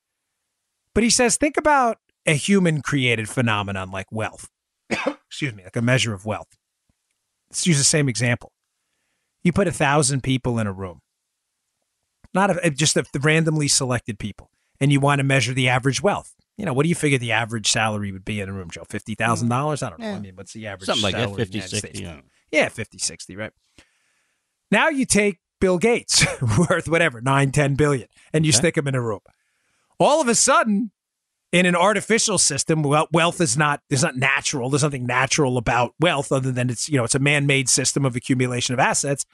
but 0.95 1.03
he 1.05 1.11
says 1.11 1.37
think 1.37 1.59
about 1.59 1.99
a 2.29 2.35
human 2.35 2.83
created 2.83 3.29
phenomenon 3.29 3.91
like 3.91 4.07
wealth. 4.12 4.49
Excuse 4.91 5.55
me, 5.55 5.64
like 5.64 5.76
a 5.76 5.83
measure 5.83 6.14
of 6.14 6.24
wealth. 6.24 6.57
Let's 7.51 7.66
use 7.66 7.79
the 7.79 7.85
same 7.85 8.09
example. 8.09 8.53
You 9.43 9.53
put 9.53 9.66
a 9.68 9.72
thousand 9.72 10.22
people 10.22 10.59
in 10.59 10.66
a 10.66 10.72
room, 10.72 11.01
not 12.35 12.51
a, 12.51 12.66
eh, 12.66 12.70
just 12.70 12.97
a, 12.97 13.05
randomly 13.20 13.68
selected 13.68 14.18
people, 14.18 14.51
and 14.81 14.93
you 14.93 15.01
want 15.01 15.20
to 15.20 15.24
measure 15.24 15.55
the 15.55 15.68
average 15.68 16.03
wealth. 16.03 16.35
You 16.57 16.66
know, 16.66 16.72
what 16.72 16.83
do 16.83 16.89
you 16.89 16.95
figure 16.95 17.18
the 17.18 17.33
average 17.33 17.68
salary 17.70 18.11
would 18.12 18.24
be 18.24 18.41
in 18.41 18.49
a 18.49 18.53
room, 18.53 18.68
Joe? 18.70 18.85
Fifty 18.89 19.14
thousand 19.14 19.49
dollars? 19.49 19.83
I 19.83 19.91
don't 19.91 20.01
know. 20.01 20.11
I 20.12 20.18
mean, 20.18 20.35
what's 20.35 20.53
the 20.53 20.66
average 20.66 20.87
Something 20.87 21.05
like 21.05 21.14
that. 21.14 21.29
salary 21.29 21.43
in 21.43 21.51
the 21.51 21.59
50, 21.59 21.59
United 21.59 21.70
60. 21.70 21.89
States? 21.89 22.01
Yeah. 22.01 22.61
Yeah, 22.62 22.68
50, 22.68 22.99
60, 22.99 23.37
right? 23.37 23.53
Now 24.70 24.89
you 24.89 25.05
take 25.05 25.39
Bill 25.61 25.79
Gates, 25.79 26.26
worth 26.68 26.89
whatever, 26.89 27.20
nine, 27.20 27.53
10 27.53 27.74
billion, 27.74 28.09
and 28.33 28.45
you 28.45 28.51
Okay. 28.51 28.59
stick 28.59 28.76
him 28.79 28.89
in 28.89 28.95
a 28.95 29.01
room. 29.03 29.20
All 29.99 30.20
of 30.20 30.29
a 30.29 30.35
sudden, 30.35 30.91
in 31.53 31.66
an 31.66 31.74
artificial 31.74 32.38
system, 32.38 32.82
wealth 32.82 33.40
is 33.40 33.57
not 33.57 33.80
there's 33.88 34.03
not 34.03 34.16
natural. 34.16 34.70
There's 34.70 34.82
nothing 34.82 35.07
natural 35.07 35.57
about 35.57 35.94
wealth 35.99 36.30
other 36.30 36.53
than 36.53 36.70
it's 36.70 36.88
you 36.88 36.96
know 36.96 37.05
it's 37.05 37.14
a 37.14 37.20
man-made 37.20 37.68
system 37.68 38.05
of 38.05 38.16
accumulation 38.16 38.74
of 38.74 38.80
assets. 38.80 39.24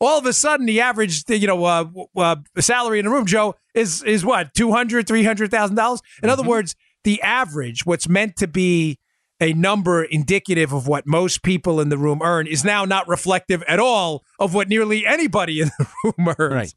All 0.00 0.18
of 0.18 0.24
a 0.24 0.32
sudden, 0.32 0.64
the 0.64 0.80
average 0.80 1.24
you 1.28 1.46
know 1.46 1.64
uh, 1.64 1.84
uh, 2.16 2.36
salary 2.58 2.98
in 2.98 3.06
a 3.06 3.10
room, 3.10 3.26
Joe, 3.26 3.56
is 3.74 4.02
is 4.02 4.24
what 4.24 4.54
two 4.54 4.72
hundred, 4.72 5.06
three 5.06 5.24
hundred 5.24 5.50
thousand 5.50 5.76
dollars. 5.76 6.00
In 6.22 6.30
other 6.30 6.42
words, 6.42 6.74
the 7.04 7.20
average, 7.22 7.84
what's 7.84 8.08
meant 8.08 8.36
to 8.36 8.48
be 8.48 8.98
a 9.42 9.52
number 9.54 10.04
indicative 10.04 10.72
of 10.72 10.86
what 10.86 11.06
most 11.06 11.42
people 11.42 11.80
in 11.80 11.88
the 11.88 11.96
room 11.96 12.20
earn, 12.22 12.46
is 12.46 12.64
now 12.64 12.84
not 12.84 13.08
reflective 13.08 13.62
at 13.64 13.80
all 13.80 14.22
of 14.38 14.54
what 14.54 14.68
nearly 14.68 15.06
anybody 15.06 15.60
in 15.60 15.70
the 15.78 15.86
room 16.04 16.34
earns 16.38 16.54
Right. 16.54 16.74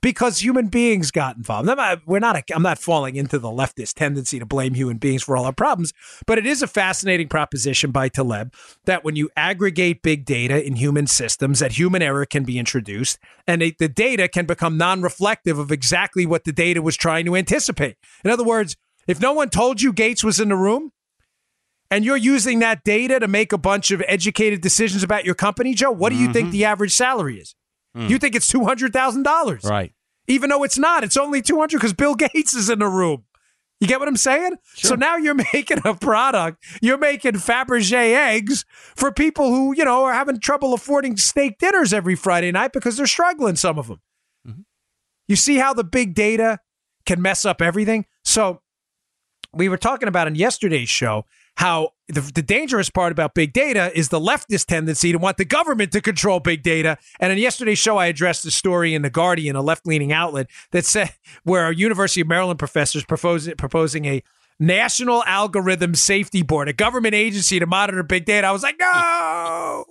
Because 0.00 0.38
human 0.40 0.68
beings 0.68 1.10
got 1.10 1.36
involved. 1.36 1.68
I'm 1.68 1.76
not, 1.76 2.00
we're 2.06 2.18
not. 2.18 2.42
I'm 2.54 2.62
not 2.62 2.78
falling 2.78 3.16
into 3.16 3.38
the 3.38 3.48
leftist 3.48 3.94
tendency 3.94 4.38
to 4.38 4.46
blame 4.46 4.74
human 4.74 4.98
beings 4.98 5.22
for 5.22 5.36
all 5.36 5.44
our 5.44 5.52
problems, 5.52 5.92
but 6.26 6.38
it 6.38 6.46
is 6.46 6.62
a 6.62 6.66
fascinating 6.66 7.28
proposition 7.28 7.90
by 7.90 8.08
Taleb 8.08 8.52
that 8.84 9.04
when 9.04 9.16
you 9.16 9.30
aggregate 9.36 10.02
big 10.02 10.24
data 10.24 10.64
in 10.64 10.76
human 10.76 11.06
systems, 11.06 11.58
that 11.60 11.72
human 11.72 12.02
error 12.02 12.26
can 12.26 12.44
be 12.44 12.58
introduced, 12.58 13.18
and 13.46 13.62
it, 13.62 13.78
the 13.78 13.88
data 13.88 14.28
can 14.28 14.46
become 14.46 14.76
non-reflective 14.76 15.58
of 15.58 15.72
exactly 15.72 16.26
what 16.26 16.44
the 16.44 16.52
data 16.52 16.82
was 16.82 16.96
trying 16.96 17.24
to 17.24 17.36
anticipate. 17.36 17.96
In 18.24 18.30
other 18.30 18.44
words, 18.44 18.76
if 19.06 19.20
no 19.20 19.32
one 19.32 19.50
told 19.50 19.80
you 19.82 19.92
Gates 19.92 20.22
was 20.22 20.40
in 20.40 20.48
the 20.50 20.56
room. 20.56 20.92
And 21.90 22.04
you're 22.04 22.18
using 22.18 22.58
that 22.58 22.84
data 22.84 23.18
to 23.18 23.26
make 23.26 23.50
a 23.50 23.56
bunch 23.56 23.90
of 23.90 24.02
educated 24.06 24.60
decisions 24.60 25.02
about 25.02 25.24
your 25.24 25.34
company, 25.34 25.72
Joe. 25.72 25.90
What 25.90 26.10
do 26.10 26.16
you 26.16 26.30
think 26.34 26.48
mm-hmm. 26.48 26.52
the 26.52 26.66
average 26.66 26.92
salary 26.92 27.38
is? 27.38 27.54
You 27.94 28.18
think 28.18 28.34
it's 28.36 28.46
two 28.48 28.64
hundred 28.64 28.92
thousand 28.92 29.24
dollars, 29.24 29.64
Right. 29.64 29.92
even 30.28 30.50
though 30.50 30.62
it's 30.62 30.78
not. 30.78 31.02
It's 31.02 31.16
only 31.16 31.42
200 31.42 31.76
because 31.78 31.92
Bill 31.94 32.14
Gates 32.16 32.54
is 32.54 32.70
in 32.70 32.78
the 32.78 32.86
room. 32.86 33.24
You 33.80 33.86
get 33.88 33.98
what 34.00 34.08
I'm 34.08 34.16
saying? 34.16 34.56
So 34.74 34.94
now 34.94 35.16
you're 35.16 35.34
making 35.52 35.78
a 35.84 35.94
product. 35.94 36.62
You're 36.82 36.98
making 36.98 37.32
Fabergé 37.34 38.14
eggs 38.14 38.64
for 38.96 39.10
people 39.12 39.48
who, 39.50 39.74
you 39.76 39.84
know, 39.84 40.04
are 40.04 40.12
having 40.12 40.38
trouble 40.40 40.74
affording 40.74 41.16
steak 41.16 41.58
dinners 41.58 41.92
every 41.92 42.14
Friday 42.14 42.50
night 42.52 42.72
because 42.72 42.96
they're 42.96 43.06
struggling, 43.06 43.56
some 43.56 43.78
of 43.78 43.88
them. 43.88 44.00
Mm-hmm. 44.46 44.60
You 45.28 45.36
see 45.36 45.56
how 45.56 45.74
the 45.74 45.84
big 45.84 46.14
data 46.14 46.58
can 47.06 47.20
mess 47.22 47.44
up 47.44 47.60
everything? 47.62 48.06
So 48.24 48.60
we 49.52 49.68
were 49.68 49.76
talking 49.78 50.08
about 50.08 50.26
in 50.28 50.34
yesterday's 50.34 50.88
show 50.88 51.24
how 51.56 51.90
the, 52.08 52.20
the 52.20 52.42
dangerous 52.42 52.88
part 52.88 53.12
about 53.12 53.34
big 53.34 53.52
data 53.52 53.92
is 53.96 54.08
the 54.08 54.20
leftist 54.20 54.66
tendency 54.66 55.12
to 55.12 55.18
want 55.18 55.36
the 55.36 55.44
government 55.44 55.92
to 55.92 56.00
control 56.00 56.40
big 56.40 56.62
data. 56.62 56.96
And 57.20 57.32
in 57.32 57.38
yesterday's 57.38 57.78
show, 57.78 57.98
I 57.98 58.06
addressed 58.06 58.46
a 58.46 58.50
story 58.50 58.94
in 58.94 59.02
the 59.02 59.10
Guardian, 59.10 59.56
a 59.56 59.62
left-leaning 59.62 60.12
outlet, 60.12 60.48
that 60.70 60.86
said 60.86 61.12
where 61.44 61.68
a 61.68 61.74
University 61.74 62.22
of 62.22 62.28
Maryland 62.28 62.58
professor 62.58 62.98
is 62.98 63.04
proposing 63.04 63.54
proposing 63.56 64.06
a 64.06 64.22
national 64.58 65.22
algorithm 65.24 65.94
safety 65.94 66.42
board, 66.42 66.68
a 66.68 66.72
government 66.72 67.14
agency 67.14 67.58
to 67.58 67.66
monitor 67.66 68.02
big 68.02 68.24
data. 68.24 68.46
I 68.46 68.52
was 68.52 68.62
like, 68.62 68.76
no. 68.80 69.84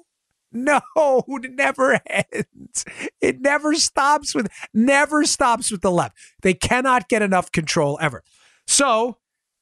No, 0.52 0.82
it 1.28 1.52
never 1.54 2.00
ends. 2.08 2.86
It 3.22 3.42
never 3.42 3.76
stops 3.76 4.34
with 4.34 4.48
never 4.74 5.24
stops 5.26 5.72
with 5.72 5.82
the 5.82 5.92
left. 5.92 6.18
They 6.42 6.54
cannot 6.54 7.10
get 7.10 7.22
enough 7.22 7.52
control 7.52 8.00
ever. 8.02 8.24
So 8.66 9.18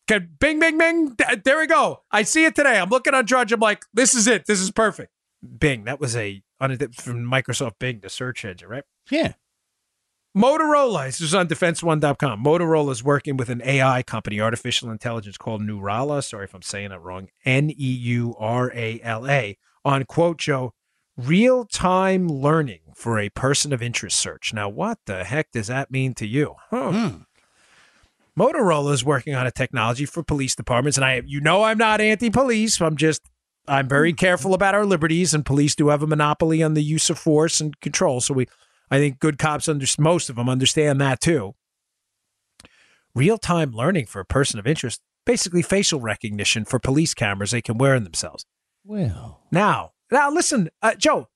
Okay, 0.10 0.26
bing, 0.40 0.60
bing, 0.60 0.78
bing. 0.78 1.16
There 1.44 1.58
we 1.60 1.68
go. 1.68 2.02
I 2.12 2.24
see 2.24 2.46
it 2.46 2.56
today. 2.56 2.78
I'm 2.80 2.90
looking 2.90 3.14
on 3.14 3.26
Drudge. 3.26 3.52
I'm 3.52 3.60
like, 3.60 3.84
this 3.94 4.14
is 4.14 4.28
it. 4.28 4.46
This 4.46 4.60
is 4.60 4.72
perfect. 4.72 5.12
Bing. 5.60 5.86
That 5.86 6.00
was 6.00 6.16
a 6.16 6.44
from 6.60 7.26
Microsoft 7.26 7.80
Bing, 7.80 8.00
the 8.02 8.10
search 8.10 8.46
engine, 8.46 8.70
right? 8.70 8.84
Yeah. 9.10 9.34
Motorola. 10.36 11.06
This 11.06 11.22
is 11.22 11.34
on 11.34 11.48
defenseone.com. 11.48 12.44
Motorola 12.44 12.92
is 12.92 13.04
working 13.04 13.38
with 13.38 13.50
an 13.50 13.62
AI 13.64 14.04
company, 14.04 14.42
artificial 14.42 14.92
intelligence 14.92 15.38
called 15.38 15.62
Neurala. 15.62 16.24
Sorry 16.24 16.44
if 16.46 16.54
I'm 16.54 16.62
saying 16.62 16.92
it 16.92 17.02
wrong. 17.02 17.30
N 17.46 17.70
E 17.70 17.74
U 17.76 18.36
R 18.38 18.72
A 18.76 19.00
L 19.02 19.28
A 19.28 19.58
on 19.86 20.04
quote 20.04 20.38
Joe, 20.38 20.74
real 21.18 21.66
time 21.66 22.28
learning 22.28 22.82
for 22.96 23.18
a 23.18 23.30
person 23.30 23.72
of 23.72 23.82
interest 23.82 24.20
search. 24.20 24.54
Now, 24.54 24.68
what 24.68 25.00
the 25.06 25.24
heck 25.24 25.52
does 25.52 25.68
that 25.68 25.90
mean 25.90 26.14
to 26.16 26.28
you? 26.28 26.56
Huh. 26.70 26.92
Hmm. 26.92 27.18
Motorola 28.38 28.94
is 28.94 29.04
working 29.04 29.34
on 29.34 29.48
a 29.48 29.52
technology 29.52 30.06
for 30.06 30.24
police 30.24 30.56
departments, 30.56 30.98
and 30.98 31.06
I, 31.06 31.22
you 31.26 31.40
know, 31.40 31.64
I'm 31.64 31.78
not 31.78 32.02
anti-police. 32.02 32.82
I'm 32.82 32.98
just, 32.98 33.22
I'm 33.68 33.88
very 33.88 34.12
careful 34.12 34.54
about 34.54 34.76
our 34.76 34.86
liberties, 34.86 35.34
and 35.34 35.46
police 35.46 35.76
do 35.76 35.88
have 35.88 36.04
a 36.04 36.08
monopoly 36.08 36.62
on 36.62 36.74
the 36.74 36.84
use 36.84 37.10
of 37.10 37.18
force 37.18 37.62
and 37.62 37.80
control. 37.80 38.20
So 38.20 38.34
we, 38.34 38.48
I 38.92 38.98
think, 38.98 39.20
good 39.20 39.38
cops 39.38 39.70
under 39.70 39.86
most 39.98 40.30
of 40.30 40.36
them 40.36 40.50
understand 40.50 41.00
that 41.00 41.22
too. 41.22 41.56
Real-time 43.14 43.72
learning 43.72 44.08
for 44.08 44.20
a 44.20 44.26
person 44.26 44.60
of 44.60 44.68
interest, 44.68 45.00
basically 45.26 45.62
facial 45.62 46.02
recognition 46.02 46.66
for 46.66 46.78
police 46.80 47.14
cameras 47.14 47.52
they 47.52 47.62
can 47.62 47.78
wear 47.78 47.96
in 47.96 48.04
themselves. 48.04 48.46
Well. 48.84 49.42
Now, 49.52 49.94
now 50.12 50.30
listen, 50.30 50.70
uh, 50.82 50.96
Joe, 50.96 51.30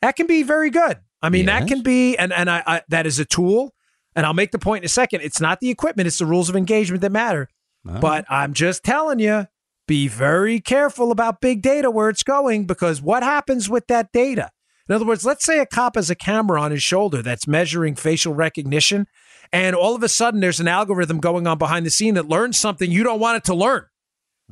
that 0.00 0.16
can 0.16 0.26
be 0.26 0.42
very 0.42 0.70
good. 0.70 0.98
I 1.20 1.28
mean, 1.28 1.46
that 1.46 1.66
can 1.66 1.82
be, 1.82 2.16
and 2.16 2.32
and 2.32 2.48
I, 2.48 2.62
I 2.64 2.82
that 2.88 3.04
is 3.04 3.18
a 3.18 3.24
tool. 3.24 3.74
And 4.18 4.26
I'll 4.26 4.34
make 4.34 4.50
the 4.50 4.58
point 4.58 4.82
in 4.82 4.86
a 4.86 4.88
second. 4.88 5.20
It's 5.20 5.40
not 5.40 5.60
the 5.60 5.70
equipment; 5.70 6.08
it's 6.08 6.18
the 6.18 6.26
rules 6.26 6.48
of 6.48 6.56
engagement 6.56 7.02
that 7.02 7.12
matter. 7.12 7.48
Oh. 7.88 8.00
But 8.00 8.24
I'm 8.28 8.52
just 8.52 8.82
telling 8.82 9.20
you, 9.20 9.46
be 9.86 10.08
very 10.08 10.58
careful 10.58 11.12
about 11.12 11.40
big 11.40 11.62
data 11.62 11.88
where 11.88 12.08
it's 12.08 12.24
going 12.24 12.66
because 12.66 13.00
what 13.00 13.22
happens 13.22 13.70
with 13.70 13.86
that 13.86 14.10
data? 14.10 14.50
In 14.88 14.94
other 14.96 15.04
words, 15.04 15.24
let's 15.24 15.44
say 15.44 15.60
a 15.60 15.66
cop 15.66 15.94
has 15.94 16.10
a 16.10 16.16
camera 16.16 16.60
on 16.60 16.72
his 16.72 16.82
shoulder 16.82 17.22
that's 17.22 17.46
measuring 17.46 17.94
facial 17.94 18.34
recognition, 18.34 19.06
and 19.52 19.76
all 19.76 19.94
of 19.94 20.02
a 20.02 20.08
sudden 20.08 20.40
there's 20.40 20.58
an 20.58 20.66
algorithm 20.66 21.20
going 21.20 21.46
on 21.46 21.56
behind 21.56 21.86
the 21.86 21.90
scene 21.90 22.14
that 22.14 22.28
learns 22.28 22.58
something 22.58 22.90
you 22.90 23.04
don't 23.04 23.20
want 23.20 23.36
it 23.36 23.44
to 23.44 23.54
learn. 23.54 23.84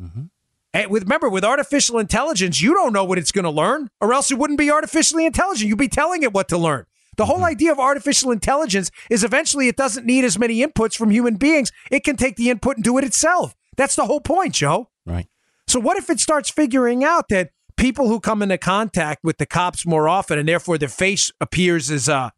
Mhm. 0.00 0.30
And 0.72 0.90
with 0.92 1.02
remember, 1.02 1.28
with 1.28 1.44
artificial 1.44 1.98
intelligence, 1.98 2.60
you 2.60 2.72
don't 2.72 2.92
know 2.92 3.02
what 3.02 3.18
it's 3.18 3.32
going 3.32 3.46
to 3.46 3.50
learn, 3.50 3.90
or 4.00 4.14
else 4.14 4.30
it 4.30 4.38
wouldn't 4.38 4.60
be 4.60 4.70
artificially 4.70 5.26
intelligent. 5.26 5.68
You'd 5.68 5.76
be 5.76 5.88
telling 5.88 6.22
it 6.22 6.32
what 6.32 6.46
to 6.50 6.56
learn. 6.56 6.86
The 7.16 7.26
whole 7.26 7.44
idea 7.44 7.72
of 7.72 7.78
artificial 7.78 8.30
intelligence 8.30 8.90
is 9.10 9.24
eventually 9.24 9.68
it 9.68 9.76
doesn't 9.76 10.06
need 10.06 10.24
as 10.24 10.38
many 10.38 10.64
inputs 10.64 10.96
from 10.96 11.10
human 11.10 11.36
beings. 11.36 11.72
It 11.90 12.04
can 12.04 12.16
take 12.16 12.36
the 12.36 12.50
input 12.50 12.76
and 12.76 12.84
do 12.84 12.98
it 12.98 13.04
itself. 13.04 13.54
That's 13.76 13.96
the 13.96 14.06
whole 14.06 14.20
point, 14.20 14.54
Joe. 14.54 14.90
Right. 15.04 15.26
So 15.66 15.80
what 15.80 15.96
if 15.96 16.10
it 16.10 16.20
starts 16.20 16.50
figuring 16.50 17.04
out 17.04 17.28
that 17.28 17.50
people 17.76 18.08
who 18.08 18.20
come 18.20 18.42
into 18.42 18.58
contact 18.58 19.24
with 19.24 19.38
the 19.38 19.46
cops 19.46 19.84
more 19.84 20.08
often 20.08 20.38
and 20.38 20.48
therefore 20.48 20.78
their 20.78 20.88
face 20.88 21.30
appears 21.42 21.90
as 21.90 22.08
uh 22.08 22.30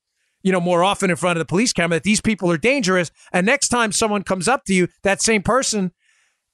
you 0.43 0.51
know 0.51 0.61
more 0.61 0.83
often 0.83 1.11
in 1.11 1.16
front 1.16 1.37
of 1.37 1.41
the 1.41 1.49
police 1.49 1.72
camera 1.72 1.97
that 1.97 2.03
these 2.03 2.20
people 2.20 2.51
are 2.51 2.59
dangerous 2.59 3.12
and 3.33 3.47
next 3.47 3.68
time 3.68 3.93
someone 3.93 4.24
comes 4.24 4.49
up 4.49 4.64
to 4.64 4.74
you 4.74 4.89
that 5.05 5.22
same 5.22 5.43
person 5.43 5.93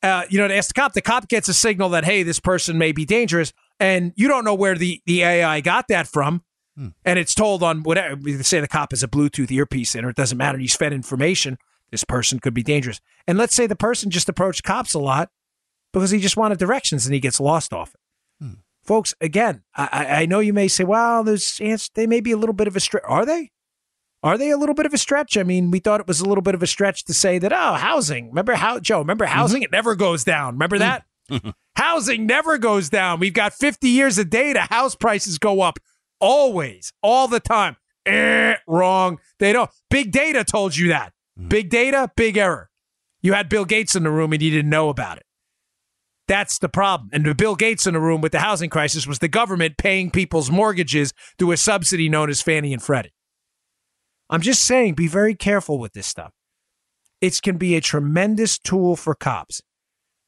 uh, 0.04 0.26
you 0.28 0.38
know, 0.38 0.46
to 0.46 0.54
ask 0.54 0.68
the 0.68 0.74
cop. 0.74 0.92
The 0.92 1.00
cop 1.00 1.28
gets 1.28 1.48
a 1.48 1.54
signal 1.54 1.88
that 1.90 2.04
hey, 2.04 2.22
this 2.22 2.38
person 2.38 2.76
may 2.76 2.92
be 2.92 3.06
dangerous, 3.06 3.54
and 3.80 4.12
you 4.16 4.28
don't 4.28 4.44
know 4.44 4.54
where 4.54 4.76
the 4.76 5.00
the 5.06 5.22
AI 5.22 5.60
got 5.62 5.88
that 5.88 6.06
from. 6.06 6.42
Hmm. 6.76 6.88
And 7.04 7.18
it's 7.18 7.34
told 7.34 7.62
on 7.62 7.82
whatever. 7.82 8.20
Say 8.42 8.60
the 8.60 8.68
cop 8.68 8.92
has 8.92 9.02
a 9.02 9.08
Bluetooth 9.08 9.50
earpiece 9.50 9.94
in, 9.94 10.04
or 10.04 10.10
it 10.10 10.16
doesn't 10.16 10.38
matter. 10.38 10.58
He's 10.58 10.76
fed 10.76 10.92
information. 10.92 11.58
This 11.90 12.04
person 12.04 12.40
could 12.40 12.54
be 12.54 12.62
dangerous. 12.62 13.00
And 13.26 13.38
let's 13.38 13.54
say 13.54 13.66
the 13.66 13.76
person 13.76 14.10
just 14.10 14.28
approached 14.28 14.64
cops 14.64 14.94
a 14.94 14.98
lot 14.98 15.30
because 15.92 16.10
he 16.10 16.18
just 16.18 16.36
wanted 16.36 16.58
directions 16.58 17.06
and 17.06 17.14
he 17.14 17.20
gets 17.20 17.38
lost 17.38 17.72
off 17.72 17.94
it. 17.94 18.00
Hmm. 18.44 18.52
Folks, 18.82 19.14
again, 19.20 19.62
I, 19.76 20.06
I- 20.22 20.26
know 20.26 20.40
you 20.40 20.52
may 20.52 20.68
say, 20.68 20.84
well, 20.84 21.22
there's 21.22 21.60
they 21.94 22.06
may 22.06 22.20
be 22.20 22.32
a 22.32 22.36
little 22.36 22.54
bit 22.54 22.66
of 22.66 22.76
a 22.76 22.80
stretch. 22.80 23.04
Are 23.06 23.24
they? 23.24 23.52
Are 24.24 24.38
they 24.38 24.50
a 24.50 24.56
little 24.56 24.74
bit 24.74 24.86
of 24.86 24.94
a 24.94 24.98
stretch? 24.98 25.36
I 25.36 25.42
mean, 25.42 25.70
we 25.70 25.80
thought 25.80 26.00
it 26.00 26.08
was 26.08 26.20
a 26.20 26.26
little 26.26 26.40
bit 26.40 26.54
of 26.54 26.62
a 26.62 26.66
stretch 26.66 27.04
to 27.04 27.14
say 27.14 27.38
that, 27.38 27.52
oh, 27.52 27.74
housing. 27.74 28.28
Remember 28.28 28.54
how, 28.54 28.80
Joe, 28.80 29.00
remember 29.00 29.26
mm-hmm. 29.26 29.34
housing? 29.34 29.62
It 29.62 29.70
never 29.70 29.94
goes 29.94 30.24
down. 30.24 30.54
Remember 30.54 30.78
that? 30.78 31.04
housing 31.76 32.26
never 32.26 32.56
goes 32.56 32.88
down. 32.88 33.20
We've 33.20 33.34
got 33.34 33.52
50 33.52 33.86
years 33.86 34.16
of 34.16 34.30
data. 34.30 34.62
House 34.62 34.94
prices 34.94 35.38
go 35.38 35.60
up 35.60 35.78
always, 36.24 36.92
all 37.02 37.28
the 37.28 37.40
time. 37.40 37.76
Eh, 38.06 38.56
wrong. 38.66 39.18
They 39.38 39.52
don't. 39.52 39.70
Big 39.90 40.10
data 40.10 40.42
told 40.44 40.76
you 40.76 40.88
that. 40.88 41.12
Big 41.48 41.68
data, 41.68 42.10
big 42.16 42.36
error. 42.36 42.70
You 43.22 43.34
had 43.34 43.48
Bill 43.48 43.64
Gates 43.64 43.94
in 43.94 44.04
the 44.04 44.10
room 44.10 44.32
and 44.32 44.42
you 44.42 44.50
didn't 44.50 44.70
know 44.70 44.88
about 44.88 45.18
it. 45.18 45.24
That's 46.26 46.58
the 46.58 46.68
problem. 46.68 47.10
And 47.12 47.24
the 47.26 47.34
Bill 47.34 47.56
Gates 47.56 47.86
in 47.86 47.94
the 47.94 48.00
room 48.00 48.20
with 48.20 48.32
the 48.32 48.38
housing 48.38 48.70
crisis 48.70 49.06
was 49.06 49.18
the 49.18 49.28
government 49.28 49.76
paying 49.76 50.10
people's 50.10 50.50
mortgages 50.50 51.12
through 51.38 51.52
a 51.52 51.56
subsidy 51.56 52.08
known 52.08 52.30
as 52.30 52.40
Fannie 52.40 52.72
and 52.72 52.82
Freddie. 52.82 53.12
I'm 54.30 54.40
just 54.40 54.64
saying, 54.64 54.94
be 54.94 55.08
very 55.08 55.34
careful 55.34 55.78
with 55.78 55.92
this 55.92 56.06
stuff. 56.06 56.32
It 57.20 57.40
can 57.42 57.58
be 57.58 57.74
a 57.74 57.80
tremendous 57.80 58.58
tool 58.58 58.96
for 58.96 59.14
cops. 59.14 59.60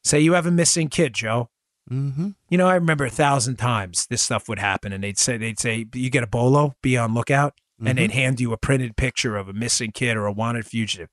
Say 0.04 0.20
you 0.20 0.34
have 0.34 0.46
a 0.46 0.50
missing 0.50 0.88
kid, 0.88 1.14
Joe. 1.14 1.48
Mm-hmm. 1.90 2.30
You 2.48 2.58
know, 2.58 2.66
I 2.66 2.74
remember 2.74 3.04
a 3.04 3.10
thousand 3.10 3.56
times 3.56 4.06
this 4.08 4.22
stuff 4.22 4.48
would 4.48 4.58
happen, 4.58 4.92
and 4.92 5.04
they'd 5.04 5.18
say, 5.18 5.36
they'd 5.36 5.60
say, 5.60 5.86
you 5.94 6.10
get 6.10 6.24
a 6.24 6.26
bolo, 6.26 6.74
be 6.82 6.96
on 6.96 7.14
lookout, 7.14 7.54
and 7.84 7.98
they'd 7.98 8.10
hand 8.10 8.40
you 8.40 8.52
a 8.52 8.56
printed 8.56 8.96
picture 8.96 9.36
of 9.36 9.48
a 9.48 9.52
missing 9.52 9.92
kid 9.92 10.16
or 10.16 10.26
a 10.26 10.32
wanted 10.32 10.66
fugitive. 10.66 11.10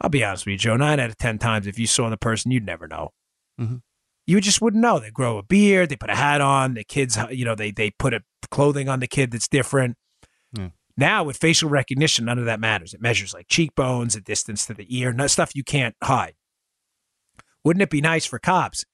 I'll 0.00 0.10
be 0.10 0.24
honest 0.24 0.44
with 0.46 0.52
you, 0.52 0.58
Joe. 0.58 0.76
Nine 0.76 0.98
out 0.98 1.10
of 1.10 1.16
ten 1.16 1.38
times, 1.38 1.66
if 1.66 1.78
you 1.78 1.86
saw 1.86 2.10
the 2.10 2.16
person, 2.16 2.50
you'd 2.50 2.66
never 2.66 2.88
know. 2.88 3.12
Mhm. 3.60 3.82
You 4.26 4.40
just 4.40 4.60
wouldn't 4.60 4.82
know. 4.82 4.98
They 4.98 5.10
grow 5.10 5.38
a 5.38 5.42
beard, 5.42 5.88
they 5.88 5.96
put 5.96 6.10
a 6.10 6.16
hat 6.16 6.40
on. 6.40 6.74
The 6.74 6.84
kids, 6.84 7.16
you 7.30 7.44
know, 7.44 7.54
they 7.54 7.70
they 7.70 7.90
put 7.90 8.12
a 8.14 8.22
clothing 8.50 8.88
on 8.88 9.00
the 9.00 9.06
kid 9.06 9.30
that's 9.30 9.48
different. 9.48 9.96
Yeah. 10.52 10.70
Now 10.96 11.24
with 11.24 11.36
facial 11.36 11.70
recognition, 11.70 12.24
none 12.24 12.38
of 12.38 12.44
that 12.44 12.60
matters. 12.60 12.94
It 12.94 13.00
measures 13.00 13.32
like 13.32 13.48
cheekbones, 13.48 14.14
a 14.14 14.20
distance 14.20 14.66
to 14.66 14.74
the 14.74 14.86
ear, 14.96 15.14
stuff 15.28 15.54
you 15.54 15.64
can't 15.64 15.94
hide. 16.02 16.34
Wouldn't 17.64 17.82
it 17.82 17.90
be 17.90 18.00
nice 18.00 18.26
for 18.26 18.38
cops? 18.38 18.84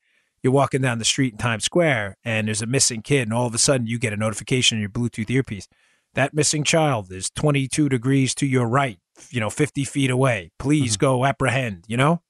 You're 0.43 0.53
walking 0.53 0.81
down 0.83 0.99
the 0.99 1.05
street 1.05 1.33
in 1.33 1.39
Times 1.39 1.65
Square 1.65 2.17
and 2.25 2.47
there's 2.47 2.63
a 2.63 2.67
missing 2.67 3.03
kid, 3.03 3.23
and 3.23 3.33
all 3.33 3.47
of 3.47 3.55
a 3.55 3.59
sudden 3.59 3.87
you 3.87 3.99
get 3.99 4.13
a 4.13 4.17
notification 4.17 4.79
in 4.79 4.81
your 4.81 4.91
Bluetooth 4.91 5.31
earpiece. 5.31 5.69
That 6.15 6.35
missing 6.35 6.65
child 6.65 7.13
is 7.13 7.31
22 7.31 7.89
degrees 7.89 8.35
to 8.37 8.47
your 8.47 8.67
right, 8.67 8.99
you 9.31 9.41
know, 9.41 9.51
50 9.51 9.85
feet 9.85 10.11
away. 10.11 10.51
Please 10.59 10.97
go 10.97 11.25
apprehend, 11.25 11.85
you 11.87 11.97
know? 11.97 12.23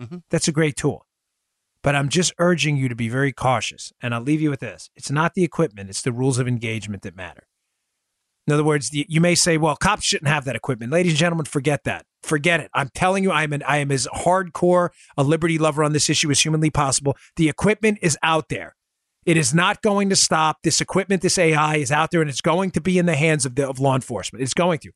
Mhm. 0.00 0.22
That's 0.30 0.48
a 0.48 0.52
great 0.52 0.76
tool. 0.76 1.06
But 1.82 1.94
I'm 1.94 2.08
just 2.08 2.32
urging 2.38 2.76
you 2.76 2.88
to 2.88 2.96
be 2.96 3.08
very 3.08 3.32
cautious. 3.32 3.92
And 4.00 4.14
I'll 4.14 4.20
leave 4.20 4.40
you 4.40 4.50
with 4.50 4.60
this 4.60 4.90
it's 4.96 5.10
not 5.10 5.34
the 5.34 5.44
equipment, 5.44 5.90
it's 5.90 6.02
the 6.02 6.12
rules 6.12 6.38
of 6.38 6.48
engagement 6.48 7.02
that 7.02 7.16
matter. 7.16 7.46
In 8.46 8.52
other 8.52 8.64
words, 8.64 8.90
you 8.92 9.20
may 9.20 9.34
say, 9.34 9.58
well, 9.58 9.74
cops 9.74 10.04
shouldn't 10.04 10.28
have 10.28 10.44
that 10.44 10.54
equipment. 10.54 10.92
Ladies 10.92 11.12
and 11.12 11.18
gentlemen, 11.18 11.46
forget 11.46 11.82
that. 11.84 12.06
Forget 12.22 12.60
it. 12.60 12.70
I'm 12.74 12.90
telling 12.94 13.24
you, 13.24 13.32
I'm 13.32 13.52
an, 13.52 13.62
I 13.64 13.78
am 13.78 13.90
as 13.90 14.06
hardcore 14.14 14.90
a 15.16 15.24
liberty 15.24 15.58
lover 15.58 15.82
on 15.82 15.92
this 15.92 16.08
issue 16.08 16.30
as 16.30 16.40
humanly 16.40 16.70
possible. 16.70 17.16
The 17.36 17.48
equipment 17.48 17.98
is 18.02 18.16
out 18.22 18.48
there. 18.48 18.76
It 19.24 19.36
is 19.36 19.52
not 19.52 19.82
going 19.82 20.10
to 20.10 20.16
stop. 20.16 20.58
This 20.62 20.80
equipment, 20.80 21.22
this 21.22 21.38
AI 21.38 21.76
is 21.76 21.90
out 21.90 22.12
there 22.12 22.20
and 22.20 22.30
it's 22.30 22.40
going 22.40 22.70
to 22.72 22.80
be 22.80 22.98
in 22.98 23.06
the 23.06 23.16
hands 23.16 23.44
of, 23.44 23.56
the, 23.56 23.68
of 23.68 23.80
law 23.80 23.96
enforcement. 23.96 24.42
It's 24.42 24.54
going 24.54 24.78
to. 24.80 24.92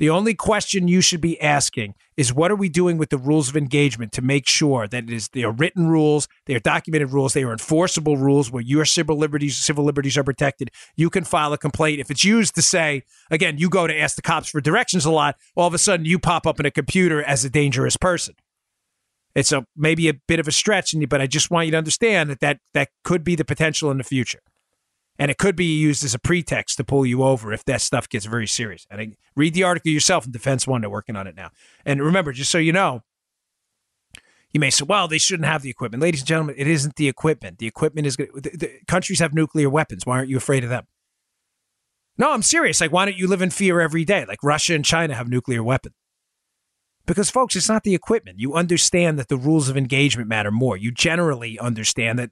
The 0.00 0.08
only 0.08 0.32
question 0.32 0.88
you 0.88 1.02
should 1.02 1.20
be 1.20 1.38
asking 1.42 1.94
is 2.16 2.32
what 2.32 2.50
are 2.50 2.56
we 2.56 2.70
doing 2.70 2.96
with 2.96 3.10
the 3.10 3.18
rules 3.18 3.50
of 3.50 3.56
engagement 3.56 4.12
to 4.12 4.22
make 4.22 4.48
sure 4.48 4.88
that 4.88 5.04
it 5.04 5.10
is 5.10 5.28
they 5.28 5.44
are 5.44 5.52
written 5.52 5.88
rules, 5.88 6.26
they 6.46 6.54
are 6.54 6.58
documented 6.58 7.12
rules, 7.12 7.34
they 7.34 7.42
are 7.42 7.52
enforceable 7.52 8.16
rules 8.16 8.50
where 8.50 8.62
your 8.62 8.86
civil 8.86 9.18
liberties 9.18 9.58
civil 9.58 9.84
liberties 9.84 10.16
are 10.16 10.24
protected. 10.24 10.70
You 10.96 11.10
can 11.10 11.24
file 11.24 11.52
a 11.52 11.58
complaint 11.58 12.00
if 12.00 12.10
it's 12.10 12.24
used 12.24 12.54
to 12.54 12.62
say 12.62 13.02
again, 13.30 13.58
you 13.58 13.68
go 13.68 13.86
to 13.86 13.94
ask 13.94 14.16
the 14.16 14.22
cops 14.22 14.48
for 14.48 14.62
directions 14.62 15.04
a 15.04 15.10
lot, 15.10 15.36
all 15.54 15.66
of 15.66 15.74
a 15.74 15.78
sudden 15.78 16.06
you 16.06 16.18
pop 16.18 16.46
up 16.46 16.58
in 16.58 16.64
a 16.64 16.70
computer 16.70 17.22
as 17.22 17.44
a 17.44 17.50
dangerous 17.50 17.98
person. 17.98 18.34
It's 19.34 19.52
a 19.52 19.66
maybe 19.76 20.08
a 20.08 20.14
bit 20.14 20.40
of 20.40 20.48
a 20.48 20.52
stretch, 20.52 20.94
but 21.10 21.20
I 21.20 21.26
just 21.26 21.50
want 21.50 21.66
you 21.66 21.72
to 21.72 21.78
understand 21.78 22.30
that 22.30 22.40
that, 22.40 22.60
that 22.72 22.88
could 23.04 23.22
be 23.22 23.34
the 23.36 23.44
potential 23.44 23.90
in 23.90 23.98
the 23.98 24.04
future. 24.04 24.40
And 25.20 25.30
it 25.30 25.36
could 25.36 25.54
be 25.54 25.78
used 25.78 26.02
as 26.02 26.14
a 26.14 26.18
pretext 26.18 26.78
to 26.78 26.84
pull 26.84 27.04
you 27.04 27.22
over 27.22 27.52
if 27.52 27.62
that 27.66 27.82
stuff 27.82 28.08
gets 28.08 28.24
very 28.24 28.46
serious. 28.46 28.86
And 28.90 29.00
I, 29.02 29.12
read 29.36 29.52
the 29.52 29.64
article 29.64 29.92
yourself 29.92 30.24
in 30.24 30.32
Defense 30.32 30.66
One. 30.66 30.80
They're 30.80 30.88
working 30.88 31.14
on 31.14 31.26
it 31.26 31.36
now. 31.36 31.50
And 31.84 32.00
remember, 32.00 32.32
just 32.32 32.50
so 32.50 32.56
you 32.56 32.72
know, 32.72 33.02
you 34.50 34.60
may 34.60 34.70
say, 34.70 34.86
well, 34.88 35.08
they 35.08 35.18
shouldn't 35.18 35.46
have 35.46 35.60
the 35.60 35.68
equipment. 35.68 36.02
Ladies 36.02 36.22
and 36.22 36.28
gentlemen, 36.28 36.54
it 36.56 36.66
isn't 36.66 36.96
the 36.96 37.06
equipment. 37.06 37.58
The 37.58 37.66
equipment 37.66 38.06
is 38.06 38.16
good. 38.16 38.30
The, 38.34 38.56
the 38.56 38.70
countries 38.88 39.20
have 39.20 39.34
nuclear 39.34 39.68
weapons. 39.68 40.06
Why 40.06 40.16
aren't 40.16 40.30
you 40.30 40.38
afraid 40.38 40.64
of 40.64 40.70
them? 40.70 40.86
No, 42.16 42.32
I'm 42.32 42.42
serious. 42.42 42.80
Like, 42.80 42.90
why 42.90 43.04
don't 43.04 43.18
you 43.18 43.28
live 43.28 43.42
in 43.42 43.50
fear 43.50 43.78
every 43.78 44.06
day? 44.06 44.24
Like 44.24 44.42
Russia 44.42 44.74
and 44.74 44.84
China 44.84 45.14
have 45.14 45.28
nuclear 45.28 45.62
weapons. 45.62 45.96
Because, 47.04 47.28
folks, 47.28 47.54
it's 47.54 47.68
not 47.68 47.84
the 47.84 47.94
equipment. 47.94 48.40
You 48.40 48.54
understand 48.54 49.18
that 49.18 49.28
the 49.28 49.36
rules 49.36 49.68
of 49.68 49.76
engagement 49.76 50.30
matter 50.30 50.50
more. 50.50 50.78
You 50.78 50.90
generally 50.90 51.58
understand 51.58 52.18
that, 52.18 52.30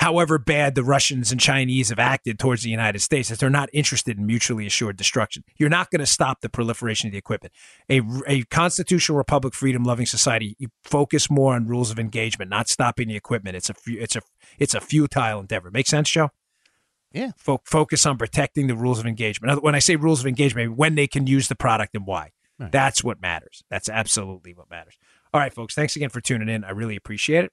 however 0.00 0.38
bad 0.38 0.74
the 0.74 0.82
Russians 0.82 1.30
and 1.30 1.38
Chinese 1.38 1.90
have 1.90 1.98
acted 1.98 2.38
towards 2.38 2.62
the 2.62 2.70
United 2.70 3.00
States, 3.00 3.28
that 3.28 3.38
they're 3.38 3.50
not 3.50 3.68
interested 3.74 4.16
in 4.16 4.26
mutually 4.26 4.66
assured 4.66 4.96
destruction. 4.96 5.44
You're 5.58 5.68
not 5.68 5.90
going 5.90 6.00
to 6.00 6.06
stop 6.06 6.40
the 6.40 6.48
proliferation 6.48 7.08
of 7.08 7.12
the 7.12 7.18
equipment. 7.18 7.52
A, 7.90 8.00
a 8.26 8.42
constitutional 8.44 9.18
republic, 9.18 9.52
freedom 9.52 9.84
loving 9.84 10.06
society, 10.06 10.56
you 10.58 10.68
focus 10.84 11.30
more 11.30 11.54
on 11.54 11.66
rules 11.66 11.90
of 11.90 11.98
engagement, 11.98 12.50
not 12.50 12.66
stopping 12.66 13.08
the 13.08 13.16
equipment. 13.16 13.56
It's 13.56 13.68
a 13.68 13.74
it's 13.86 14.16
a 14.16 14.22
it's 14.58 14.74
a 14.74 14.80
futile 14.80 15.38
endeavor. 15.38 15.70
Make 15.70 15.86
sense, 15.86 16.08
Joe? 16.08 16.30
Yeah. 17.12 17.32
Fo- 17.36 17.60
focus 17.66 18.06
on 18.06 18.16
protecting 18.16 18.68
the 18.68 18.76
rules 18.76 19.00
of 19.00 19.06
engagement. 19.06 19.62
When 19.62 19.74
I 19.74 19.80
say 19.80 19.96
rules 19.96 20.20
of 20.20 20.26
engagement, 20.26 20.78
when 20.78 20.94
they 20.94 21.08
can 21.08 21.26
use 21.26 21.48
the 21.48 21.56
product 21.56 21.94
and 21.94 22.06
why. 22.06 22.30
Right. 22.58 22.72
That's 22.72 23.04
what 23.04 23.20
matters. 23.20 23.64
That's 23.68 23.90
absolutely 23.90 24.54
what 24.54 24.70
matters. 24.70 24.96
All 25.34 25.40
right, 25.40 25.52
folks. 25.52 25.74
Thanks 25.74 25.94
again 25.94 26.08
for 26.08 26.22
tuning 26.22 26.48
in. 26.48 26.64
I 26.64 26.70
really 26.70 26.96
appreciate 26.96 27.44
it. 27.44 27.52